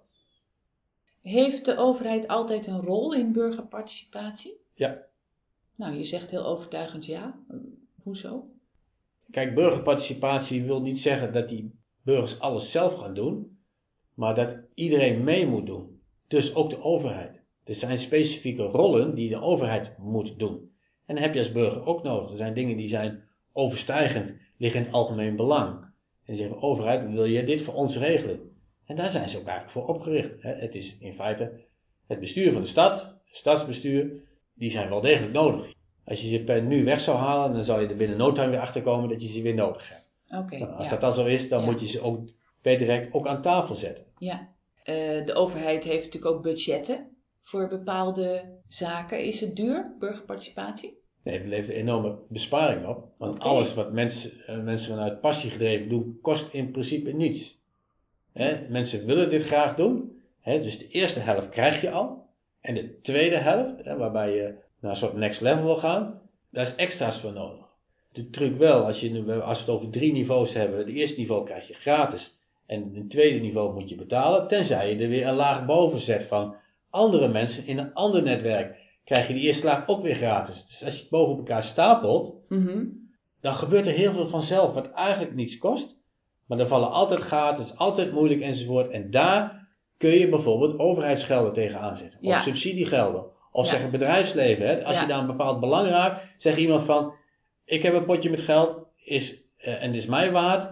Heeft 1.22 1.66
de 1.66 1.78
overheid 1.78 2.28
altijd 2.28 2.68
een 2.68 2.82
rol 2.82 3.14
in 3.14 3.32
burgerparticipatie? 3.32 4.58
Ja. 4.74 5.06
Nou, 5.76 5.96
je 5.96 6.04
zegt 6.04 6.32
heel 6.32 6.46
overtuigend 6.46 7.06
ja. 7.06 7.40
Hoezo? 8.04 8.50
Kijk, 9.32 9.56
burgerparticipatie 9.56 10.64
wil 10.64 10.82
niet 10.82 11.02
zeggen 11.02 11.34
dat 11.34 11.50
die 11.50 11.72
burgers 12.02 12.40
alles 12.40 12.72
zelf 12.72 12.94
gaan 12.94 13.14
doen, 13.14 13.60
maar 14.14 14.36
dat 14.36 14.58
iedereen 14.74 15.24
mee 15.24 15.48
moet 15.48 15.66
doen. 15.66 16.02
Dus 16.28 16.56
ook 16.56 16.70
de 16.70 16.84
overheid. 16.84 17.39
Er 17.70 17.76
zijn 17.76 17.98
specifieke 17.98 18.64
rollen 18.64 19.16
die 19.16 19.30
de 19.30 19.42
overheid 19.42 19.98
moet 19.98 20.40
doen. 20.40 20.72
En 21.06 21.16
dat 21.16 21.24
heb 21.24 21.34
je 21.34 21.40
als 21.40 21.52
burger 21.52 21.86
ook 21.86 22.04
nodig. 22.04 22.30
Er 22.30 22.38
zijn 22.38 22.54
dingen 22.54 22.78
die 22.78 22.88
zijn 22.88 23.24
overstijgend, 23.54 24.34
liggen 24.58 24.80
in 24.80 24.86
het 24.86 24.96
algemeen 24.96 25.36
belang. 25.36 25.86
En 26.26 26.36
zeggen, 26.38 26.62
overheid, 26.62 27.12
wil 27.12 27.26
je 27.26 27.44
dit 27.44 27.62
voor 27.62 27.74
ons 27.74 27.98
regelen? 27.98 28.40
En 28.86 28.96
daar 28.96 29.10
zijn 29.10 29.30
ze 29.30 29.38
ook 29.38 29.46
eigenlijk 29.46 29.72
voor 29.72 29.96
opgericht. 29.96 30.32
Het 30.40 30.76
is 30.76 30.98
in 31.00 31.14
feite 31.14 31.52
het 32.08 32.20
bestuur 32.20 32.52
van 32.52 32.62
de 32.62 32.68
stad, 32.68 33.02
het 33.26 33.38
stadsbestuur, 33.38 34.12
die 34.54 34.72
zijn 34.72 34.90
wel 34.90 35.02
degelijk 35.02 35.34
nodig. 35.34 35.74
Als 36.06 36.22
je 36.22 36.28
ze 36.28 36.44
per 36.44 36.62
nu 36.64 36.84
weg 36.84 37.00
zou 37.00 37.18
halen, 37.18 37.54
dan 37.54 37.64
zou 37.64 37.82
je 37.82 37.88
er 37.88 37.96
binnen 37.96 38.18
no 38.18 38.32
time 38.32 38.50
weer 38.50 38.60
achter 38.60 38.82
komen 38.82 39.10
dat 39.10 39.22
je 39.22 39.28
ze 39.28 39.42
weer 39.42 39.56
nodig 39.56 39.90
hebt. 39.90 40.10
Oké. 40.44 40.58
Nou, 40.58 40.72
als 40.72 40.86
ja. 40.86 40.92
dat 40.92 41.02
dan 41.02 41.14
zo 41.14 41.26
is, 41.26 41.50
dan 41.50 41.60
Ja. 41.60 41.66
moet 41.66 41.80
je 41.80 41.88
ze 41.88 42.02
ook 42.02 42.30
per 42.62 42.78
direct 42.78 43.14
ook 43.14 43.28
aan 43.28 43.42
tafel 43.42 43.76
zetten. 43.76 44.06
Ja. 44.18 44.50
Eh, 44.84 45.26
de 45.26 45.34
overheid 45.34 45.84
heeft 45.84 46.06
natuurlijk 46.06 46.36
ook 46.36 46.44
budgetten 46.44 47.18
voor 47.50 47.68
bepaalde 47.68 48.44
zaken. 48.68 49.24
Is 49.24 49.42
het 49.42 49.56
duur, 49.56 49.96
burgerparticipatie? 50.00 50.98
Nee, 51.24 51.38
het 51.38 51.48
levert 51.48 51.70
een 51.70 51.82
enorme 51.82 52.18
besparing 52.28 52.88
op. 52.88 53.08
Want 53.18 53.40
alles 53.40 53.74
wat 53.74 53.92
mensen, 53.94 54.32
eh, 54.48 54.58
mensen 54.60 54.90
vanuit 54.96 55.22
passie 55.22 55.50
gedreven 55.50 55.90
doen, 55.90 56.20
kost 56.22 56.54
in 56.54 56.72
principe 56.72 57.12
niets. 57.12 57.58
Hè, 58.34 58.68
mensen 58.70 59.06
willen 59.06 59.30
dit 59.30 59.44
graag 59.44 59.76
doen. 59.76 60.22
Dus 60.44 60.78
de 60.78 60.88
eerste 60.88 61.20
helft 61.20 61.50
krijg 61.50 61.82
je 61.82 61.92
al. 61.92 62.26
En 62.62 62.74
de 62.74 63.02
tweede 63.02 63.38
helft, 63.38 63.86
waarbij 63.98 64.36
je 64.36 64.56
naar 64.80 64.92
een 64.92 64.98
soort 64.98 65.14
next 65.14 65.42
level 65.42 65.64
wil 65.64 65.78
gaan, 65.78 66.22
daar 66.50 66.64
is 66.64 66.76
extra's 66.76 67.20
voor 67.20 67.34
nodig. 67.34 67.66
De 68.12 68.30
truc 68.30 68.56
wel, 68.56 68.86
als, 68.86 69.00
je, 69.00 69.10
nu- 69.10 69.42
als 69.42 69.66
we 69.66 69.72
het 69.72 69.80
over 69.80 69.90
drie 69.92 70.12
niveaus 70.12 70.54
hebben, 70.54 70.80
het 70.80 70.88
eerste 70.88 71.20
niveau 71.20 71.46
krijg 71.46 71.68
je 71.68 71.74
gratis. 71.74 72.38
En 72.66 72.92
het 72.96 73.10
tweede 73.10 73.40
niveau 73.40 73.74
moet 73.74 73.90
je 73.90 73.96
betalen, 73.96 74.48
tenzij 74.48 74.94
je 74.94 75.04
er 75.04 75.10
weer 75.10 75.28
een 75.28 75.36
laag 75.36 75.66
boven 75.66 76.00
zet 76.00 76.24
van 76.24 76.56
andere 76.90 77.28
mensen 77.28 77.68
in 77.68 77.78
een 77.78 77.94
ander 77.94 78.24
netwerk. 78.24 78.78
Krijg 79.04 79.28
je 79.28 79.34
die 79.34 79.44
eerste 79.44 79.66
laag 79.66 79.88
ook 79.88 80.02
weer 80.02 80.16
gratis. 80.16 80.66
Dus 80.68 80.84
als 80.84 80.94
je 80.96 81.00
het 81.02 81.10
boven 81.10 81.38
elkaar 81.38 81.64
stapelt, 81.64 82.34
Mhm. 82.50 82.86
dan 83.42 83.56
gebeurt 83.56 83.88
er 83.88 83.94
heel 83.94 84.14
veel 84.14 84.28
vanzelf, 84.28 84.74
wat 84.74 84.92
eigenlijk 84.92 85.36
niets 85.36 85.58
kost. 85.58 85.98
Maar 86.46 86.60
er 86.60 86.68
vallen 86.68 86.92
altijd 86.92 87.22
gaten, 87.22 87.64
het 87.64 87.74
is 87.74 87.78
altijd 87.80 88.12
moeilijk 88.12 88.42
enzovoort. 88.42 88.92
En 88.92 89.12
daar 89.12 89.68
kun 89.98 90.10
je 90.12 90.30
bijvoorbeeld 90.30 90.80
overheidsgelden 90.80 91.54
tegen 91.54 91.80
aanzetten. 91.80 92.20
Ja. 92.22 92.36
Of 92.38 92.44
subsidiegelden. 92.44 93.24
Of 93.52 93.66
Ja. 93.66 93.72
zeggen 93.72 93.92
bedrijfsleven. 93.92 94.68
Hè? 94.68 94.84
Als 94.86 94.96
Ja. 94.96 95.02
je 95.02 95.08
daar 95.08 95.20
een 95.20 95.28
bepaald 95.28 95.60
belang 95.60 95.88
raakt, 95.88 96.22
zegt 96.38 96.58
iemand 96.58 96.82
van... 96.82 97.14
Ik 97.66 97.84
heb 97.84 97.94
een 97.94 98.06
potje 98.06 98.30
met 98.30 98.42
geld 98.42 98.78
is, 99.04 99.42
eh, 99.58 99.84
en 99.84 99.94
is 99.94 100.06
mij 100.06 100.32
waard. 100.32 100.64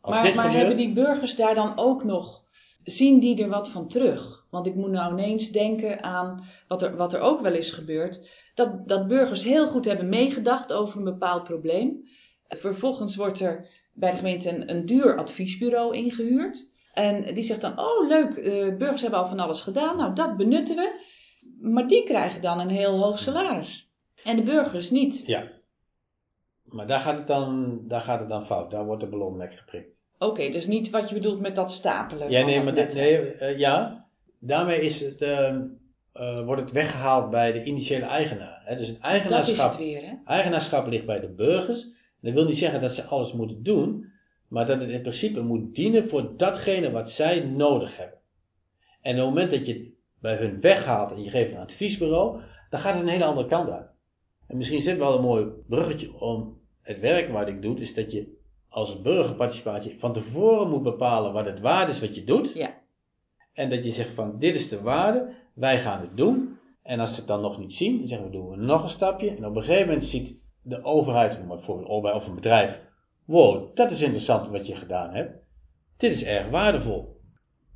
Als 0.00 0.14
maar 0.14 0.24
dit 0.24 0.34
maar 0.34 0.44
gebeurt... 0.44 0.66
hebben 0.66 0.84
die 0.86 0.92
burgers 0.94 1.36
daar 1.36 1.54
dan 1.54 1.78
ook 1.78 2.04
nog, 2.04 2.44
zien 2.84 3.20
die 3.20 3.42
er 3.42 3.48
wat 3.48 3.70
van 3.70 3.88
terug? 3.88 4.45
Want 4.56 4.68
ik 4.68 4.74
moet 4.74 4.90
nou 4.90 5.12
ineens 5.12 5.50
denken 5.50 6.02
aan 6.02 6.44
wat 6.68 6.82
er, 6.82 6.96
wat 6.96 7.12
er 7.12 7.20
ook 7.20 7.40
wel 7.40 7.54
is 7.54 7.70
gebeurd. 7.70 8.28
Dat, 8.54 8.88
dat 8.88 9.08
burgers 9.08 9.44
heel 9.44 9.66
goed 9.66 9.84
hebben 9.84 10.08
meegedacht 10.08 10.72
over 10.72 10.98
een 10.98 11.04
bepaald 11.04 11.44
probleem. 11.44 12.08
Vervolgens 12.48 13.16
wordt 13.16 13.40
er 13.40 13.68
bij 13.92 14.10
de 14.10 14.16
gemeente 14.16 14.50
een, 14.50 14.70
een 14.70 14.86
duur 14.86 15.16
adviesbureau 15.16 15.94
ingehuurd. 15.96 16.68
En 16.92 17.34
die 17.34 17.44
zegt 17.44 17.60
dan, 17.60 17.78
oh 17.78 18.08
leuk, 18.08 18.34
eh, 18.34 18.76
burgers 18.76 19.02
hebben 19.02 19.20
al 19.20 19.26
van 19.26 19.40
alles 19.40 19.62
gedaan. 19.62 19.96
Nou, 19.96 20.14
dat 20.14 20.36
benutten 20.36 20.76
we. 20.76 21.00
Maar 21.60 21.88
die 21.88 22.04
krijgen 22.04 22.40
dan 22.42 22.60
een 22.60 22.68
heel 22.68 22.98
hoog 23.02 23.18
salaris. 23.18 23.90
En 24.24 24.36
de 24.36 24.42
burgers 24.42 24.90
niet. 24.90 25.26
Ja. 25.26 25.50
Maar 26.64 26.86
daar 26.86 27.00
gaat, 27.00 27.16
het 27.16 27.26
dan, 27.26 27.80
daar 27.88 28.00
gaat 28.00 28.20
het 28.20 28.28
dan 28.28 28.44
fout. 28.44 28.70
Daar 28.70 28.84
wordt 28.84 29.02
de 29.02 29.08
ballon 29.08 29.36
lek 29.36 29.54
geprikt. 29.54 30.04
Oké, 30.18 30.50
dus 30.50 30.66
niet 30.66 30.90
wat 30.90 31.08
je 31.08 31.14
bedoelt 31.14 31.40
met 31.40 31.56
dat 31.56 31.72
stapelen. 31.72 32.30
Ja, 32.30 32.38
van 32.38 32.46
nee, 32.46 32.54
dat 32.54 32.64
maar 32.64 32.74
dit, 32.74 32.84
netwerk. 32.84 33.40
nee, 33.40 33.50
eh, 33.50 33.58
ja. 33.58 34.05
Daarmee 34.38 34.80
is 34.80 35.00
het, 35.00 35.20
eh, 35.20 35.54
eh, 36.12 36.44
wordt 36.44 36.60
het 36.62 36.72
weggehaald 36.72 37.30
bij 37.30 37.52
de 37.52 37.64
initiële 37.64 38.04
eigenaar. 38.04 38.62
Hè? 38.64 38.76
Dus 38.76 38.88
het 38.88 38.98
eigenaarschap, 38.98 39.70
het 39.70 39.78
weer, 39.78 40.02
hè? 40.02 40.14
eigenaarschap 40.24 40.86
ligt 40.86 41.06
bij 41.06 41.20
de 41.20 41.28
burgers. 41.28 41.86
Dat 42.20 42.32
wil 42.32 42.44
niet 42.44 42.58
zeggen 42.58 42.80
dat 42.80 42.94
ze 42.94 43.04
alles 43.04 43.32
moeten 43.32 43.62
doen, 43.62 44.12
maar 44.48 44.66
dat 44.66 44.80
het 44.80 44.90
in 44.90 45.00
principe 45.00 45.40
moet 45.40 45.74
dienen 45.74 46.08
voor 46.08 46.36
datgene 46.36 46.90
wat 46.90 47.10
zij 47.10 47.40
nodig 47.40 47.96
hebben. 47.96 48.18
En 49.00 49.12
op 49.12 49.18
het 49.18 49.26
moment 49.26 49.50
dat 49.50 49.66
je 49.66 49.72
het 49.72 49.90
bij 50.20 50.36
hun 50.36 50.60
weghaalt 50.60 51.12
en 51.12 51.22
je 51.22 51.30
geeft 51.30 51.52
een 51.52 51.58
adviesbureau, 51.58 52.40
dan 52.70 52.80
gaat 52.80 52.94
het 52.94 53.02
een 53.02 53.08
hele 53.08 53.24
andere 53.24 53.48
kant 53.48 53.70
uit. 53.70 53.90
En 54.46 54.56
misschien 54.56 54.78
is 54.78 54.84
dit 54.84 54.98
wel 54.98 55.16
een 55.16 55.22
mooi 55.22 55.46
bruggetje 55.66 56.20
om 56.20 56.60
het 56.82 57.00
werk 57.00 57.30
wat 57.32 57.48
ik 57.48 57.62
doe, 57.62 57.80
is 57.80 57.94
dat 57.94 58.12
je 58.12 58.34
als 58.68 59.02
burgerparticipatie 59.02 59.98
van 59.98 60.12
tevoren 60.12 60.70
moet 60.70 60.82
bepalen 60.82 61.32
wat 61.32 61.44
het 61.44 61.60
waard 61.60 61.88
is 61.88 62.00
wat 62.00 62.14
je 62.14 62.24
doet. 62.24 62.52
Ja. 62.54 62.84
En 63.56 63.70
dat 63.70 63.84
je 63.84 63.90
zegt 63.90 64.14
van 64.14 64.38
dit 64.38 64.54
is 64.54 64.68
de 64.68 64.80
waarde, 64.82 65.34
wij 65.54 65.80
gaan 65.80 66.00
het 66.00 66.16
doen. 66.16 66.58
En 66.82 67.00
als 67.00 67.10
ze 67.10 67.18
het 67.18 67.28
dan 67.28 67.40
nog 67.40 67.58
niet 67.58 67.72
zien, 67.74 67.98
dan 67.98 68.06
zeggen 68.06 68.26
we 68.26 68.32
doen 68.32 68.48
we 68.50 68.56
nog 68.56 68.82
een 68.82 68.88
stapje. 68.88 69.30
En 69.30 69.46
op 69.46 69.56
een 69.56 69.62
gegeven 69.62 69.86
moment 69.86 70.04
ziet 70.04 70.34
de 70.62 70.84
overheid, 70.84 71.48
bijvoorbeeld 71.48 72.02
bij 72.02 72.12
of 72.12 72.26
een 72.26 72.34
bedrijf, 72.34 72.80
wow, 73.24 73.76
dat 73.76 73.90
is 73.90 74.02
interessant 74.02 74.48
wat 74.48 74.66
je 74.66 74.76
gedaan 74.76 75.14
hebt. 75.14 75.32
Dit 75.96 76.12
is 76.12 76.24
erg 76.24 76.48
waardevol. 76.48 77.20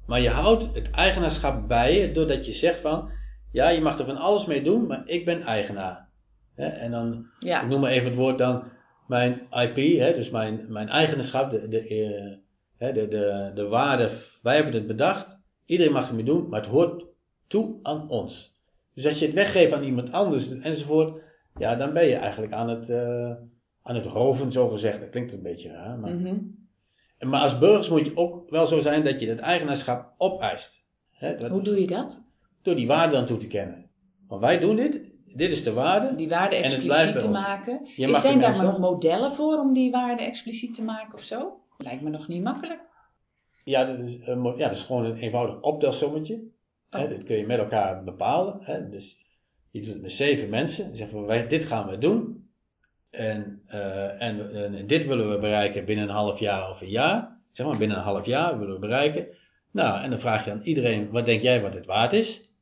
Maar 0.07 0.21
je 0.21 0.29
houdt 0.29 0.75
het 0.75 0.91
eigenaarschap 0.91 1.69
bij 1.69 1.99
je 1.99 2.13
doordat 2.13 2.47
je 2.47 2.53
zegt 2.53 2.79
van, 2.81 3.11
ja, 3.53 3.69
je 3.69 3.81
mag 3.81 3.99
er 3.99 4.07
van 4.07 4.17
alles 4.17 4.47
mee 4.47 4.63
doen, 4.63 4.87
maar 4.87 5.03
ik 5.07 5.25
ben 5.25 5.43
eigenaar. 5.43 6.09
En 6.55 6.91
dan, 6.91 7.27
Ja. 7.39 7.63
ik 7.63 7.69
noem 7.69 7.81
maar 7.81 7.91
even 7.91 8.09
het 8.09 8.17
woord 8.19 8.39
dan, 8.39 8.65
mijn 9.07 9.41
IP, 9.51 9.77
hè, 9.99 10.15
dus 10.15 10.31
mijn, 10.31 10.65
mijn 10.69 10.89
eigenaarschap, 10.89 11.51
de, 11.51 11.69
de, 11.69 11.89
eh, 12.79 12.95
de, 12.95 13.09
de, 13.09 13.51
de 13.55 13.69
waarde, 13.69 14.11
wij 14.43 14.55
hebben 14.55 14.75
het 14.75 14.87
bedacht, 14.87 15.40
iedereen 15.71 15.93
mag 15.93 16.09
ermee 16.09 16.25
doen, 16.25 16.49
maar 16.49 16.61
het 16.61 16.71
hoort 16.71 17.05
toe 17.47 17.75
aan 17.83 18.09
ons. 18.09 18.59
Dus 18.95 19.07
als 19.07 19.19
je 19.19 19.25
het 19.27 19.35
weggeeft 19.35 19.73
aan 19.73 19.83
iemand 19.83 20.13
anders 20.13 20.59
enzovoort, 20.59 21.23
ja, 21.59 21.75
dan 21.77 21.93
ben 21.93 22.07
je 22.07 22.15
eigenlijk 22.15 22.53
aan 22.53 22.69
het, 22.69 22.89
eh, 22.91 23.31
aan 23.83 23.95
het 23.95 24.07
roven, 24.07 24.53
zo 24.53 24.69
gezegd. 24.69 25.01
Dat 25.01 25.11
klinkt 25.11 25.33
een 25.33 25.43
beetje 25.43 25.71
raar, 25.73 25.99
maar... 25.99 26.15
Mhm. 26.15 26.37
Maar 27.21 27.41
als 27.41 27.59
burgers 27.59 27.89
moet 27.89 28.07
je 28.07 28.17
ook 28.17 28.51
wel 28.51 28.67
zo 28.67 28.81
zijn 28.81 29.05
dat 29.05 29.21
je 29.21 29.29
het 29.29 29.39
eigenaarschap 29.39 30.13
opeist. 30.19 30.85
Hè, 31.11 31.37
dat- 31.37 31.51
Hoe 31.51 31.63
doe 31.63 31.81
je 31.81 31.87
dat? 31.87 32.23
Door 32.63 32.75
die 32.75 32.87
waarde 32.87 33.13
dan 33.13 33.27
toe 33.27 33.39
te 33.39 33.47
kennen. 33.47 33.91
Want 34.29 34.41
wij 34.41 34.59
doen 34.59 34.77
dit, 34.77 35.01
dit 35.27 35.51
is 35.51 35.63
de 35.63 35.73
waarde. 35.73 36.15
Die 36.15 36.29
waarde 36.29 36.57
expliciet 36.57 37.21
te 37.21 37.29
maken. 37.29 37.87
Is 37.97 38.07
mag 38.07 38.21
zijn 38.21 38.41
daar 38.41 38.57
maar 38.57 38.65
nog 38.65 38.79
modellen 38.79 39.33
voor 39.33 39.59
om 39.59 39.73
die 39.73 39.91
waarde 39.91 40.23
expliciet 40.23 40.75
te 40.75 40.83
maken 40.83 41.15
of 41.15 41.23
zo? 41.23 41.61
Lijkt 41.79 42.03
me 42.03 42.11
nog 42.11 42.29
niet 42.29 42.43
makkelijk. 42.43 42.81
Ja, 43.71 43.85
dat 43.85 44.05
is, 44.05 44.19
een 44.25 44.43
ja, 44.43 44.67
dat 44.67 44.77
is 44.77 44.83
gewoon 44.83 45.05
een 45.05 45.17
eenvoudig 45.17 45.61
optelsommetje. 45.61 46.41
Hè, 46.91 47.03
Oh. 47.03 47.09
dit 47.09 47.23
kun 47.23 47.37
je 47.37 47.47
met 47.47 47.59
elkaar 47.59 48.05
bepalen. 48.05 48.59
Hè. 48.61 48.89
Dus 48.89 49.19
je 49.71 49.81
doet 49.81 49.93
het 49.93 50.03
met 50.03 50.13
zeven 50.13 50.49
mensen. 50.49 50.87
Dan 50.87 50.97
zeggen 50.97 51.21
we, 51.21 51.27
wij, 51.27 51.47
dit 51.47 51.65
gaan 51.65 51.89
we 51.89 51.99
doen. 51.99 52.49
En, 53.11 53.63
eh, 53.67 54.23
en, 54.23 54.55
en 54.55 54.87
dit 54.87 55.07
willen 55.07 55.31
we 55.31 55.39
bereiken 55.39 55.85
binnen 55.85 56.05
een 56.05 56.15
half 56.15 56.39
jaar 56.39 56.71
of 56.71 56.81
een 56.81 56.91
jaar. 56.91 57.39
Zeg 57.51 57.67
maar 57.67 57.79
binnen 57.79 57.97
een 57.97 58.03
half 58.03 58.27
jaar 58.27 58.59
willen 58.59 58.75
we 58.75 58.81
bereiken. 58.81 59.27
Nou, 59.71 60.03
en 60.03 60.11
dan 60.11 60.21
vraag 60.21 60.45
je 60.45 60.51
aan 60.51 60.63
iedereen, 60.63 61.11
wat 61.11 61.27
denk 61.27 61.43
jij 61.43 61.63
wat 61.63 61.75
het 61.75 61.87
waard 61.87 62.13
is? 62.13 62.53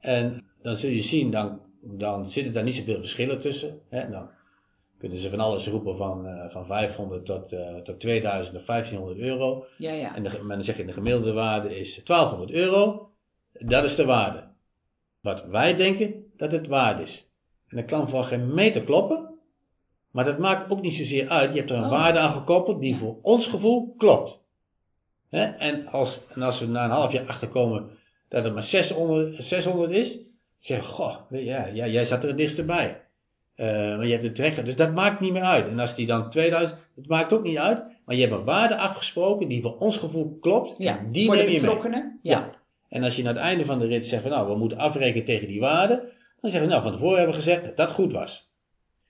En 0.00 0.44
dan 0.62 0.76
zul 0.76 0.90
je 0.90 1.00
zien, 1.00 1.30
dan, 1.30 1.60
dan 1.82 2.26
zitten 2.26 2.52
daar 2.52 2.64
niet 2.64 2.74
zoveel 2.74 2.98
verschillen 2.98 3.40
tussen. 3.40 3.80
Hè. 3.88 4.10
Dan 4.10 4.30
kunnen 4.98 5.18
ze 5.18 5.30
van 5.30 5.40
alles 5.40 5.66
roepen 5.66 5.96
van, 5.96 6.26
eh, 6.26 6.50
van 6.50 6.66
500 6.66 7.26
tot, 7.26 7.52
eh, 7.52 7.76
tot 7.76 8.00
2000 8.00 8.56
of 8.56 8.64
1500 8.64 9.18
euro. 9.18 9.66
Ja, 9.78 9.92
ja. 9.92 10.16
En 10.16 10.22
de, 10.22 10.42
maar 10.42 10.56
dan 10.56 10.64
zeg 10.64 10.76
je 10.76 10.84
de 10.84 10.92
gemiddelde 10.92 11.32
waarde 11.32 11.78
is 11.78 12.04
1200 12.04 12.50
euro. 12.50 13.10
Dat 13.52 13.84
is 13.84 13.94
de 13.94 14.04
waarde. 14.04 14.44
Wat 15.20 15.44
wij 15.44 15.76
denken 15.76 16.24
dat 16.36 16.52
het 16.52 16.66
waard 16.66 17.00
is. 17.00 17.28
En 17.68 17.76
dat 17.76 17.86
kan 17.86 18.08
voor 18.08 18.24
geen 18.24 18.54
meter 18.54 18.84
kloppen. 18.84 19.26
Maar 20.10 20.24
dat 20.24 20.38
maakt 20.38 20.70
ook 20.70 20.80
niet 20.80 20.94
zozeer 20.94 21.28
uit. 21.28 21.52
Je 21.52 21.58
hebt 21.58 21.70
er 21.70 21.76
een 21.76 21.84
Oh. 21.84 21.90
waarde 21.90 22.18
aan 22.18 22.30
gekoppeld 22.30 22.80
die 22.80 22.96
voor 22.96 23.18
ons 23.22 23.46
gevoel 23.46 23.94
klopt. 23.96 24.42
Hè? 25.28 25.44
En, 25.44 25.86
als, 25.86 26.26
en 26.34 26.42
als 26.42 26.60
we 26.60 26.66
na 26.66 26.84
een 26.84 26.90
half 26.90 27.12
jaar 27.12 27.26
achterkomen 27.26 27.90
dat 28.28 28.44
het 28.44 28.52
maar 28.54 28.62
600, 28.62 29.44
600 29.44 29.90
is. 29.90 30.18
We, 30.66 30.82
goh, 30.82 31.16
ja, 31.30 31.66
ja, 31.66 31.86
jij 31.86 32.04
zat 32.04 32.22
er 32.22 32.28
het 32.28 32.36
dichtst 32.36 32.66
bij. 32.66 33.02
Eh, 33.58 33.66
maar 33.66 34.04
je 34.06 34.12
hebt 34.12 34.24
het 34.24 34.36
direct. 34.36 34.64
Dus 34.64 34.76
dat 34.76 34.94
maakt 34.94 35.20
niet 35.20 35.32
meer 35.32 35.42
uit. 35.42 35.66
En 35.68 35.78
als 35.78 35.94
die 35.94 36.06
dan 36.06 36.30
2000, 36.30 36.78
dat 36.94 37.06
maakt 37.06 37.32
ook 37.32 37.42
niet 37.42 37.58
uit. 37.58 37.82
Maar 38.04 38.16
je 38.16 38.20
hebt 38.26 38.32
een 38.34 38.44
waarde 38.44 38.76
afgesproken 38.76 39.48
die 39.48 39.62
voor 39.62 39.76
ons 39.78 39.96
gevoel 39.96 40.38
klopt. 40.40 40.74
ja. 40.78 40.98
en 40.98 41.12
die 41.12 41.26
Voor 41.26 41.34
de 41.34 41.40
neem 41.42 41.50
je 41.50 41.56
mee. 41.56 41.64
betrokkenen. 41.66 42.18
Ja. 42.22 42.50
En 42.88 43.02
als 43.04 43.16
je 43.16 43.22
naar 43.22 43.34
het 43.34 43.42
einde 43.42 43.64
van 43.64 43.78
de 43.78 43.86
rit 43.86 44.06
zegt 44.06 44.22
van 44.22 44.30
nou, 44.30 44.48
we 44.48 44.56
moeten 44.56 44.78
afrekenen 44.78 45.24
tegen 45.24 45.48
die 45.48 45.60
waarde. 45.60 45.94
Dan 46.40 46.50
zeggen 46.50 46.68
we 46.68 46.74
nou, 46.74 46.82
van 46.82 46.92
tevoren 46.92 47.16
hebben 47.16 47.34
we 47.36 47.42
gezegd 47.42 47.64
dat 47.64 47.76
dat 47.76 47.90
goed 47.92 48.12
was. 48.12 48.50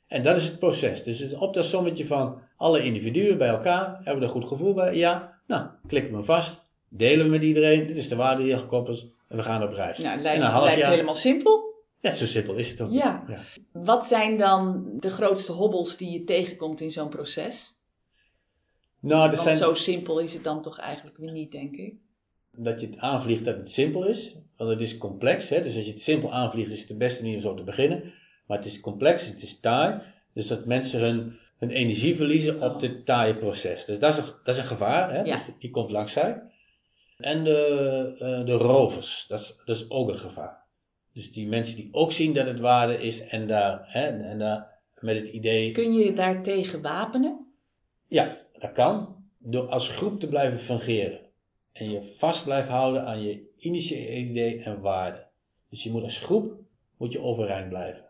En 0.06 0.22
dat 0.22 0.36
is 0.36 0.44
het 0.44 0.58
proces. 0.58 1.02
Dus 1.02 1.18
het 1.18 1.30
is 1.30 1.36
op 1.38 1.54
dat 1.54 1.64
sommetje 1.64 2.06
van 2.06 2.40
alle 2.56 2.84
individuen 2.84 3.38
bij 3.38 3.48
elkaar. 3.48 3.94
Hebben 3.96 4.18
we 4.18 4.24
er 4.24 4.28
goed 4.40 4.44
gevoel 4.48 4.74
bij? 4.74 4.94
Ja. 4.96 5.38
Nou, 5.46 5.66
klikken 5.86 6.16
we 6.16 6.22
vast. 6.22 6.66
Delen 6.88 7.24
we 7.24 7.30
met 7.30 7.42
iedereen. 7.42 7.86
Dit 7.86 7.96
is 7.98 8.08
de 8.08 8.16
waarde 8.16 8.42
die 8.42 8.56
gekoppeld 8.58 8.96
is. 8.96 9.06
En 9.28 9.36
we 9.36 9.42
gaan 9.42 9.62
op 9.62 9.72
reis. 9.72 9.98
Nou, 9.98 10.16
En 10.16 10.22
lijkt, 10.22 10.42
een 10.44 10.50
half 10.50 10.64
lijkt 10.64 10.80
jaar- 10.80 10.90
helemaal 10.90 11.14
simpel. 11.14 11.67
Ja, 12.00 12.12
zo 12.12 12.26
simpel 12.26 12.54
is 12.54 12.70
het 12.70 12.80
ook. 12.80 12.90
Ja. 12.92 13.24
ja. 13.28 13.40
Wat 13.72 14.06
zijn 14.06 14.36
dan 14.36 14.86
de 14.98 15.10
grootste 15.10 15.52
hobbels 15.52 15.96
die 15.96 16.10
je 16.10 16.24
tegenkomt 16.24 16.80
in 16.80 16.90
zo'n 16.90 17.08
proces? 17.08 17.76
Nou, 19.00 19.30
Want 19.30 19.42
zijn, 19.42 19.56
zo 19.56 19.74
simpel 19.74 20.18
is 20.20 20.34
het 20.34 20.44
dan 20.44 20.62
toch 20.62 20.78
eigenlijk 20.78 21.16
weer 21.16 21.32
niet, 21.32 21.52
denk 21.52 21.76
ik. 21.76 21.94
dat 22.52 22.80
je 22.80 22.86
het 22.86 22.98
aanvliegt 22.98 23.44
dat 23.44 23.56
het 23.56 23.70
simpel 23.72 24.04
is. 24.06 24.36
Want 24.56 24.70
het 24.70 24.80
is 24.82 24.98
complex. 24.98 25.48
Hè? 25.48 25.62
Dus 25.62 25.76
als 25.76 25.84
je 25.84 25.90
het 25.92 26.02
simpel 26.02 26.32
aanvliegt, 26.32 26.70
is 26.70 26.78
het 26.78 26.88
de 26.88 26.96
beste 26.96 27.22
manier 27.22 27.36
om 27.36 27.42
zo 27.42 27.54
te 27.54 27.62
beginnen. 27.62 28.12
Maar 28.46 28.56
het 28.56 28.66
is 28.66 28.80
complex, 28.80 29.26
het 29.26 29.42
is 29.42 29.60
taai. 29.60 30.00
Dus 30.32 30.46
dat 30.46 30.64
mensen 30.66 31.00
hun, 31.00 31.38
hun 31.58 31.70
energie 31.70 32.16
verliezen 32.16 32.62
op 32.62 32.72
Oh. 32.74 32.78
dit 32.80 33.06
taaie 33.06 33.36
proces. 33.36 33.84
Dus 33.84 33.98
dat 33.98 34.12
is 34.12 34.18
een, 34.18 34.24
dat 34.44 34.54
is 34.54 34.60
een 34.60 34.66
gevaar. 34.68 35.12
Hè? 35.14 35.22
Ja. 35.22 35.34
Dus 35.34 35.44
die 35.58 35.70
komt 35.70 35.90
langs 35.90 36.12
zij. 36.12 36.42
En 37.18 37.44
de, 37.44 38.14
eh, 38.18 38.46
de 38.46 38.52
rovers, 38.52 39.24
dat 39.28 39.40
is, 39.40 39.56
dat 39.64 39.76
is 39.76 39.90
ook 39.90 40.08
een 40.08 40.18
gevaar. 40.18 40.66
Dus 41.18 41.32
die 41.32 41.46
mensen 41.48 41.76
die 41.76 41.88
ook 41.92 42.12
zien 42.12 42.34
dat 42.34 42.46
het 42.46 42.58
waarde 42.60 43.02
is 43.02 43.26
en 43.26 43.46
daar, 43.46 43.84
hè, 43.86 44.06
en 44.06 44.38
daar 44.38 44.78
met 45.00 45.16
het 45.16 45.26
idee, 45.26 45.72
Kun 45.72 45.92
je 45.92 46.04
je 46.04 46.12
daartegen 46.12 46.82
wapenen? 46.82 47.46
ja, 48.08 48.36
dat 48.58 48.72
kan, 48.72 49.24
door 49.38 49.68
als 49.68 49.88
groep 49.88 50.20
te 50.20 50.28
blijven 50.28 50.58
fungeren. 50.58 51.20
En 51.72 51.90
je 51.90 52.02
vast 52.18 52.44
blijft 52.44 52.68
houden 52.68 53.04
aan 53.06 53.22
je 53.22 53.48
initiële 53.56 54.16
idee 54.16 54.62
en 54.62 54.80
waarde. 54.80 55.26
Dus 55.70 55.82
je 55.82 55.90
moet 55.90 56.02
als 56.02 56.18
groep, 56.20 56.54
moet 56.96 57.12
je 57.12 57.20
overeind 57.20 57.68
blijven. 57.68 58.04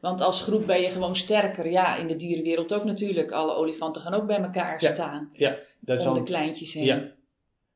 Want 0.00 0.20
als 0.20 0.42
groep 0.42 0.66
ben 0.66 0.80
je 0.80 0.90
gewoon 0.90 1.16
sterker. 1.16 1.70
Ja, 1.70 1.96
in 1.96 2.06
de 2.06 2.16
dierenwereld 2.16 2.74
ook 2.74 2.84
natuurlijk. 2.84 3.32
Alle 3.32 3.54
olifanten 3.54 4.02
gaan 4.02 4.14
ook 4.14 4.26
bij 4.26 4.42
elkaar 4.42 4.82
Ja, 4.82 4.90
staan. 4.92 5.30
Ja, 5.32 5.58
dat 5.80 6.06
om 6.06 6.14
de 6.14 6.22
kleintjes 6.22 6.72
heen. 6.72 6.84
ja. 6.84 7.12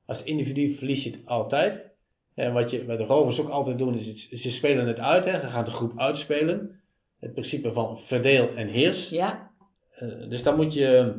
Als 0.07 0.22
individu 0.22 0.70
verlies 0.70 1.04
je 1.04 1.11
het 1.11 1.20
altijd. 1.26 1.94
En 2.37 2.53
wat, 2.53 2.70
je, 2.70 2.84
wat 2.84 2.99
de 2.99 3.05
rovers 3.05 3.41
ook 3.41 3.49
altijd 3.49 3.78
doen, 3.78 3.95
is 3.95 4.07
het, 4.07 4.41
ze 4.41 4.51
spelen 4.51 4.87
het 4.87 5.01
uit. 5.01 5.24
Hè. 5.24 5.41
Ze 5.41 5.47
gaan 5.47 5.64
de 5.64 5.70
groep 5.70 5.99
uitspelen. 5.99 6.80
Het 7.20 7.32
principe 7.32 7.72
van 7.72 7.99
verdeel 8.01 8.55
en 8.55 8.68
heers. 8.68 9.09
Ja, 9.09 9.51
Eh, 9.91 10.09
dus 10.28 10.43
daar 10.43 10.57
moet 10.57 10.74
je 10.74 11.14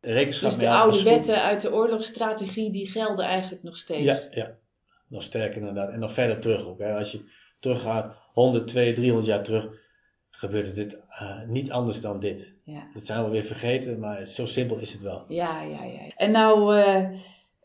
rekenschap 0.00 0.48
dus 0.50 0.58
mee 0.58 0.68
de 0.68 0.72
houden 0.74 0.92
oude 0.92 0.92
als 0.92 1.00
groep. 1.00 1.12
wetten 1.14 1.42
uit 1.42 1.60
de 1.60 1.72
oorlogsstrategie, 1.72 2.70
die 2.72 2.86
gelden 2.90 3.24
eigenlijk 3.24 3.62
nog 3.62 3.76
steeds. 3.76 4.02
Ja, 4.02 4.18
ja, 4.42 4.56
nog 5.08 5.22
sterker 5.22 5.58
inderdaad. 5.58 5.90
En 5.90 5.98
nog 5.98 6.12
verder 6.12 6.38
terug 6.38 6.66
ook. 6.66 6.78
Hè. 6.78 6.94
Als 6.94 7.12
je 7.12 7.20
teruggaat 7.60 8.16
100, 8.32 8.68
200, 8.68 8.96
300 8.96 9.26
jaar 9.26 9.42
terug, 9.44 9.80
gebeurde 10.30 10.72
dit 10.72 10.98
eh, 11.08 11.42
niet 11.46 11.70
anders 11.70 12.00
dan 12.00 12.20
dit. 12.20 12.52
ja. 12.64 12.86
Dat 12.94 13.04
zijn 13.04 13.24
we 13.24 13.30
weer 13.30 13.44
vergeten, 13.44 13.98
maar 13.98 14.26
zo 14.26 14.46
simpel 14.46 14.78
is 14.78 14.92
het 14.92 15.02
wel. 15.02 15.24
Ja, 15.28 15.62
ja, 15.62 15.84
ja. 15.84 16.00
En 16.16 16.30
nou 16.30 16.76
eh, 16.76 17.08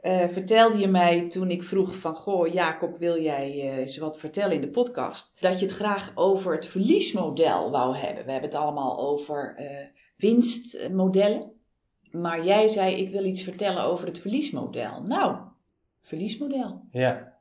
eh, 0.02 0.28
vertelde 0.28 0.78
je 0.78 0.88
mij 0.88 1.30
toen 1.30 1.52
ik 1.52 1.64
vroeg 1.64 1.95
van... 1.95 2.16
Goh, 2.16 2.54
Jacob, 2.54 2.98
wil 2.98 3.22
jij 3.22 3.52
eens 3.52 3.98
wat 3.98 4.20
vertellen 4.20 4.56
in 4.56 4.62
de 4.62 4.70
podcast? 4.70 5.41
Dat 5.41 5.60
je 5.60 5.66
het 5.66 5.76
graag 5.76 6.12
over 6.16 6.54
het 6.54 6.66
verliesmodel 6.66 7.72
wou 7.72 7.95
hebben. 7.95 8.26
We 8.26 8.32
hebben 8.32 8.50
het 8.50 8.60
allemaal 8.60 9.00
over 9.00 9.56
eh, 9.56 9.88
winstmodellen. 10.18 11.52
Maar 12.12 12.45
jij 12.45 12.68
zei, 12.68 12.95
ik 12.95 13.10
wil 13.10 13.26
iets 13.26 13.43
vertellen 13.43 13.84
over 13.84 14.08
het 14.08 14.20
verliesmodel. 14.20 15.02
Nou, 15.02 15.38
verliesmodel. 16.02 16.82
Ja. 16.91 17.36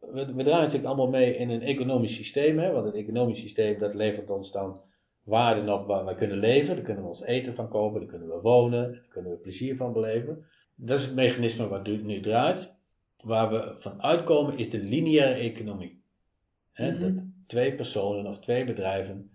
We, 0.00 0.34
we 0.34 0.42
draaien 0.42 0.62
natuurlijk 0.62 0.84
allemaal 0.84 1.08
mee 1.08 1.36
in 1.36 1.50
een 1.50 1.62
economisch 1.62 2.14
systeem. 2.14 2.58
Hè? 2.58 2.72
Want 2.72 2.86
een 2.86 3.00
economisch 3.00 3.40
systeem 3.40 3.78
dat 3.78 3.94
levert 3.94 4.30
ons 4.30 4.52
dan 4.52 4.80
waarden 5.24 5.68
op 5.68 5.86
waar 5.86 6.04
we 6.04 6.14
kunnen 6.14 6.38
leven. 6.38 6.74
Daar 6.74 6.84
kunnen 6.84 7.02
we 7.02 7.08
ons 7.08 7.22
eten 7.22 7.54
van 7.54 7.68
kopen, 7.68 8.00
daar 8.00 8.08
kunnen 8.08 8.28
we 8.28 8.40
wonen, 8.40 8.92
daar 8.92 9.06
kunnen 9.08 9.30
we 9.30 9.38
plezier 9.38 9.76
van 9.76 9.92
beleven. 9.92 10.46
Dat 10.80 10.98
is 10.98 11.04
het 11.04 11.14
mechanisme 11.14 11.68
wat 11.68 11.86
nu 11.86 12.20
draait. 12.20 12.72
Waar 13.22 13.50
we 13.50 13.74
van 13.76 14.02
uitkomen 14.02 14.58
is 14.58 14.70
de 14.70 14.78
lineaire 14.78 15.40
economie. 15.40 16.02
Mhm. 16.76 17.00
Dat 17.00 17.12
twee 17.46 17.74
personen 17.74 18.26
of 18.26 18.38
twee 18.38 18.64
bedrijven 18.64 19.30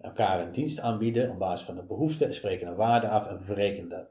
elkaar 0.00 0.46
een 0.46 0.52
dienst 0.52 0.80
aanbieden 0.80 1.30
op 1.30 1.38
basis 1.38 1.66
van 1.66 1.78
een 1.78 1.86
behoefte 1.86 2.24
en 2.24 2.34
spreken 2.34 2.68
een 2.68 2.74
waarde 2.74 3.08
af 3.08 3.26
en 3.26 3.44
verrekenen 3.44 3.88
dat. 3.88 4.08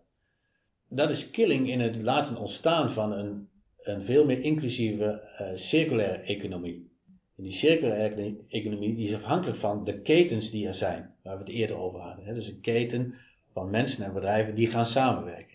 Dat 0.88 1.10
is 1.10 1.32
killing 1.32 1.70
in 1.70 1.80
het 1.80 2.02
laten 2.02 2.38
ontstaan 2.38 2.92
van 2.92 3.12
een 3.12 3.50
een 3.86 4.04
veel 4.04 4.26
meer 4.26 4.42
inclusieve 4.42 5.22
eh, 5.38 5.48
circulaire 5.56 6.18
economie. 6.18 6.90
En 7.38 7.44
die 7.44 7.52
circulaire 7.52 8.36
economie 8.48 8.96
die 8.96 9.08
is 9.08 9.16
afhankelijk 9.16 9.58
van 9.58 9.84
de 9.84 10.02
ketens 10.02 10.52
die 10.52 10.68
er 10.68 10.76
zijn, 10.76 11.16
waar 11.24 11.38
we 11.38 11.44
het 11.44 11.52
eerder 11.52 11.78
over 11.78 12.00
hadden. 12.00 12.34
Dus 12.34 12.48
een 12.48 12.62
keten 12.62 13.14
van 13.52 13.70
mensen 13.70 14.06
en 14.06 14.14
bedrijven 14.14 14.56
die 14.56 14.68
gaan 14.68 14.86
samenwerken. 14.86 15.55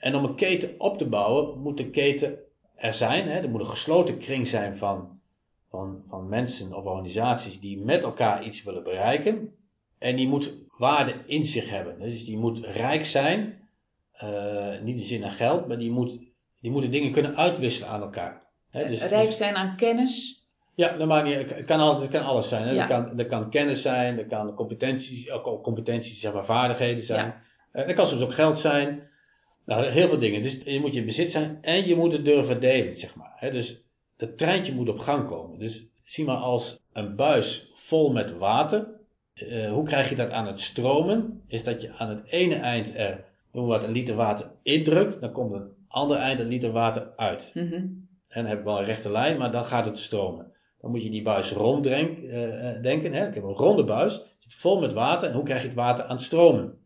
En 0.00 0.14
om 0.14 0.24
een 0.24 0.34
keten 0.34 0.74
op 0.78 0.98
te 0.98 1.06
bouwen, 1.06 1.58
moet 1.58 1.76
de 1.76 1.90
keten 1.90 2.38
er 2.76 2.94
zijn. 2.94 3.28
Hè? 3.28 3.40
Er 3.40 3.50
moet 3.50 3.60
een 3.60 3.66
gesloten 3.66 4.18
kring 4.18 4.46
zijn 4.46 4.76
van, 4.76 5.20
van, 5.70 6.02
van 6.06 6.28
mensen 6.28 6.74
of 6.74 6.84
organisaties 6.84 7.60
die 7.60 7.78
met 7.78 8.04
elkaar 8.04 8.44
iets 8.44 8.62
willen 8.62 8.82
bereiken. 8.82 9.54
En 9.98 10.16
die 10.16 10.28
moet 10.28 10.52
waarde 10.78 11.14
in 11.26 11.44
zich 11.44 11.70
hebben. 11.70 11.98
Dus 11.98 12.24
die 12.24 12.38
moet 12.38 12.58
rijk 12.64 13.04
zijn, 13.04 13.68
eh, 14.12 14.80
niet 14.82 14.98
in 14.98 15.04
zin 15.04 15.24
aan 15.24 15.32
geld, 15.32 15.66
maar 15.66 15.78
die 15.78 15.90
moet 15.90 16.18
die 16.60 16.70
moeten 16.70 16.90
dingen 16.90 17.12
kunnen 17.12 17.36
uitwisselen 17.36 17.88
aan 17.88 18.02
elkaar. 18.02 18.42
Hè, 18.70 18.88
dus, 18.88 19.06
Rijk 19.06 19.26
dus- 19.26 19.36
zijn 19.36 19.54
aan 19.54 19.76
kennis. 19.76 20.44
ja, 20.74 20.96
dat 20.96 21.08
maakt 21.08 21.24
niet, 21.24 21.34
het 21.34 21.64
kan, 21.64 21.80
al, 21.80 22.00
het 22.00 22.10
kan 22.10 22.24
alles 22.24 22.48
zijn. 22.48 22.62
Hè. 22.62 22.70
Ja. 22.72 22.86
Dat, 22.86 22.88
kan, 22.88 23.16
dat 23.16 23.26
kan 23.26 23.50
kennis 23.50 23.82
zijn, 23.82 24.16
dat 24.16 24.26
kan 24.26 24.54
competenties, 24.54 25.30
competenties, 25.62 26.20
zeg 26.20 26.32
maar 26.32 26.44
vaardigheden 26.44 27.04
zijn. 27.04 27.26
Ja. 27.26 27.42
Eh, 27.72 27.86
dat 27.86 27.94
kan 27.94 28.06
soms 28.06 28.22
ook 28.22 28.34
geld 28.34 28.58
zijn. 28.58 29.08
Nou, 29.70 29.86
heel 29.86 30.08
veel 30.08 30.18
dingen. 30.18 30.42
Dus 30.42 30.60
je 30.64 30.80
moet 30.80 30.94
je 30.94 31.00
in 31.00 31.06
bezit 31.06 31.30
zijn 31.30 31.58
en 31.60 31.86
je 31.86 31.96
moet 31.96 32.12
het 32.12 32.24
durven 32.24 32.60
delen, 32.60 32.96
zeg 32.96 33.16
maar. 33.16 33.50
Dus 33.52 33.84
het 34.16 34.38
treintje 34.38 34.74
moet 34.74 34.88
op 34.88 34.98
gang 34.98 35.28
komen. 35.28 35.58
Dus 35.58 35.86
zie 36.04 36.24
maar 36.24 36.36
als 36.36 36.80
een 36.92 37.16
buis 37.16 37.70
vol 37.74 38.12
met 38.12 38.36
water. 38.36 38.86
Eh, 39.34 39.72
hoe 39.72 39.84
krijg 39.84 40.08
je 40.08 40.16
dat 40.16 40.30
aan 40.30 40.46
het 40.46 40.60
stromen? 40.60 41.42
Is 41.46 41.64
dat 41.64 41.82
je 41.82 41.92
aan 41.92 42.08
het 42.08 42.26
ene 42.26 42.54
eind 42.54 42.94
er, 42.94 43.24
noem 43.52 43.66
wat, 43.66 43.84
een 43.84 43.92
liter 43.92 44.14
water 44.14 44.50
indrukt. 44.62 45.20
Dan 45.20 45.32
komt 45.32 45.52
er 45.52 45.56
aan 45.56 45.62
het 45.62 45.72
andere 45.88 46.20
eind 46.20 46.40
een 46.40 46.48
liter 46.48 46.72
water 46.72 47.12
uit. 47.16 47.50
Mhm. 47.54 47.74
En 47.74 48.42
dan 48.42 48.46
heb 48.46 48.58
ik 48.58 48.64
wel 48.64 48.78
een 48.78 48.84
rechte 48.84 49.10
lijn, 49.10 49.38
maar 49.38 49.52
dan 49.52 49.66
gaat 49.66 49.86
het 49.86 49.98
stromen. 49.98 50.52
Dan 50.80 50.90
moet 50.90 51.02
je 51.02 51.10
die 51.10 51.22
buis 51.22 51.52
ronddenken. 51.52 52.30
eh, 52.30 52.82
denken, 52.82 53.12
hè? 53.12 53.28
Ik 53.28 53.34
heb 53.34 53.42
een 53.42 53.50
ronde 53.50 53.84
buis, 53.84 54.14
zit 54.38 54.54
vol 54.54 54.80
met 54.80 54.92
water. 54.92 55.28
En 55.28 55.34
hoe 55.34 55.44
krijg 55.44 55.60
je 55.60 55.66
het 55.66 55.76
water 55.76 56.04
aan 56.04 56.16
het 56.16 56.24
stromen? 56.24 56.78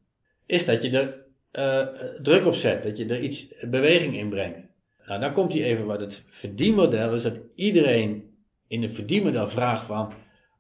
Is 0.46 0.64
dat 0.64 0.82
je 0.82 0.98
er 0.98 1.23
eh, 1.54 1.86
druk 2.22 2.46
op 2.46 2.54
zet, 2.54 2.82
dat 2.82 2.98
je 2.98 3.06
er 3.06 3.20
iets 3.20 3.54
beweging 3.70 4.16
in 4.16 4.28
brengt. 4.28 4.58
Nou, 5.06 5.20
dan 5.20 5.32
komt 5.32 5.52
hij 5.52 5.62
even 5.62 5.86
wat 5.86 6.00
het 6.00 6.22
verdienmodel 6.26 7.14
is. 7.14 7.22
Dat 7.22 7.38
iedereen 7.54 8.34
in 8.68 8.82
een 8.82 8.94
verdienmodel 8.94 9.48
vraagt 9.48 9.86
van, 9.86 10.12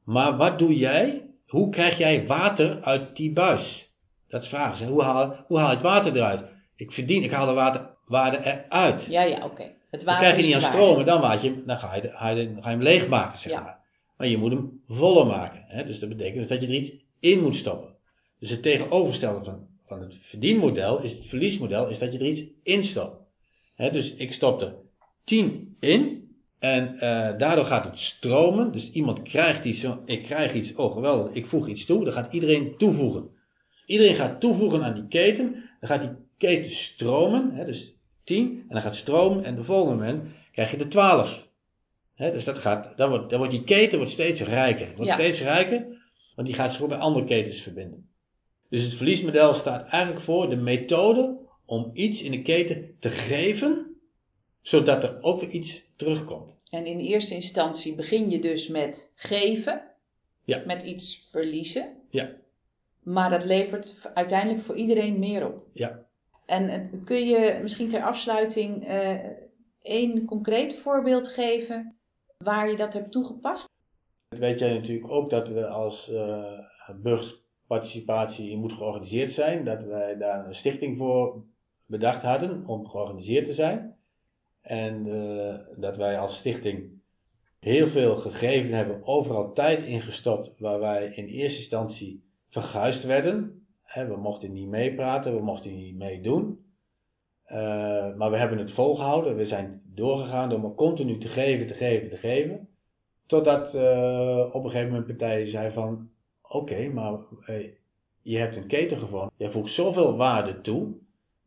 maar 0.04 0.36
wat 0.36 0.58
doe 0.58 0.76
jij? 0.76 1.22
Hoe 1.46 1.70
krijg 1.70 1.98
jij 1.98 2.26
water 2.26 2.82
uit 2.82 3.16
die 3.16 3.32
buis? 3.32 3.92
Dat 4.28 4.42
is 4.42 4.48
vragen. 4.48 4.76
ze. 4.76 4.86
Hoe 4.86 5.02
haal, 5.02 5.44
hoe 5.46 5.58
haal 5.58 5.68
je 5.68 5.74
het 5.74 5.84
water 5.84 6.16
eruit? 6.16 6.44
Ik 6.76 6.92
verdien, 6.92 7.22
ik 7.22 7.30
haal 7.30 7.46
de 7.46 7.52
waterwaarde 7.52 8.38
eruit. 8.44 9.04
Ja, 9.04 9.22
ja, 9.22 9.44
oké. 9.44 9.62
Het 9.90 10.04
Dan 10.04 10.04
water 10.04 10.28
krijg 10.28 10.36
je 10.36 10.42
niet 10.46 10.54
aan 10.54 10.70
stromen, 10.72 11.06
dan, 11.06 11.40
je, 11.42 11.62
dan, 11.66 11.78
ga 11.78 11.94
je, 11.94 12.02
dan 12.02 12.10
ga 12.16 12.28
je, 12.28 12.52
dan 12.54 12.62
ga 12.62 12.70
je 12.70 12.74
hem 12.76 12.82
leegmaken, 12.82 13.38
zeg 13.38 13.52
Ja. 13.52 13.60
maar. 13.60 13.78
Maar 14.16 14.26
je 14.26 14.38
moet 14.38 14.52
hem 14.52 14.82
voller 14.88 15.26
maken. 15.26 15.64
Hè? 15.66 15.84
Dus 15.84 15.98
dat 15.98 16.08
betekent 16.08 16.36
dus 16.36 16.48
dat 16.48 16.60
je 16.60 16.66
er 16.66 16.74
iets 16.74 16.92
in 17.20 17.42
moet 17.42 17.56
stoppen. 17.56 17.94
Dus 18.38 18.50
het 18.50 18.62
tegenovergestelde 18.62 19.44
van, 19.44 19.66
van 19.86 20.00
het 20.00 20.14
verdienmodel, 20.14 21.02
is 21.02 21.12
het 21.12 21.26
verliesmodel, 21.26 21.88
is 21.88 21.98
dat 21.98 22.12
je 22.12 22.18
er 22.18 22.26
iets 22.26 22.44
in 22.62 22.84
stopt. 22.84 23.16
Hè? 23.74 23.90
Dus 23.90 24.14
ik 24.14 24.32
stop 24.32 24.60
er 24.60 24.74
10 25.24 25.76
in. 25.80 26.22
En 26.58 26.98
eh, 26.98 27.38
daardoor 27.38 27.64
gaat 27.64 27.84
het 27.84 27.98
stromen. 27.98 28.72
Dus 28.72 28.92
iemand 28.92 29.22
krijgt 29.22 29.64
iets, 29.64 29.86
ik 30.04 30.24
krijg 30.24 30.54
iets, 30.54 30.74
oh 30.74 30.92
geweldig, 30.92 31.32
ik 31.32 31.46
voeg 31.46 31.68
iets 31.68 31.84
toe. 31.84 32.04
Dan 32.04 32.12
gaat 32.12 32.32
iedereen 32.32 32.76
toevoegen. 32.76 33.30
Iedereen 33.86 34.14
gaat 34.14 34.40
toevoegen 34.40 34.82
aan 34.84 34.94
die 34.94 35.06
keten. 35.08 35.52
Dan 35.80 35.88
gaat 35.88 36.00
die 36.02 36.10
keten 36.38 36.70
stromen. 36.70 37.66
Dus 37.66 37.94
10. 38.24 38.58
En 38.58 38.64
dan 38.68 38.80
gaat 38.80 38.90
het 38.90 39.00
stromen. 39.00 39.44
En 39.44 39.54
de 39.54 39.64
volgende 39.64 39.96
moment 39.96 40.24
krijg 40.52 40.70
je 40.70 40.76
de 40.76 40.88
12. 40.88 41.48
Hè, 42.14 42.32
dus 42.32 42.44
dat 42.44 42.58
gaat, 42.58 42.96
dan, 42.96 43.08
wordt, 43.10 43.30
dan 43.30 43.38
wordt 43.38 43.54
die 43.54 43.64
keten 43.64 43.98
wordt 43.98 44.12
steeds 44.12 44.40
rijker. 44.40 44.86
Wordt 44.96 45.10
Ja. 45.10 45.16
steeds 45.16 45.42
rijker, 45.42 45.86
want 46.34 46.46
die 46.48 46.56
gaat 46.56 46.72
zich 46.72 46.82
ook 46.82 46.88
bij 46.88 46.98
andere 46.98 47.24
ketens 47.24 47.60
verbinden. 47.60 48.08
Dus 48.74 48.84
het 48.84 48.94
verliesmodel 48.94 49.54
staat 49.54 49.88
eigenlijk 49.88 50.24
voor 50.24 50.48
de 50.48 50.56
methode 50.56 51.38
om 51.64 51.90
iets 51.92 52.22
in 52.22 52.30
de 52.30 52.42
keten 52.42 52.96
te 52.98 53.08
geven, 53.08 53.96
zodat 54.60 55.04
er 55.04 55.22
ook 55.22 55.40
weer 55.40 55.50
iets 55.50 55.84
terugkomt. 55.96 56.54
En 56.70 56.86
in 56.86 56.98
eerste 56.98 57.34
instantie 57.34 57.94
begin 57.94 58.30
je 58.30 58.40
dus 58.40 58.68
met 58.68 59.12
geven. 59.14 59.82
Ja. 60.44 60.62
Met 60.66 60.82
iets 60.82 61.28
verliezen. 61.30 61.96
Ja. 62.10 62.30
Maar 63.02 63.30
dat 63.30 63.44
levert 63.44 64.10
uiteindelijk 64.14 64.62
voor 64.62 64.76
iedereen 64.76 65.18
meer 65.18 65.46
op. 65.46 65.66
Ja. 65.72 66.06
En 66.46 66.90
kun 67.04 67.26
je 67.26 67.58
misschien 67.62 67.88
ter 67.88 68.02
afsluiting 68.02 68.86
eh 68.86 69.18
één 69.82 70.24
concreet 70.24 70.74
voorbeeld 70.74 71.28
geven 71.28 71.96
waar 72.38 72.70
je 72.70 72.76
dat 72.76 72.92
hebt 72.92 73.12
toegepast? 73.12 73.68
Weet 74.28 74.58
jij 74.58 74.72
natuurlijk 74.72 75.10
ook 75.10 75.30
dat 75.30 75.48
we 75.48 75.66
als 75.66 76.10
eh 76.10 76.58
burgersparticipatie 77.74 78.56
moet 78.56 78.72
georganiseerd 78.72 79.32
zijn, 79.32 79.64
dat 79.64 79.82
wij 79.82 80.16
daar 80.16 80.46
een 80.46 80.54
stichting 80.54 80.98
voor 80.98 81.44
bedacht 81.86 82.22
hadden 82.22 82.66
om 82.66 82.88
georganiseerd 82.88 83.46
te 83.46 83.52
zijn. 83.52 83.96
En 84.60 85.06
eh, 85.06 85.54
dat 85.76 85.96
wij 85.96 86.18
als 86.18 86.36
stichting 86.36 87.02
heel 87.58 87.88
veel 87.88 88.16
gegeven 88.16 88.72
hebben, 88.72 89.06
overal 89.06 89.52
tijd 89.52 89.82
ingestopt 89.82 90.58
waar 90.58 90.80
wij 90.80 91.12
in 91.14 91.26
eerste 91.26 91.58
instantie 91.58 92.24
verguisd 92.48 93.04
werden. 93.04 93.66
We 93.94 94.16
mochten 94.16 94.52
niet 94.52 94.68
meepraten, 94.68 95.34
we 95.34 95.42
mochten 95.42 95.76
niet 95.76 95.96
meedoen. 95.96 96.62
Uh, 97.48 98.14
maar 98.14 98.30
we 98.30 98.36
hebben 98.36 98.58
het 98.58 98.72
volgehouden. 98.72 99.36
We 99.36 99.46
zijn 99.46 99.82
doorgegaan 99.84 100.48
door 100.48 100.60
maar 100.60 100.74
continu 100.74 101.18
te 101.18 101.28
geven, 101.28 101.66
te 101.66 101.74
geven, 101.74 102.08
te 102.08 102.16
geven. 102.16 102.68
Totdat 103.26 103.74
uh, 103.74 104.50
op 104.52 104.64
een 104.64 104.70
gegeven 104.70 104.90
moment 104.90 105.06
partijen 105.06 105.48
zei 105.48 105.72
van... 105.72 106.10
Oké, 106.54 106.88
maar 106.88 107.18
hey, 107.40 107.78
je 108.22 108.38
hebt 108.38 108.56
een 108.56 108.66
keten 108.66 108.98
gevonden. 108.98 109.30
Je 109.36 109.50
voegt 109.50 109.72
zoveel 109.72 110.16
waarde 110.16 110.60
toe. 110.60 110.94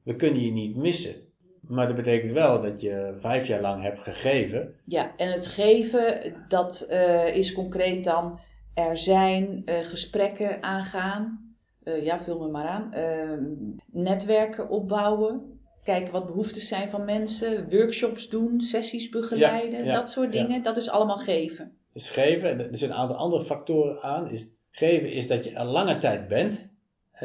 We 0.03 0.15
kunnen 0.15 0.41
je 0.41 0.51
niet 0.51 0.75
missen. 0.75 1.15
Maar 1.61 1.87
dat 1.87 1.95
betekent 1.95 2.31
wel 2.31 2.61
dat 2.61 2.81
je 2.81 3.15
vijf 3.19 3.47
jaar 3.47 3.61
lang 3.61 3.81
hebt 3.81 3.99
gegeven. 3.99 4.73
Ja, 4.85 5.15
en 5.17 5.31
het 5.31 5.47
geven, 5.47 6.33
dat 6.47 6.87
uh, 6.89 7.35
is 7.35 7.53
concreet 7.53 8.03
dan 8.03 8.39
er 8.73 8.97
zijn 8.97 9.61
uh, 9.65 9.77
gesprekken 9.79 10.63
aangaan. 10.63 11.55
Uh, 11.83 12.03
ja, 12.03 12.19
vul 12.19 12.39
me 12.39 12.47
maar 12.47 12.67
aan. 12.67 12.93
Ehm, 12.93 13.43
netwerken 13.91 14.69
opbouwen. 14.69 15.59
Kijken 15.83 16.11
wat 16.11 16.25
behoeftes 16.25 16.67
zijn 16.67 16.89
van 16.89 17.05
mensen. 17.05 17.69
Workshops 17.69 18.29
doen, 18.29 18.61
sessies 18.61 19.09
begeleiden. 19.09 19.79
Ja, 19.79 19.85
ja, 19.85 19.93
dat 19.93 20.09
soort 20.09 20.31
dingen. 20.31 20.57
Ja. 20.57 20.63
Dat 20.63 20.77
is 20.77 20.89
allemaal 20.89 21.19
geven. 21.19 21.77
Dus 21.93 22.09
geven, 22.09 22.49
en 22.49 22.59
er 22.59 22.67
zitten 22.77 22.89
een 22.89 23.03
aantal 23.03 23.17
andere 23.17 23.43
factoren 23.43 24.01
aan. 24.01 24.31
Is, 24.31 24.55
geven 24.77 25.11
is 25.11 25.27
dat 25.27 25.43
je 25.43 25.51
er 25.51 25.65
lange 25.65 25.97
tijd 25.97 26.27
bent. 26.27 26.67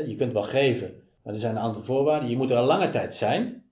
Je 0.07 0.15
kunt 0.15 0.33
wel 0.33 0.43
geven, 0.43 1.03
maar 1.23 1.35
er 1.35 1.41
zijn 1.41 1.57
een 1.57 1.63
aantal 1.63 1.83
voorwaarden. 1.83 2.29
Je 2.29 2.37
moet 2.37 2.51
er 2.51 2.57
al 2.57 2.65
lange 2.65 2.91
tijd 2.91 3.15
zijn. 3.15 3.65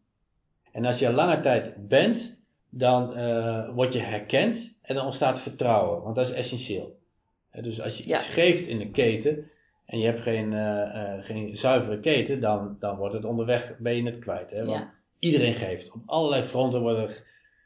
En 0.72 0.84
als 0.84 0.98
je 0.98 1.06
al 1.06 1.12
lange 1.12 1.40
tijd 1.40 1.88
bent, 1.88 2.38
dan 2.68 3.18
uh, 3.18 3.68
word 3.74 3.92
je 3.92 3.98
herkend 3.98 4.74
en 4.82 4.94
dan 4.94 5.04
ontstaat 5.04 5.40
vertrouwen. 5.40 6.02
Want 6.02 6.16
dat 6.16 6.28
is 6.28 6.34
essentieel. 6.34 6.98
Dus 7.60 7.80
als 7.80 7.98
je 7.98 8.08
ja. 8.08 8.16
iets 8.16 8.26
geeft 8.26 8.66
in 8.66 8.80
een 8.80 8.92
keten 8.92 9.50
en 9.86 9.98
je 9.98 10.06
hebt 10.06 10.20
geen, 10.20 10.52
uh, 10.52 10.60
uh, 10.60 11.12
geen 11.20 11.56
zuivere 11.56 12.00
keten, 12.00 12.40
dan, 12.40 12.76
dan 12.80 12.96
wordt 12.96 13.14
het 13.14 13.24
onderweg, 13.24 13.78
ben 13.78 13.96
je 13.96 14.02
het 14.02 14.18
kwijt. 14.18 14.50
Hè? 14.50 14.64
Want 14.64 14.78
ja. 14.78 14.92
iedereen 15.18 15.54
geeft. 15.54 15.92
Op 15.92 16.02
allerlei 16.06 16.42
fronten 16.42 16.80
worden, 16.80 17.10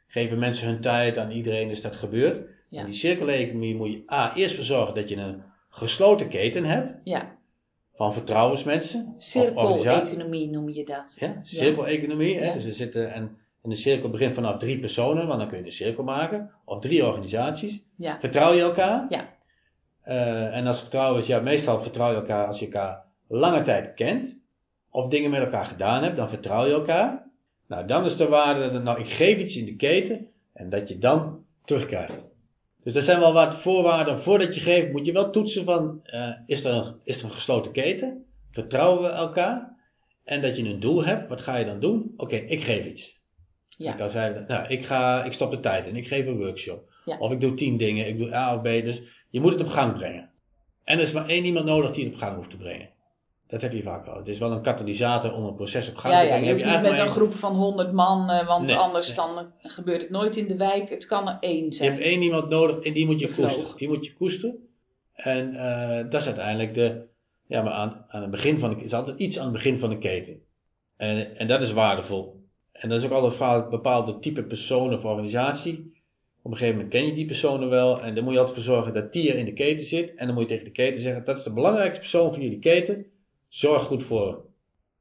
geven 0.07 0.39
mensen 0.39 0.67
hun 0.67 0.81
tijd, 0.81 1.17
aan 1.17 1.31
iedereen 1.31 1.69
is 1.69 1.81
dat 1.81 1.95
gebeurd. 1.95 2.49
Ja. 2.69 2.79
In 2.79 2.85
die 2.85 2.95
cirkeleconomie 2.95 3.75
moet 3.75 3.91
je 3.91 4.11
A, 4.11 4.35
eerst 4.35 4.55
voor 4.55 4.63
zorgen 4.63 4.95
dat 4.95 5.09
je 5.09 5.15
een 5.15 5.43
gesloten 5.77 6.29
keten 6.29 6.65
hebt. 6.65 6.99
Ja 7.03 7.35
van 7.95 8.13
vertrouwensmensen. 8.13 9.13
Cirkeleconomie 9.17 10.49
noem 10.49 10.69
je 10.69 10.85
dat. 10.85 11.15
Ja, 11.19 11.39
cirkeleconomie. 11.43 12.39
Ja. 12.39 12.53
Dus 12.53 12.65
er 12.65 12.73
zitten, 12.73 13.13
en, 13.13 13.37
en 13.61 13.69
de 13.69 13.75
cirkel 13.75 14.09
begint 14.09 14.33
vanaf 14.33 14.57
drie 14.57 14.79
personen, 14.79 15.27
want 15.27 15.39
dan 15.39 15.49
kun 15.49 15.57
je 15.57 15.63
een 15.63 15.71
cirkel 15.71 16.03
maken. 16.03 16.51
Of 16.65 16.79
drie 16.79 17.05
organisaties. 17.05 17.83
Ja. 17.97 18.19
Vertrouw 18.19 18.53
je 18.53 18.61
elkaar? 18.61 19.05
Ja. 19.09 19.33
Uh, 20.07 20.55
en 20.55 20.67
als 20.67 20.79
vertrouwen 20.79 21.21
is, 21.21 21.27
ja, 21.27 21.39
meestal 21.39 21.81
vertrouw 21.81 22.09
je 22.09 22.15
elkaar 22.15 22.47
als 22.47 22.59
je 22.59 22.65
elkaar 22.65 23.03
lange 23.27 23.61
tijd 23.61 23.93
kent. 23.93 24.37
Of 24.89 25.07
dingen 25.07 25.31
met 25.31 25.39
elkaar 25.39 25.65
gedaan 25.65 26.03
hebt, 26.03 26.15
dan 26.15 26.29
vertrouw 26.29 26.65
je 26.65 26.73
elkaar. 26.73 27.23
Nou, 27.67 27.85
dan 27.85 28.05
is 28.05 28.17
de 28.17 28.27
waarde, 28.27 28.71
dat, 28.71 28.83
nou, 28.83 28.99
ik 28.99 29.09
geef 29.09 29.37
iets 29.37 29.57
in 29.57 29.65
de 29.65 29.75
keten 29.75 30.27
en 30.53 30.69
dat 30.69 30.89
je 30.89 30.97
dan 30.97 31.45
terugkrijgt. 31.65 32.23
Dus 32.85 32.95
er 32.95 33.01
zijn 33.01 33.19
wel 33.19 33.33
wat 33.33 33.55
voorwaarden. 33.55 34.19
Voordat 34.19 34.55
je 34.55 34.61
geeft, 34.61 34.91
moet 34.91 35.05
je 35.05 35.11
wel 35.11 35.31
toetsen 35.31 35.63
van, 35.63 35.99
uh, 36.05 36.37
is, 36.45 36.63
er 36.63 36.73
een, 36.73 36.95
is 37.03 37.19
er 37.19 37.25
een 37.25 37.31
gesloten 37.31 37.71
keten? 37.71 38.25
Vertrouwen 38.51 39.01
we 39.01 39.09
elkaar? 39.09 39.77
En 40.23 40.41
dat 40.41 40.57
je 40.57 40.63
een 40.63 40.79
doel 40.79 41.05
hebt, 41.05 41.29
wat 41.29 41.41
ga 41.41 41.55
je 41.55 41.65
dan 41.65 41.79
doen? 41.79 42.13
Oké, 42.17 42.35
okay, 42.35 42.47
ik 42.47 42.63
geef 42.63 42.85
iets. 42.85 43.19
Ja. 43.69 43.91
Ik, 43.91 43.97
dan 43.97 44.09
zei, 44.09 44.45
nou, 44.47 44.67
ik, 44.67 44.85
ga, 44.85 45.23
ik 45.23 45.33
stop 45.33 45.51
de 45.51 45.59
tijd 45.59 45.87
en 45.87 45.95
ik 45.95 46.07
geef 46.07 46.25
een 46.25 46.37
workshop. 46.37 46.89
Ja. 47.05 47.17
Of 47.17 47.31
ik 47.31 47.41
doe 47.41 47.53
tien 47.53 47.77
dingen, 47.77 48.07
ik 48.07 48.17
doe 48.17 48.35
A 48.35 48.55
of 48.55 48.61
B. 48.61 48.63
Dus 48.63 49.01
je 49.29 49.41
moet 49.41 49.51
het 49.51 49.61
op 49.61 49.67
gang 49.67 49.93
brengen. 49.93 50.29
En 50.83 50.97
er 50.97 51.03
is 51.03 51.11
maar 51.11 51.27
één 51.27 51.45
iemand 51.45 51.65
nodig 51.65 51.91
die 51.91 52.03
het 52.03 52.13
op 52.13 52.19
gang 52.19 52.35
hoeft 52.35 52.49
te 52.49 52.57
brengen. 52.57 52.89
Dat 53.47 53.61
heb 53.61 53.71
je 53.71 53.83
vaak 53.83 54.05
wel. 54.05 54.15
Het 54.15 54.27
is 54.27 54.39
wel 54.39 54.51
een 54.51 54.61
katalysator 54.61 55.33
om 55.33 55.45
een 55.45 55.55
proces 55.55 55.89
op 55.89 55.95
gang 55.95 56.13
ja, 56.13 56.21
te 56.21 56.25
brengen. 56.27 56.43
Ja, 56.43 56.49
je 56.49 56.55
hoeft 56.55 56.73
niet 56.73 56.91
met 56.91 56.99
een 56.99 57.13
groep 57.13 57.33
van 57.33 57.55
100 57.55 57.91
man, 57.91 58.31
uh, 58.31 58.47
want 58.47 58.65
nee, 58.65 58.75
anders 58.75 59.07
nee. 59.07 59.15
dan 59.15 59.51
gebeurt 59.61 60.01
het 60.01 60.11
nooit 60.11 60.35
in 60.35 60.47
de 60.47 60.55
wijk. 60.55 60.89
Het 60.89 61.05
kan 61.05 61.27
er 61.27 61.37
één 61.39 61.73
zijn. 61.73 61.89
Je 61.89 61.95
hebt 61.95 62.07
één 62.07 62.21
iemand 62.21 62.49
nodig 62.49 62.79
en 62.79 62.93
die 62.93 63.05
moet 63.05 63.19
je 63.19 63.33
koesteren. 63.33 63.77
Die 63.77 63.87
moet 63.87 64.05
je 64.05 64.13
koesteren. 64.13 64.67
En 65.13 65.53
uh, 65.53 66.09
dat 66.09 66.21
is 66.21 66.27
uiteindelijk 66.27 66.73
de, 66.73 67.05
ja, 67.47 67.61
maar 67.61 67.73
aan, 67.73 68.05
aan 68.07 68.21
het 68.21 68.31
begin 68.31 68.59
van 68.59 68.69
de, 68.69 68.83
is 68.83 68.93
altijd 68.93 69.19
iets 69.19 69.37
aan 69.37 69.43
het 69.43 69.53
begin 69.53 69.79
van 69.79 69.89
de 69.89 69.97
keten. 69.97 70.41
En, 70.97 71.37
en 71.37 71.47
dat 71.47 71.61
is 71.61 71.71
waardevol. 71.71 72.43
En 72.71 72.89
dat 72.89 72.99
is 72.99 73.05
ook 73.05 73.11
altijd 73.11 73.69
bepaalde 73.69 74.19
type 74.19 74.43
persoon 74.43 74.93
of 74.93 75.05
organisatie. 75.05 75.93
Op 76.41 76.51
een 76.51 76.57
gegeven 76.57 76.75
moment 76.75 76.93
ken 76.93 77.05
je 77.05 77.13
die 77.13 77.25
personen 77.25 77.69
wel 77.69 78.01
en 78.01 78.15
dan 78.15 78.23
moet 78.23 78.33
je 78.33 78.39
altijd 78.39 78.57
voor 78.57 78.65
zorgen 78.65 78.93
dat 78.93 79.13
die 79.13 79.31
er 79.31 79.37
in 79.37 79.45
de 79.45 79.53
keten 79.53 79.85
zit. 79.85 80.15
En 80.15 80.25
dan 80.25 80.35
moet 80.35 80.43
je 80.43 80.49
tegen 80.49 80.65
de 80.65 80.71
keten 80.71 81.01
zeggen, 81.01 81.25
dat 81.25 81.37
is 81.37 81.43
de 81.43 81.53
belangrijkste 81.53 81.99
persoon 81.99 82.33
van 82.33 82.41
jullie 82.41 82.59
keten. 82.59 83.05
Zorg 83.47 83.83
goed 83.83 84.03
voor 84.03 84.27
hem. 84.27 84.37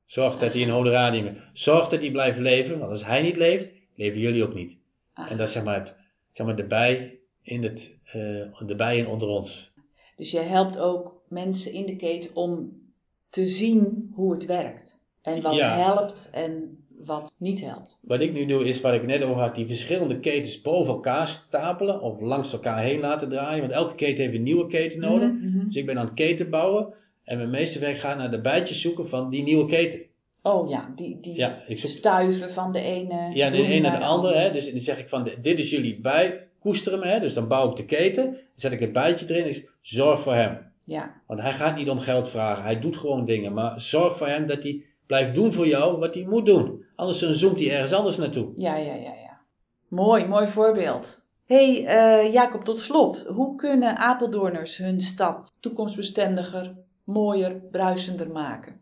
Zorg 0.06 0.38
dat 0.38 0.52
hij 0.52 0.62
een 0.62 0.70
honorarium 0.70 1.24
heeft. 1.26 1.38
Zorg 1.52 1.88
dat 1.88 2.00
hij 2.00 2.10
blijft 2.10 2.38
leven, 2.38 2.78
want 2.78 2.90
als 2.90 3.04
hij 3.04 3.22
niet 3.22 3.36
leeft, 3.36 3.68
leven 3.94 4.20
jullie 4.20 4.44
ook 4.44 4.54
niet. 4.54 4.76
Ah. 5.12 5.30
En 5.30 5.36
dat 5.36 5.46
is 5.46 5.52
zeg 5.52 5.64
maar, 5.64 5.78
het, 5.78 5.94
zeg 6.32 6.46
maar 6.46 6.56
de 6.56 6.64
bij 6.64 7.18
in 7.42 7.62
het, 7.62 7.96
uh, 8.06 8.60
de 8.66 8.74
bijen 8.76 9.06
onder 9.06 9.28
ons. 9.28 9.72
Dus 10.16 10.30
je 10.30 10.40
helpt 10.40 10.78
ook 10.78 11.22
mensen 11.28 11.72
in 11.72 11.86
de 11.86 11.96
keten 11.96 12.30
om 12.34 12.82
te 13.28 13.46
zien 13.46 14.12
hoe 14.14 14.32
het 14.32 14.46
werkt. 14.46 14.98
En 15.22 15.42
wat 15.42 15.54
Ja. 15.54 15.76
helpt 15.76 16.28
en 16.32 16.78
wat 16.88 17.32
niet 17.36 17.60
helpt. 17.60 17.98
Wat 18.00 18.20
ik 18.20 18.32
nu 18.32 18.46
doe 18.46 18.64
is 18.64 18.80
wat 18.80 18.94
ik 18.94 19.06
net 19.06 19.22
over 19.22 19.42
had, 19.42 19.54
die 19.54 19.66
verschillende 19.66 20.20
ketens 20.20 20.60
boven 20.60 20.94
elkaar 20.94 21.28
stapelen 21.28 22.00
of 22.00 22.20
langs 22.20 22.52
elkaar 22.52 22.82
heen 22.82 23.00
laten 23.00 23.28
draaien. 23.28 23.60
Want 23.60 23.72
elke 23.72 23.94
keten 23.94 24.24
heeft 24.24 24.36
een 24.36 24.42
nieuwe 24.42 24.66
keten 24.66 25.00
nodig. 25.00 25.30
Mhm, 25.30 25.48
mhm. 25.48 25.64
Dus 25.64 25.76
ik 25.76 25.86
ben 25.86 25.98
aan 25.98 26.04
het 26.04 26.14
keten 26.14 26.50
bouwen 26.50 26.94
en 27.24 27.36
mijn 27.36 27.50
meeste 27.50 27.78
werk 27.78 27.98
gaat 27.98 28.16
naar 28.16 28.30
de 28.30 28.40
bijtjes 28.40 28.80
zoeken 28.80 29.08
van 29.08 29.30
die 29.30 29.42
nieuwe 29.42 29.66
keten. 29.66 30.00
Oh 30.42 30.68
ja, 30.68 30.92
die, 30.96 31.20
die 31.20 31.36
Ja, 31.36 31.62
zoek 31.68 31.90
stuiven 31.90 32.50
van 32.50 32.72
de 32.72 32.80
ene. 32.80 33.30
Ja, 33.34 33.50
de 33.50 33.58
een 33.58 33.82
naar 33.82 33.98
de 33.98 34.06
andere. 34.06 34.34
Hè. 34.38 34.52
Dus 34.52 34.70
dan 34.70 34.80
zeg 34.80 34.98
ik 34.98 35.08
van, 35.08 35.30
dit 35.42 35.58
is 35.58 35.70
jullie 35.70 36.00
bij, 36.00 36.48
koester 36.60 36.92
hem. 36.92 37.02
Hè. 37.02 37.20
Dus 37.20 37.34
dan 37.34 37.48
bouw 37.48 37.70
ik 37.70 37.76
de 37.76 37.84
keten. 37.84 38.24
Dan 38.24 38.36
zet 38.54 38.72
ik 38.72 38.80
het 38.80 38.92
bijtje 38.92 39.26
erin. 39.28 39.46
Ik 39.46 39.54
zeg, 39.54 39.64
zorg 39.80 40.20
voor 40.20 40.34
hem. 40.34 40.72
Ja, 40.84 41.20
Want 41.26 41.40
hij 41.40 41.52
gaat 41.52 41.76
niet 41.76 41.88
om 41.88 41.98
geld 41.98 42.28
vragen. 42.28 42.62
Hij 42.62 42.80
doet 42.80 42.96
gewoon 42.96 43.24
dingen. 43.24 43.52
Maar 43.52 43.80
zorg 43.80 44.16
voor 44.16 44.26
hem 44.26 44.46
dat 44.46 44.62
hij 44.62 44.84
blijft 45.06 45.34
doen 45.34 45.52
voor 45.52 45.66
jou 45.66 45.98
wat 45.98 46.14
hij 46.14 46.24
moet 46.24 46.46
doen. 46.46 46.84
Anders 46.96 47.18
dan 47.18 47.34
zoomt 47.34 47.60
hij 47.60 47.70
ergens 47.70 47.92
anders 47.92 48.16
naartoe. 48.16 48.52
ja, 48.56 48.76
ja, 48.76 48.94
ja. 48.94 49.14
ja. 49.14 49.40
Mooi, 49.88 50.26
mooi 50.26 50.46
voorbeeld. 50.46 51.22
hey, 51.46 51.86
eh, 51.86 52.32
Jacob, 52.32 52.64
tot 52.64 52.78
slot. 52.78 53.26
Hoe 53.26 53.56
kunnen 53.56 53.96
Apeldoorners 53.96 54.76
hun 54.76 55.00
stad 55.00 55.52
toekomstbestendiger, 55.60 56.74
mooier, 57.04 57.54
bruisender 57.70 58.30
maken? 58.30 58.80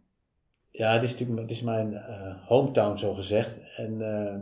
Ja, 0.70 0.92
het 0.92 1.02
is 1.02 1.10
natuurlijk 1.10 1.40
het 1.40 1.50
is 1.50 1.62
mijn 1.62 1.94
eh, 1.94 2.46
hometown 2.46 2.96
zo 2.96 3.14
gezegd. 3.14 3.60
En 3.76 4.00
eh, 4.00 4.36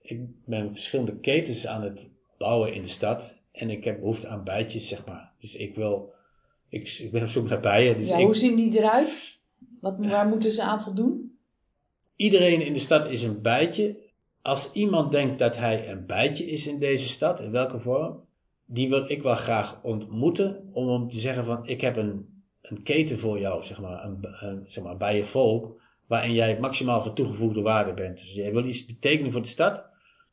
ik 0.00 0.20
ben 0.44 0.72
verschillende 0.72 1.16
ketens 1.16 1.66
aan 1.66 1.82
het 1.82 2.10
bouwen 2.38 2.74
in 2.74 2.82
de 2.82 2.88
stad. 2.88 3.40
En 3.52 3.70
ik 3.70 3.84
heb 3.84 4.00
behoefte 4.00 4.28
aan 4.28 4.44
bijtjes, 4.44 4.88
zeg 4.88 5.06
maar. 5.06 5.32
Dus 5.38 5.56
ik 5.56 5.74
wil, 5.74 6.12
ik, 6.68 6.88
ik 6.88 7.10
ben 7.12 7.22
op 7.22 7.28
zoek 7.28 7.48
naar 7.48 7.60
bijen. 7.60 7.98
Dus 7.98 8.08
ja, 8.08 8.16
ik, 8.16 8.24
hoe 8.24 8.34
zien 8.34 8.56
die 8.56 8.78
eruit? 8.78 9.38
Wat, 9.80 9.94
waar 9.98 10.28
moeten 10.28 10.52
ze 10.52 10.62
aan 10.62 10.82
voldoen? 10.82 11.36
Iedereen 12.16 12.60
in 12.60 12.72
de 12.72 12.80
stad 12.80 13.10
is 13.10 13.22
een 13.22 13.42
bijtje. 13.42 13.96
Als 14.42 14.72
iemand 14.72 15.12
denkt 15.12 15.38
dat 15.38 15.56
hij 15.56 15.90
een 15.90 16.06
bijtje 16.06 16.44
is 16.44 16.66
in 16.66 16.78
deze 16.78 17.08
stad, 17.08 17.40
in 17.40 17.50
welke 17.50 17.78
vorm, 17.78 18.24
die 18.64 18.88
wil 18.88 19.10
ik 19.10 19.22
wel 19.22 19.34
graag 19.34 19.82
ontmoeten 19.82 20.68
om 20.72 20.88
hem 20.88 21.08
te 21.08 21.20
zeggen 21.20 21.44
van 21.44 21.66
ik 21.66 21.80
heb 21.80 21.96
een, 21.96 22.31
een 22.62 22.82
keten 22.82 23.18
voor 23.18 23.38
jou, 23.38 23.64
zeg 23.64 23.80
maar, 23.80 24.04
een, 24.04 24.26
een, 24.40 24.62
zeg 24.66 24.84
maar, 24.84 24.96
bij 24.96 25.16
je 25.16 25.24
volk, 25.24 25.80
waarin 26.06 26.32
jij 26.32 26.58
maximaal 26.58 27.02
van 27.02 27.14
toegevoegde 27.14 27.60
waarde 27.60 27.92
bent. 27.92 28.18
Dus 28.20 28.34
jij 28.34 28.52
wil 28.52 28.64
iets 28.64 28.86
betekenen 28.86 29.32
voor 29.32 29.42
de 29.42 29.48
stad. 29.48 29.84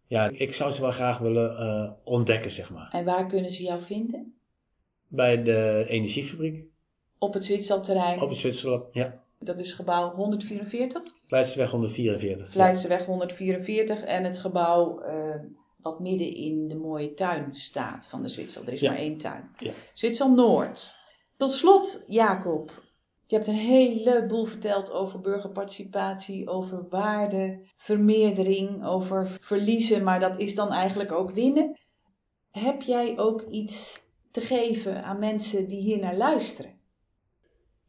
Ja, 0.07 0.29
ik 0.33 0.53
zou 0.53 0.71
ze 0.71 0.81
wel 0.81 0.91
graag 0.91 1.17
willen 1.17 1.61
uh, 1.61 1.91
ontdekken, 2.03 2.51
zeg 2.51 2.69
maar. 2.69 2.89
En 2.91 3.05
waar 3.05 3.27
kunnen 3.27 3.51
ze 3.51 3.63
jou 3.63 3.81
vinden? 3.81 4.33
Bij 5.07 5.43
de 5.43 5.85
energiefabriek 5.87 6.63
Op 7.17 7.33
het 7.33 7.43
Zwitserterrein. 7.45 8.21
op 8.21 8.29
het 8.29 8.37
Zwitserland, 8.37 8.83
ja. 8.93 9.23
Dat 9.39 9.59
is 9.59 9.73
gebouw 9.73 10.13
144. 10.15 11.01
Leidseweg 11.27 11.71
144. 11.71 12.53
Leidseweg 12.53 13.05
144 13.05 14.01
en 14.03 14.23
het 14.23 14.37
gebouw 14.37 15.03
uh, 15.05 15.35
wat 15.77 15.99
midden 15.99 16.35
in 16.35 16.67
de 16.67 16.75
mooie 16.75 17.13
tuin 17.13 17.55
staat 17.55 18.07
van 18.07 18.21
de 18.21 18.27
Zwitser. 18.27 18.67
Er 18.67 18.73
is 18.73 18.79
Ja. 18.79 18.89
maar 18.89 18.99
één 18.99 19.17
tuin. 19.17 19.49
Ja. 19.57 19.71
Zwitser 19.93 20.31
Noord. 20.33 20.95
Tot 21.39 21.51
slot, 21.51 22.03
Jacob. 22.07 22.83
Je 23.25 23.35
hebt 23.35 23.47
een 23.47 23.53
heleboel 23.53 24.45
verteld 24.45 24.91
over 24.91 25.21
burgerparticipatie, 25.21 26.47
over 26.47 26.85
waardevermeerdering, 26.89 28.85
over 28.85 29.27
verliezen, 29.41 30.03
maar 30.03 30.19
dat 30.19 30.39
is 30.39 30.55
dan 30.55 30.71
eigenlijk 30.71 31.11
ook 31.11 31.31
winnen. 31.31 31.79
Heb 32.51 32.81
jij 32.81 33.17
ook 33.17 33.41
iets 33.41 34.05
te 34.31 34.41
geven 34.41 35.03
aan 35.03 35.19
mensen 35.19 35.67
die 35.67 35.81
hier 35.81 35.99
naar 35.99 36.15
luisteren? 36.15 36.79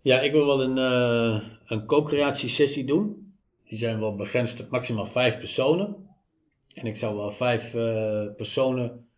Ja, 0.00 0.20
ik 0.20 0.32
wil 0.32 0.46
wel 0.46 0.62
een, 0.62 0.76
uh, 0.76 1.42
een 1.66 1.86
co-creatiesessie 1.86 2.84
doen. 2.84 3.34
Die 3.64 3.78
zijn 3.78 4.00
wel 4.00 4.16
begrensd 4.16 4.56
tot 4.56 4.70
maximaal 4.70 5.06
vijf 5.06 5.38
personen. 5.38 6.08
En 6.74 6.86
ik 6.86 6.96
zou 6.96 7.16
wel 7.16 7.30
vijf 7.30 7.74
uh, 7.74 8.26
personen 8.36 9.09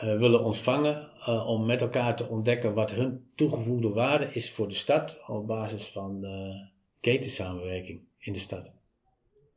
willen 0.00 0.44
ontvangen 0.44 1.08
om 1.46 1.66
met 1.66 1.80
elkaar 1.80 2.16
te 2.16 2.28
ontdekken 2.28 2.74
wat 2.74 2.90
hun 2.90 3.30
toegevoegde 3.34 3.88
waarde 3.88 4.28
is 4.32 4.52
voor 4.52 4.68
de 4.68 4.74
stad 4.74 5.16
op 5.26 5.46
basis 5.46 5.86
van 5.86 6.26
ketensamenwerking 7.00 8.00
in 8.18 8.32
de 8.32 8.38
stad. 8.38 8.70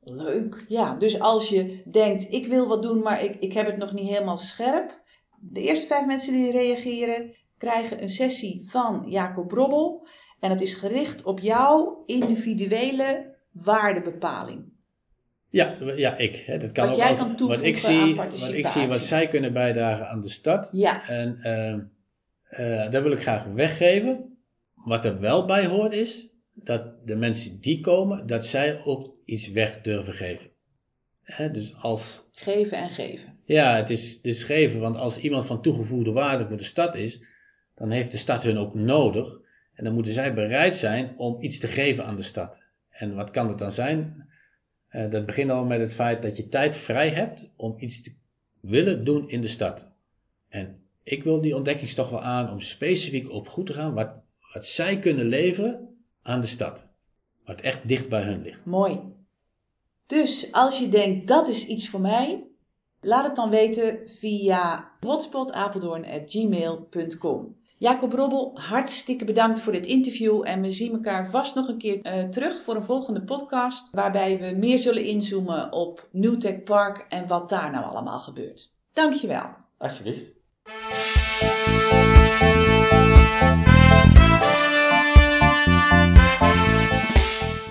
Leuk. 0.02 0.66
Ja, 0.68 0.96
dus 0.96 1.20
als 1.20 1.50
je 1.50 1.82
denkt, 1.92 2.32
ik 2.32 2.48
wil 2.48 2.68
wat 2.68 2.82
doen, 2.82 3.02
maar 3.02 3.24
ik, 3.24 3.36
ik 3.40 3.54
heb 3.54 3.66
het 3.66 3.78
nog 3.78 3.94
niet 3.94 4.08
helemaal 4.08 4.38
scherp. 4.38 5.02
De 5.40 5.62
eerste 5.62 5.88
vijf 5.88 6.06
mensen 6.06 6.34
die 6.34 6.52
reageren, 6.52 7.36
krijgen 7.58 8.02
een 8.02 8.10
sessie 8.10 8.70
van 8.70 9.06
Jacob 9.08 9.48
Brobbel. 9.48 10.08
En 10.40 10.50
het 10.50 10.62
is 10.62 10.74
gericht 10.74 11.24
op 11.24 11.40
jouw 11.40 12.04
individuele 12.06 13.36
waardebepaling. 13.52 14.72
Ja, 15.50 15.78
ja 15.96 16.18
ik. 16.18 16.36
Hè. 16.36 16.58
Dat 16.58 16.72
kan 16.72 16.84
Wat 16.84 16.94
ook 16.94 17.00
jij 17.00 17.10
als, 17.10 17.20
kan 17.20 17.36
toevoegen 17.36 17.58
wat 17.58 17.68
ik 17.68 17.78
zie, 17.78 18.16
Wat 18.16 18.54
ik 18.54 18.68
zie 18.68 18.88
wat 18.88 19.00
zij 19.00 19.28
kunnen 19.28 19.54
bijdragen 19.54 20.08
aan 20.08 20.22
de 20.22 20.30
stad. 20.30 20.70
Ja, 20.72 21.10
En 21.10 21.40
uh, 21.44 22.80
uh, 22.84 22.92
dat 22.92 23.04
wil 23.04 23.12
ik 23.12 23.20
graag 23.20 23.46
weggeven. 23.46 24.38
Wat 24.74 25.06
er 25.06 25.20
wel 25.20 25.46
bij 25.46 25.66
hoort 25.66 25.94
is 25.94 26.28
dat 26.54 27.08
de 27.08 27.16
mensen 27.16 27.60
die 27.60 27.82
komen, 27.82 28.28
dat 28.28 28.46
zij 28.46 28.84
ook 28.84 29.18
iets 29.26 29.52
weg 29.52 29.82
durven 29.82 30.14
geven. 30.14 30.50
Hè, 31.24 31.52
dus 31.52 31.76
als. 31.76 32.28
Geven 32.32 32.78
en 32.78 32.90
geven. 32.90 33.38
Ja, 33.46 33.76
het 33.76 33.90
is 33.90 34.22
dus 34.22 34.44
geven, 34.44 34.80
want 34.80 34.96
als 34.96 35.18
iemand 35.18 35.46
van 35.46 35.62
toegevoegde 35.62 36.12
waarde 36.12 36.46
voor 36.46 36.58
de 36.58 36.64
stad 36.64 36.96
is, 36.96 37.22
dan 37.76 37.92
heeft 37.92 38.12
de 38.12 38.18
stad 38.18 38.44
hun 38.44 38.58
ook 38.58 38.74
nodig. 38.74 39.40
En 39.74 39.84
dan 39.84 39.94
moeten 39.94 40.14
zij 40.14 40.34
bereid 40.34 40.76
zijn 40.76 41.18
om 41.18 41.42
iets 41.42 41.60
te 41.60 41.68
geven 41.68 42.06
aan 42.06 42.16
de 42.16 42.22
stad. 42.22 42.60
En 42.90 43.16
wat 43.16 43.32
kan 43.32 43.48
het 43.48 43.58
dan 43.58 43.72
zijn? 43.72 44.29
Uh, 44.92 45.12
dat 45.12 45.26
begint 45.26 45.52
al 45.52 45.66
met 45.66 45.80
het 45.80 45.94
feit 45.94 46.22
dat 46.22 46.38
je 46.38 46.48
tijd 46.48 46.78
vrij 46.78 47.10
hebt 47.10 47.50
om 47.56 47.76
iets 47.78 48.02
te 48.02 48.14
willen 48.60 49.04
doen 49.04 49.30
in 49.30 49.42
de 49.42 49.48
stad. 49.48 49.86
En 50.48 50.84
ik 51.04 51.24
wil 51.24 51.42
die 51.42 51.56
ontdekkingstocht 51.56 52.10
wel 52.10 52.22
aan 52.22 52.52
om 52.52 52.62
specifiek 52.62 53.32
op 53.32 53.48
goed 53.48 53.66
te 53.66 53.74
gaan 53.74 53.94
wat, 53.94 54.10
wat 54.54 54.66
zij 54.66 55.00
kunnen 55.00 55.26
leveren 55.26 55.98
aan 56.22 56.42
de 56.42 56.48
stad. 56.48 56.88
Wat 57.46 57.62
echt 57.62 57.88
dicht 57.88 58.10
bij 58.10 58.24
hun 58.24 58.42
ligt. 58.42 58.66
Mooi. 58.66 59.00
Dus 60.06 60.52
als 60.52 60.80
je 60.80 60.90
denkt 60.90 61.28
dat 61.28 61.48
is 61.48 61.66
iets 61.66 61.90
voor 61.90 62.02
mij, 62.02 62.44
laat 63.02 63.26
het 63.26 63.36
dan 63.36 63.50
weten 63.50 64.10
via 64.10 64.92
hotspotapeldoorn.gmail.com. 65.00 67.58
Jacob 67.80 68.14
Robbel, 68.14 68.52
hartstikke 68.54 69.26
bedankt 69.26 69.60
voor 69.60 69.72
dit 69.72 69.86
interview 69.86 70.48
en 70.48 70.62
we 70.62 70.72
zien 70.72 70.92
elkaar 70.92 71.30
vast 71.30 71.56
nog 71.56 71.68
een 71.68 71.78
keer 71.78 72.06
uh, 72.06 72.30
terug 72.30 72.62
voor 72.62 72.76
een 72.76 72.84
volgende 72.84 73.22
podcast 73.22 73.90
waarbij 73.92 74.40
we 74.40 74.58
meer 74.58 74.80
zullen 74.80 75.04
inzoomen 75.04 75.72
op 75.72 76.08
Newtech 76.12 76.64
Park 76.64 77.06
en 77.10 77.28
wat 77.28 77.50
daar 77.50 77.72
nou 77.72 77.86
allemaal 77.86 78.20
gebeurt. 78.20 78.72
Dankjewel. 78.94 79.50
Alsjeblieft. 79.78 80.32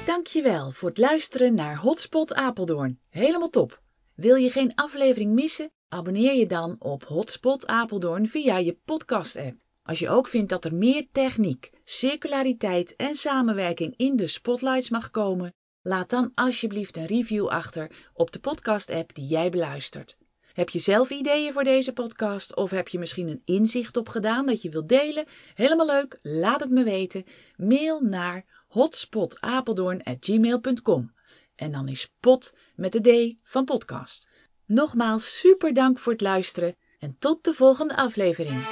Dankjewel 0.07 0.71
voor 0.71 0.89
het 0.89 0.99
luisteren 0.99 1.55
naar 1.55 1.77
Hotspot 1.77 2.35
Apeldoorn. 2.35 2.99
Helemaal 3.09 3.51
top. 3.51 3.81
Wil 4.15 4.35
je 4.35 4.51
geen 4.51 4.75
aflevering 4.75 5.33
missen? 5.33 5.71
Abonneer 5.89 6.35
je 6.35 6.47
dan 6.47 6.77
op 6.79 7.05
Hotspot 7.05 7.67
Apeldoorn 7.67 8.27
via 8.27 8.59
je 8.59 8.79
podcast-app. 8.85 9.67
Als 9.89 9.99
je 9.99 10.09
ook 10.09 10.29
vindt 10.29 10.51
dat 10.51 10.65
er 10.65 10.75
meer 10.75 11.07
techniek, 11.13 11.71
circulariteit 11.85 12.97
en 12.97 13.15
samenwerking 13.15 13.95
in 13.97 14.17
de 14.17 14.27
spotlights 14.27 14.89
mag 14.89 15.11
komen, 15.11 15.55
laat 15.83 16.11
dan 16.11 16.33
alsjeblieft 16.35 16.97
een 16.97 17.07
review 17.07 17.47
achter 17.47 17.91
op 18.13 18.33
de 18.33 18.39
podcast-app 18.39 19.15
die 19.15 19.27
jij 19.27 19.51
beluistert. 19.51 20.19
Heb 20.53 20.69
je 20.69 20.79
zelf 20.79 21.11
ideeën 21.11 21.53
voor 21.53 21.65
deze 21.65 21.93
podcast 21.93 22.57
of 22.57 22.71
heb 22.71 22.89
je 22.89 22.99
misschien 22.99 23.29
een 23.29 23.43
inzicht 23.45 23.97
opgedaan 23.97 24.47
dat 24.47 24.63
je 24.63 24.71
wilt 24.71 24.89
delen? 24.89 25.27
Helemaal 25.55 25.87
leuk, 25.87 26.19
laat 26.23 26.61
het 26.61 26.71
me 26.71 26.85
weten. 26.85 27.25
Mail 27.57 28.01
naar 28.01 28.65
hotspotapeldoorn.gmail.com 28.67 31.13
en 31.55 31.73
dan 31.73 31.89
is 31.89 32.13
pot 32.21 32.55
met 32.77 32.93
de 32.93 33.01
D 33.01 33.35
van 33.43 33.65
podcast. 33.65 34.29
Nogmaals 34.67 35.39
super 35.39 35.75
dank 35.75 35.99
voor 35.99 36.13
het 36.13 36.23
luisteren 36.23 36.77
en 36.99 37.17
tot 37.19 37.45
de 37.45 37.53
volgende 37.53 37.97
aflevering. 37.97 38.67